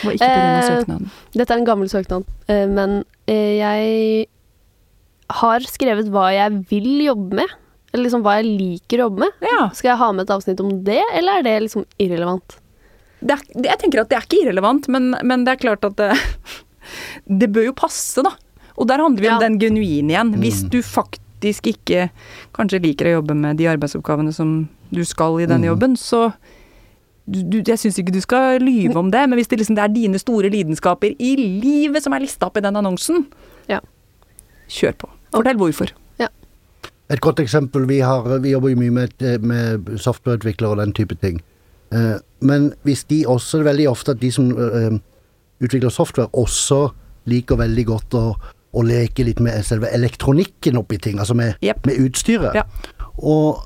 var 0.04 0.14
ikke 0.14 0.30
pga. 0.30 0.46
Eh, 0.54 0.70
søknaden. 0.70 1.10
Dette 1.34 1.54
er 1.56 1.64
en 1.64 1.68
gammel 1.68 1.90
søknad. 1.92 2.30
eh, 2.48 2.68
men 2.70 3.04
eh, 3.28 3.58
jeg 3.58 4.28
har 5.34 5.66
skrevet 5.66 6.10
hva 6.14 6.30
jeg 6.36 6.62
vil 6.70 7.06
jobbe 7.08 7.42
med. 7.42 7.60
Eller 7.94 8.04
liksom 8.08 8.24
hva 8.26 8.40
jeg 8.42 8.50
liker 8.58 8.98
å 9.04 9.08
jobbe 9.08 9.20
med. 9.28 9.32
Ja. 9.46 9.70
Skal 9.78 9.92
jeg 9.94 10.00
ha 10.02 10.12
med 10.12 10.26
et 10.26 10.34
avsnitt 10.34 10.60
om 10.64 10.72
det, 10.84 11.02
eller 11.14 11.40
er 11.40 11.44
det 11.48 11.58
liksom 11.68 11.86
irrelevant? 12.02 12.60
det 13.24 13.38
er, 13.38 13.44
jeg 13.70 13.80
tenker 13.80 14.02
at 14.02 14.10
det 14.12 14.18
er 14.18 14.26
ikke 14.26 14.40
irrelevant, 14.44 14.88
men, 14.92 15.14
men 15.24 15.46
det 15.46 15.54
er 15.54 15.60
klart 15.62 15.86
at 15.88 15.94
det, 15.96 16.10
det 17.40 17.48
bør 17.56 17.70
jo 17.70 17.76
passe, 17.78 18.20
da. 18.26 18.34
Og 18.76 18.88
der 18.90 19.00
handler 19.00 19.22
vi 19.24 19.30
Ja. 19.30 19.36
om 19.38 19.44
den 19.46 19.60
genuine 19.62 20.12
igjen. 20.12 20.34
Mm. 20.34 20.42
Hvis 20.44 20.64
du 20.74 20.82
faktisk 20.84 21.70
ikke 21.72 22.10
kanskje 22.58 22.82
liker 22.84 23.08
å 23.08 23.14
jobbe 23.22 23.36
med 23.38 23.56
de 23.62 23.70
arbeidsoppgavene 23.72 24.34
som 24.36 24.68
du 24.92 25.04
skal 25.08 25.40
i 25.40 25.46
den 25.48 25.62
Mm. 25.64 25.70
jobben, 25.72 25.96
så 25.96 26.34
du, 27.30 27.40
du, 27.48 27.58
Jeg 27.64 27.80
syns 27.80 27.98
ikke 28.02 28.12
du 28.12 28.20
skal 28.20 28.60
lyve 28.60 28.98
om 29.00 29.10
det, 29.10 29.22
men 29.30 29.38
hvis 29.40 29.48
det, 29.48 29.60
liksom, 29.62 29.76
det 29.80 29.84
er 29.86 29.94
dine 29.96 30.20
store 30.20 30.50
lidenskaper 30.52 31.16
i 31.18 31.36
livet 31.40 32.04
som 32.04 32.12
er 32.14 32.20
lista 32.26 32.48
opp 32.50 32.58
i 32.58 32.66
den 32.66 32.76
annonsen, 32.76 33.28
Ja. 33.70 33.80
kjør 34.68 34.98
på. 35.00 35.10
Fortell 35.32 35.56
hvorfor. 35.56 35.94
Et 37.12 37.22
godt 37.22 37.40
eksempel, 37.44 37.88
vi, 37.90 38.00
har, 38.00 38.28
vi 38.40 38.54
jobber 38.54 38.72
jo 38.72 38.80
mye 38.80 38.94
med, 38.96 39.24
med 39.44 39.98
softwareutviklere 40.00 40.72
og 40.72 40.80
den 40.80 40.94
type 40.96 41.16
ting. 41.22 41.42
Eh, 41.94 42.16
men 42.40 42.74
hvis 42.84 43.04
de 43.04 43.24
også, 43.28 43.58
det 43.58 43.66
er 43.66 43.72
veldig 43.72 43.90
ofte 43.90 44.16
at 44.16 44.22
de 44.22 44.32
som 44.32 44.50
eh, 44.52 44.96
utvikler 45.64 45.90
software, 45.90 46.32
også 46.34 46.88
liker 47.30 47.60
veldig 47.60 47.86
godt 47.88 48.18
å, 48.20 48.24
å 48.74 48.86
leke 48.88 49.26
litt 49.28 49.40
med 49.44 49.64
selve 49.68 49.92
elektronikken 49.94 50.80
oppi 50.80 50.98
ting, 50.98 51.20
altså 51.20 51.36
med, 51.38 51.60
yep. 51.64 51.86
med 51.86 52.00
utstyret. 52.04 52.56
Ja. 52.58 52.66
Og 53.20 53.64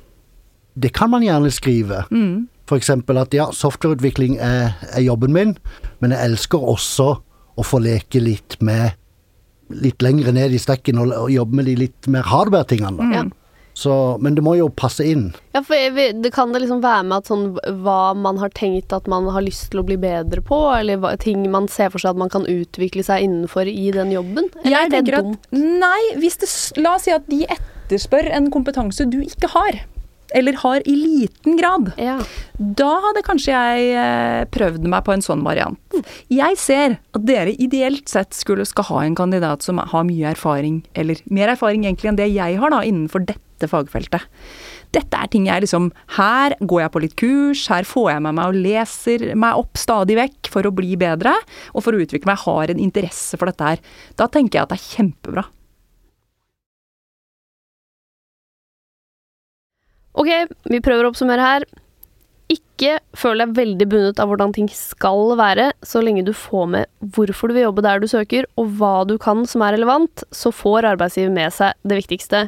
det 0.77 0.93
kan 0.93 1.09
man 1.13 1.25
gjerne 1.25 1.51
skrive. 1.53 2.03
Mm. 2.11 2.47
Eksempel 2.75 3.17
at 3.21 3.33
ja, 3.33 3.47
softwareutvikling 3.55 4.35
er, 4.43 4.75
er 4.91 5.05
jobben 5.05 5.31
min, 5.33 5.55
men 6.03 6.11
jeg 6.13 6.33
elsker 6.33 6.59
også 6.73 7.13
å 7.57 7.65
få 7.65 7.79
leke 7.81 8.19
litt 8.21 8.57
med 8.59 8.97
litt 9.69 10.01
lengre 10.05 10.31
ned 10.35 10.53
i 10.55 10.61
stekken 10.61 10.99
og, 11.01 11.11
og 11.15 11.31
jobbe 11.33 11.59
med 11.59 11.67
de 11.69 11.75
litt 11.85 12.07
mer 12.11 12.27
hardware-tingene. 12.27 13.11
Mm. 13.11 13.33
Så, 13.77 13.93
men 14.25 14.33
det 14.33 14.41
må 14.41 14.55
jo 14.57 14.71
passe 14.73 15.05
inn. 15.05 15.27
Ja, 15.53 15.61
for 15.61 15.77
det 15.93 16.31
kan 16.33 16.49
det 16.49 16.63
liksom 16.63 16.79
være 16.81 17.03
med 17.05 17.19
at 17.19 17.27
sånn 17.29 17.43
hva 17.85 18.15
man 18.17 18.39
har 18.41 18.49
tenkt 18.57 18.95
at 18.95 19.05
man 19.11 19.27
har 19.29 19.43
lyst 19.45 19.67
til 19.69 19.83
å 19.83 19.85
bli 19.85 19.99
bedre 20.01 20.41
på, 20.41 20.57
eller 20.73 20.97
hva, 21.03 21.11
ting 21.21 21.43
man 21.53 21.69
ser 21.69 21.91
for 21.93 22.01
seg 22.01 22.15
at 22.15 22.21
man 22.23 22.31
kan 22.33 22.47
utvikle 22.49 23.05
seg 23.05 23.27
innenfor 23.27 23.69
i 23.69 23.91
den 23.93 24.15
jobben? 24.15 24.49
Eller 24.63 24.73
Jeg 24.73 24.87
er 24.87 24.95
det 24.95 25.13
dumt? 25.19 25.45
at 25.45 25.61
Nei, 25.85 25.99
hvis 26.17 26.41
det, 26.41 26.49
la 26.81 26.95
oss 26.97 27.05
si 27.05 27.13
at 27.13 27.29
de 27.29 27.43
etterspør 27.53 28.31
en 28.39 28.49
kompetanse 28.49 29.05
du 29.05 29.19
ikke 29.21 29.51
har. 29.53 29.83
Eller 30.35 30.57
har 30.59 30.83
i 30.83 30.95
liten 30.95 31.57
grad. 31.59 31.91
Ja. 32.01 32.17
Da 32.57 32.89
hadde 33.05 33.23
kanskje 33.25 33.53
jeg 33.53 33.91
eh, 33.95 34.43
prøvd 34.51 34.87
meg 34.91 35.05
på 35.07 35.15
en 35.15 35.23
sånn 35.23 35.45
variant. 35.45 35.79
Jeg 36.31 36.59
ser 36.59 36.97
at 37.15 37.27
dere 37.27 37.55
ideelt 37.55 38.09
sett 38.11 38.35
skulle 38.35 38.67
skal 38.67 38.89
ha 38.89 39.03
en 39.05 39.17
kandidat 39.17 39.65
som 39.65 39.79
har 39.79 40.07
mye 40.07 40.33
erfaring, 40.33 40.81
eller 40.97 41.21
mer 41.31 41.53
erfaring 41.55 41.85
egentlig 41.87 42.11
enn 42.11 42.19
det 42.19 42.31
jeg 42.33 42.59
har 42.59 42.73
da, 42.73 42.83
innenfor 42.83 43.23
dette 43.27 43.69
fagfeltet. 43.71 44.27
Dette 44.95 45.19
er 45.19 45.27
ting 45.31 45.47
jeg 45.49 45.65
liksom 45.65 45.89
Her 46.15 46.55
går 46.61 46.81
jeg 46.83 46.91
på 46.93 47.01
litt 47.03 47.15
kurs, 47.19 47.65
her 47.71 47.87
får 47.87 48.11
jeg 48.13 48.23
med 48.23 48.37
meg 48.37 48.53
og 48.53 48.61
leser 48.67 49.25
meg 49.35 49.59
opp 49.59 49.79
stadig 49.79 50.15
vekk 50.19 50.51
for 50.53 50.67
å 50.67 50.73
bli 50.75 50.95
bedre, 50.99 51.33
og 51.73 51.83
for 51.85 51.95
å 51.95 52.01
utvikle 52.03 52.31
meg. 52.31 52.37
Jeg 52.37 52.45
har 52.47 52.73
en 52.73 52.81
interesse 52.83 53.39
for 53.39 53.49
dette 53.49 53.71
her. 53.73 53.85
Da 54.19 54.29
tenker 54.31 54.59
jeg 54.59 54.67
at 54.67 54.73
det 54.75 54.79
er 54.79 54.89
kjempebra. 54.95 55.47
Ok, 60.17 60.29
vi 60.71 60.81
prøver 60.81 61.05
å 61.05 61.11
oppsummere 61.11 61.45
her. 61.45 61.65
Ikke 62.49 62.95
føl 63.17 63.41
deg 63.43 63.55
veldig 63.57 63.87
bundet 63.91 64.21
av 64.23 64.29
hvordan 64.31 64.53
ting 64.55 64.69
skal 64.71 65.35
være, 65.37 65.71
så 65.85 66.01
lenge 66.01 66.23
du 66.25 66.31
får 66.33 66.69
med 66.73 67.11
hvorfor 67.15 67.51
du 67.51 67.57
vil 67.57 67.67
jobbe 67.67 67.83
der 67.85 68.01
du 68.01 68.07
søker, 68.09 68.47
og 68.57 68.71
hva 68.79 69.01
du 69.09 69.17
kan 69.21 69.43
som 69.49 69.65
er 69.65 69.75
relevant, 69.75 70.23
så 70.31 70.53
får 70.55 70.87
arbeidsgiver 70.93 71.33
med 71.35 71.53
seg 71.53 71.75
det 71.85 71.99
viktigste. 71.99 72.47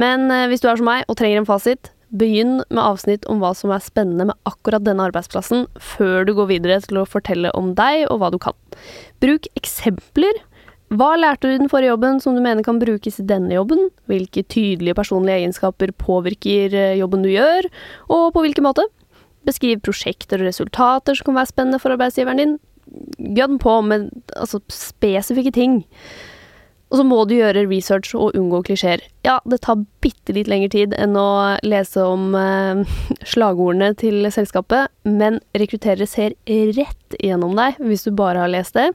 Men 0.00 0.30
eh, 0.32 0.46
hvis 0.50 0.62
du 0.62 0.68
er 0.70 0.80
som 0.80 0.88
meg 0.88 1.04
og 1.08 1.18
trenger 1.18 1.42
en 1.42 1.48
fasit, 1.48 1.90
begynn 2.14 2.60
med 2.68 2.82
avsnitt 2.82 3.26
om 3.30 3.40
hva 3.42 3.50
som 3.58 3.72
er 3.74 3.82
spennende 3.82 4.28
med 4.30 4.48
akkurat 4.48 4.84
denne 4.86 5.08
arbeidsplassen, 5.08 5.66
før 5.82 6.28
du 6.28 6.34
går 6.38 6.52
videre 6.52 6.78
til 6.84 7.00
å 7.00 7.08
fortelle 7.08 7.50
om 7.58 7.72
deg 7.78 8.06
og 8.06 8.20
hva 8.22 8.30
du 8.30 8.38
kan. 8.42 8.56
Bruk 9.24 9.50
eksempler. 9.58 10.38
Hva 10.94 11.14
lærte 11.18 11.48
du 11.48 11.54
i 11.54 11.60
den 11.60 11.70
forrige 11.72 11.94
jobben 11.94 12.20
som 12.22 12.36
du 12.36 12.42
mener 12.44 12.64
kan 12.66 12.78
brukes 12.78 13.16
i 13.18 13.26
denne 13.26 13.54
jobben? 13.56 13.88
Hvilke 14.10 14.44
tydelige 14.44 14.96
personlige 14.98 15.40
egenskaper 15.40 15.94
påvirker 15.98 16.76
eh, 16.76 16.98
jobben 17.00 17.24
du 17.24 17.30
gjør, 17.32 17.70
og 18.12 18.28
på 18.34 18.44
hvilken 18.44 18.66
måte? 18.66 18.84
Beskriv 19.48 19.80
prosjekter 19.84 20.42
og 20.42 20.50
resultater 20.50 21.16
som 21.16 21.30
kan 21.30 21.40
være 21.40 21.50
spennende 21.50 21.80
for 21.82 21.94
arbeidsgiveren 21.94 22.42
din. 22.42 22.54
Gønn 23.34 23.58
på 23.62 23.80
med 23.86 24.10
altså, 24.36 24.60
spesifikke 24.70 25.54
ting. 25.56 25.80
Og 26.92 27.00
så 27.00 27.06
må 27.08 27.22
du 27.26 27.32
gjøre 27.34 27.64
research 27.66 28.12
og 28.14 28.36
unngå 28.38 28.60
klisjeer. 28.68 29.02
Ja, 29.26 29.40
det 29.50 29.62
tar 29.64 29.80
bitte 30.04 30.36
litt 30.36 30.50
lengre 30.52 30.70
tid 30.70 30.94
enn 31.00 31.16
å 31.18 31.56
lese 31.66 32.04
om 32.06 32.36
eh, 32.38 32.84
slagordene 33.32 33.96
til 33.98 34.28
selskapet, 34.30 34.92
men 35.08 35.40
rekrutterere 35.56 36.06
ser 36.06 36.36
rett 36.76 37.18
gjennom 37.18 37.56
deg 37.58 37.80
hvis 37.82 38.06
du 38.06 38.12
bare 38.14 38.44
har 38.44 38.52
lest 38.52 38.78
det. 38.78 38.92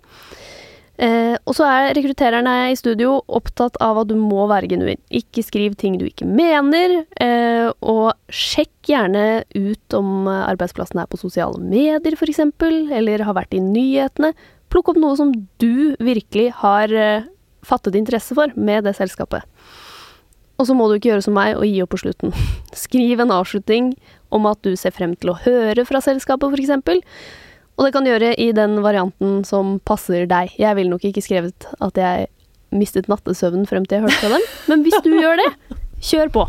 Eh, 0.99 1.37
og 1.47 1.55
så 1.55 1.63
er 1.63 1.93
rekruttererne 1.95 2.53
i 2.73 2.75
studio 2.75 3.21
opptatt 3.31 3.77
av 3.79 4.01
at 4.01 4.09
du 4.09 4.17
må 4.19 4.49
være 4.51 4.67
genuin. 4.67 4.99
Ikke 5.15 5.45
skriv 5.47 5.77
ting 5.79 5.95
du 5.99 6.03
ikke 6.09 6.27
mener, 6.27 7.05
eh, 7.23 7.69
og 7.79 8.11
sjekk 8.27 8.91
gjerne 8.91 9.45
ut 9.55 9.95
om 9.95 10.27
arbeidsplassen 10.27 10.99
er 10.99 11.07
på 11.07 11.21
sosiale 11.21 11.61
medier 11.63 12.19
f.eks., 12.19 12.43
eller 12.99 13.23
har 13.23 13.37
vært 13.37 13.55
i 13.55 13.63
nyhetene. 13.63 14.33
Plukk 14.69 14.91
opp 14.91 14.99
noe 14.99 15.15
som 15.17 15.31
du 15.63 15.95
virkelig 16.03 16.49
har 16.59 16.91
eh, 16.91 17.29
fattet 17.63 17.95
interesse 17.95 18.35
for 18.35 18.51
med 18.59 18.83
det 18.83 18.97
selskapet. 18.99 19.47
Og 20.59 20.67
så 20.67 20.75
må 20.75 20.89
du 20.89 20.97
ikke 20.97 21.13
gjøre 21.13 21.23
som 21.23 21.37
meg 21.37 21.55
og 21.55 21.63
gi 21.63 21.79
opp 21.85 21.93
på 21.95 22.01
slutten. 22.03 22.35
Skriv 22.75 23.23
en 23.23 23.31
avslutning 23.31 23.93
om 24.35 24.51
at 24.51 24.59
du 24.67 24.75
ser 24.75 24.91
frem 24.91 25.15
til 25.15 25.31
å 25.31 25.39
høre 25.45 25.87
fra 25.87 26.03
selskapet, 26.03 26.59
f.eks. 26.59 27.07
Og 27.79 27.87
det 27.87 27.93
kan 27.95 28.03
du 28.03 28.11
gjøre 28.11 28.33
i 28.35 28.49
den 28.51 28.81
varianten 28.83 29.37
som 29.47 29.77
passer 29.87 30.25
deg. 30.27 30.51
Jeg 30.59 30.75
ville 30.75 30.91
nok 30.91 31.05
ikke 31.07 31.23
skrevet 31.23 31.67
at 31.79 31.99
jeg 31.99 32.27
mistet 32.75 33.07
nattesøvnen 33.09 33.63
frem 33.69 33.85
til 33.87 33.97
jeg 33.97 34.03
hørte 34.03 34.19
fra 34.19 34.33
dem, 34.35 34.43
men 34.67 34.83
hvis 34.83 34.99
du 35.05 35.13
gjør 35.15 35.39
det, 35.39 35.77
kjør 36.03 36.33
på. 36.35 36.43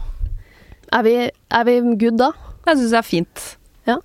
Er 0.91 1.07
vi, 1.07 1.15
er 1.31 1.69
vi 1.69 1.77
good 2.03 2.19
da? 2.19 2.33
Jeg 2.67 2.81
syns 2.81 2.91
det 2.91 2.99
er 2.99 3.07
fint. 3.07 3.45
Ja. 3.87 3.97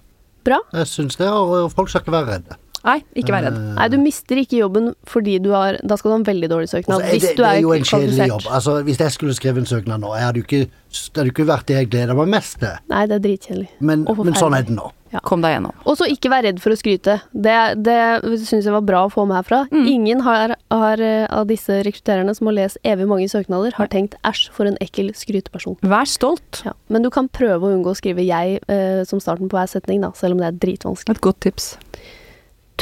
Bra. 0.45 0.61
Jeg 0.77 0.87
syns 0.91 1.17
det, 1.17 1.31
og 1.33 1.73
folk 1.73 1.89
skal 1.89 2.05
ikke 2.05 2.13
være 2.13 2.29
redde. 2.35 2.59
Nei, 2.85 2.99
ikke 3.17 3.33
vær 3.33 3.47
redd. 3.47 3.59
Nei, 3.75 3.87
du 3.91 3.97
mister 4.01 4.41
ikke 4.41 4.59
jobben 4.59 4.91
fordi 5.09 5.39
du 5.41 5.51
har 5.55 5.79
Da 5.81 5.97
skal 5.97 6.11
du 6.11 6.15
ha 6.15 6.19
en 6.21 6.27
veldig 6.27 6.49
dårlig 6.51 6.69
søknad. 6.71 6.99
Altså, 6.99 7.13
hvis 7.13 7.23
det, 7.25 7.31
du 7.35 7.41
det 7.41 7.47
er, 7.47 7.55
er 7.55 7.63
jo 7.63 7.73
en 7.75 7.87
kjedelig 7.91 8.27
jobb. 8.33 8.49
Altså, 8.59 8.75
hvis 8.87 9.01
jeg 9.01 9.15
skulle 9.15 9.37
skrevet 9.37 9.63
en 9.63 9.71
søknad 9.71 10.03
nå, 10.03 10.13
hadde 10.19 10.43
jo 10.43 10.47
ikke, 10.47 10.65
det 10.67 11.21
hadde 11.21 11.33
ikke 11.33 11.47
vært 11.49 11.67
det 11.71 11.79
jeg 11.79 11.89
gleder 11.93 12.19
meg 12.21 12.35
mest 12.37 12.59
til. 12.61 12.77
Nei, 12.91 13.07
det 13.09 13.17
er 13.17 13.25
dritkjedelig. 13.25 13.71
Men, 13.79 14.05
men 14.05 14.37
sånn 14.37 14.57
er 14.57 14.69
det 14.69 14.77
nå. 14.77 14.91
Kom 15.23 15.43
deg 15.43 15.53
gjennom. 15.55 15.75
Og 15.87 15.97
så 15.99 16.07
ikke 16.11 16.31
vær 16.33 16.43
redd 16.43 16.59
for 16.63 16.73
å 16.73 16.77
skryte. 16.79 17.17
Det, 17.31 17.55
det 17.85 17.99
syns 18.43 18.65
jeg 18.67 18.73
var 18.73 18.83
bra 18.85 19.05
å 19.05 19.11
få 19.13 19.23
med 19.29 19.37
herfra. 19.39 19.61
Mm. 19.71 19.85
Ingen 19.91 20.23
har, 20.25 20.55
har 20.73 21.03
eh, 21.03 21.23
av 21.31 21.47
disse 21.47 21.77
rekruttererne 21.85 22.33
som 22.35 22.49
har 22.49 22.57
lest 22.57 22.79
evig 22.87 23.07
mange 23.09 23.29
søknader, 23.31 23.75
har 23.77 23.91
tenkt 23.91 24.17
æsj, 24.27 24.49
for 24.55 24.69
en 24.69 24.79
ekkel 24.83 25.13
skryteperson. 25.15 25.77
Vær 25.85 26.09
stolt. 26.09 26.63
Ja. 26.67 26.75
Men 26.91 27.05
du 27.05 27.11
kan 27.13 27.29
prøve 27.31 27.69
å 27.69 27.75
unngå 27.77 27.93
å 27.93 27.97
skrive 27.97 28.25
'jeg' 28.25 28.59
eh, 28.67 29.03
som 29.07 29.21
starten 29.23 29.51
på 29.51 29.59
hver 29.59 29.71
setning, 29.71 30.03
da, 30.03 30.11
selv 30.17 30.35
om 30.35 30.43
det 30.43 30.51
er 30.51 30.59
dritvanskelig. 30.65 31.15
Et 31.15 31.23
godt 31.23 31.41
tips. 31.47 31.75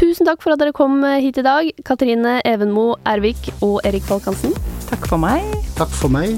Tusen 0.04 0.28
takk 0.28 0.41
for 0.43 0.51
at 0.51 0.60
dere 0.60 0.74
kom 0.76 0.97
eh, 1.08 1.22
hit 1.24 1.38
i 1.39 1.45
dag, 1.45 1.70
Katrine 1.88 2.41
Evenmo 2.43 2.97
Ervik 3.08 3.45
og 3.64 3.78
Erik 3.88 4.04
Falk 4.04 4.26
Hansen. 4.28 4.51
Takk 4.89 5.08
for 5.08 5.22
meg. 5.22 5.45
Takk 5.78 5.93
for 5.95 6.12
meg. 6.12 6.36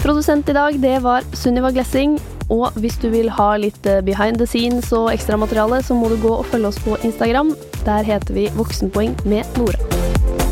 Produsent 0.00 0.48
i 0.48 0.54
dag, 0.56 0.78
det 0.80 0.94
var 1.04 1.26
Sunniva 1.36 1.68
Glessing. 1.74 2.16
Og 2.48 2.72
hvis 2.80 2.96
du 3.02 3.10
vil 3.12 3.28
ha 3.36 3.50
litt 3.60 3.84
eh, 3.84 4.00
behind 4.04 4.40
the 4.40 4.48
scenes 4.48 4.88
og 4.96 5.10
ekstramateriale, 5.12 5.82
så 5.84 5.96
må 5.98 6.08
du 6.08 6.16
gå 6.24 6.32
og 6.32 6.48
følge 6.48 6.72
oss 6.72 6.80
på 6.80 6.96
Instagram. 7.04 7.52
Der 7.84 8.08
heter 8.08 8.40
vi 8.40 8.48
Voksenpoeng 8.56 9.12
med 9.28 9.60
Nora. 9.60 10.43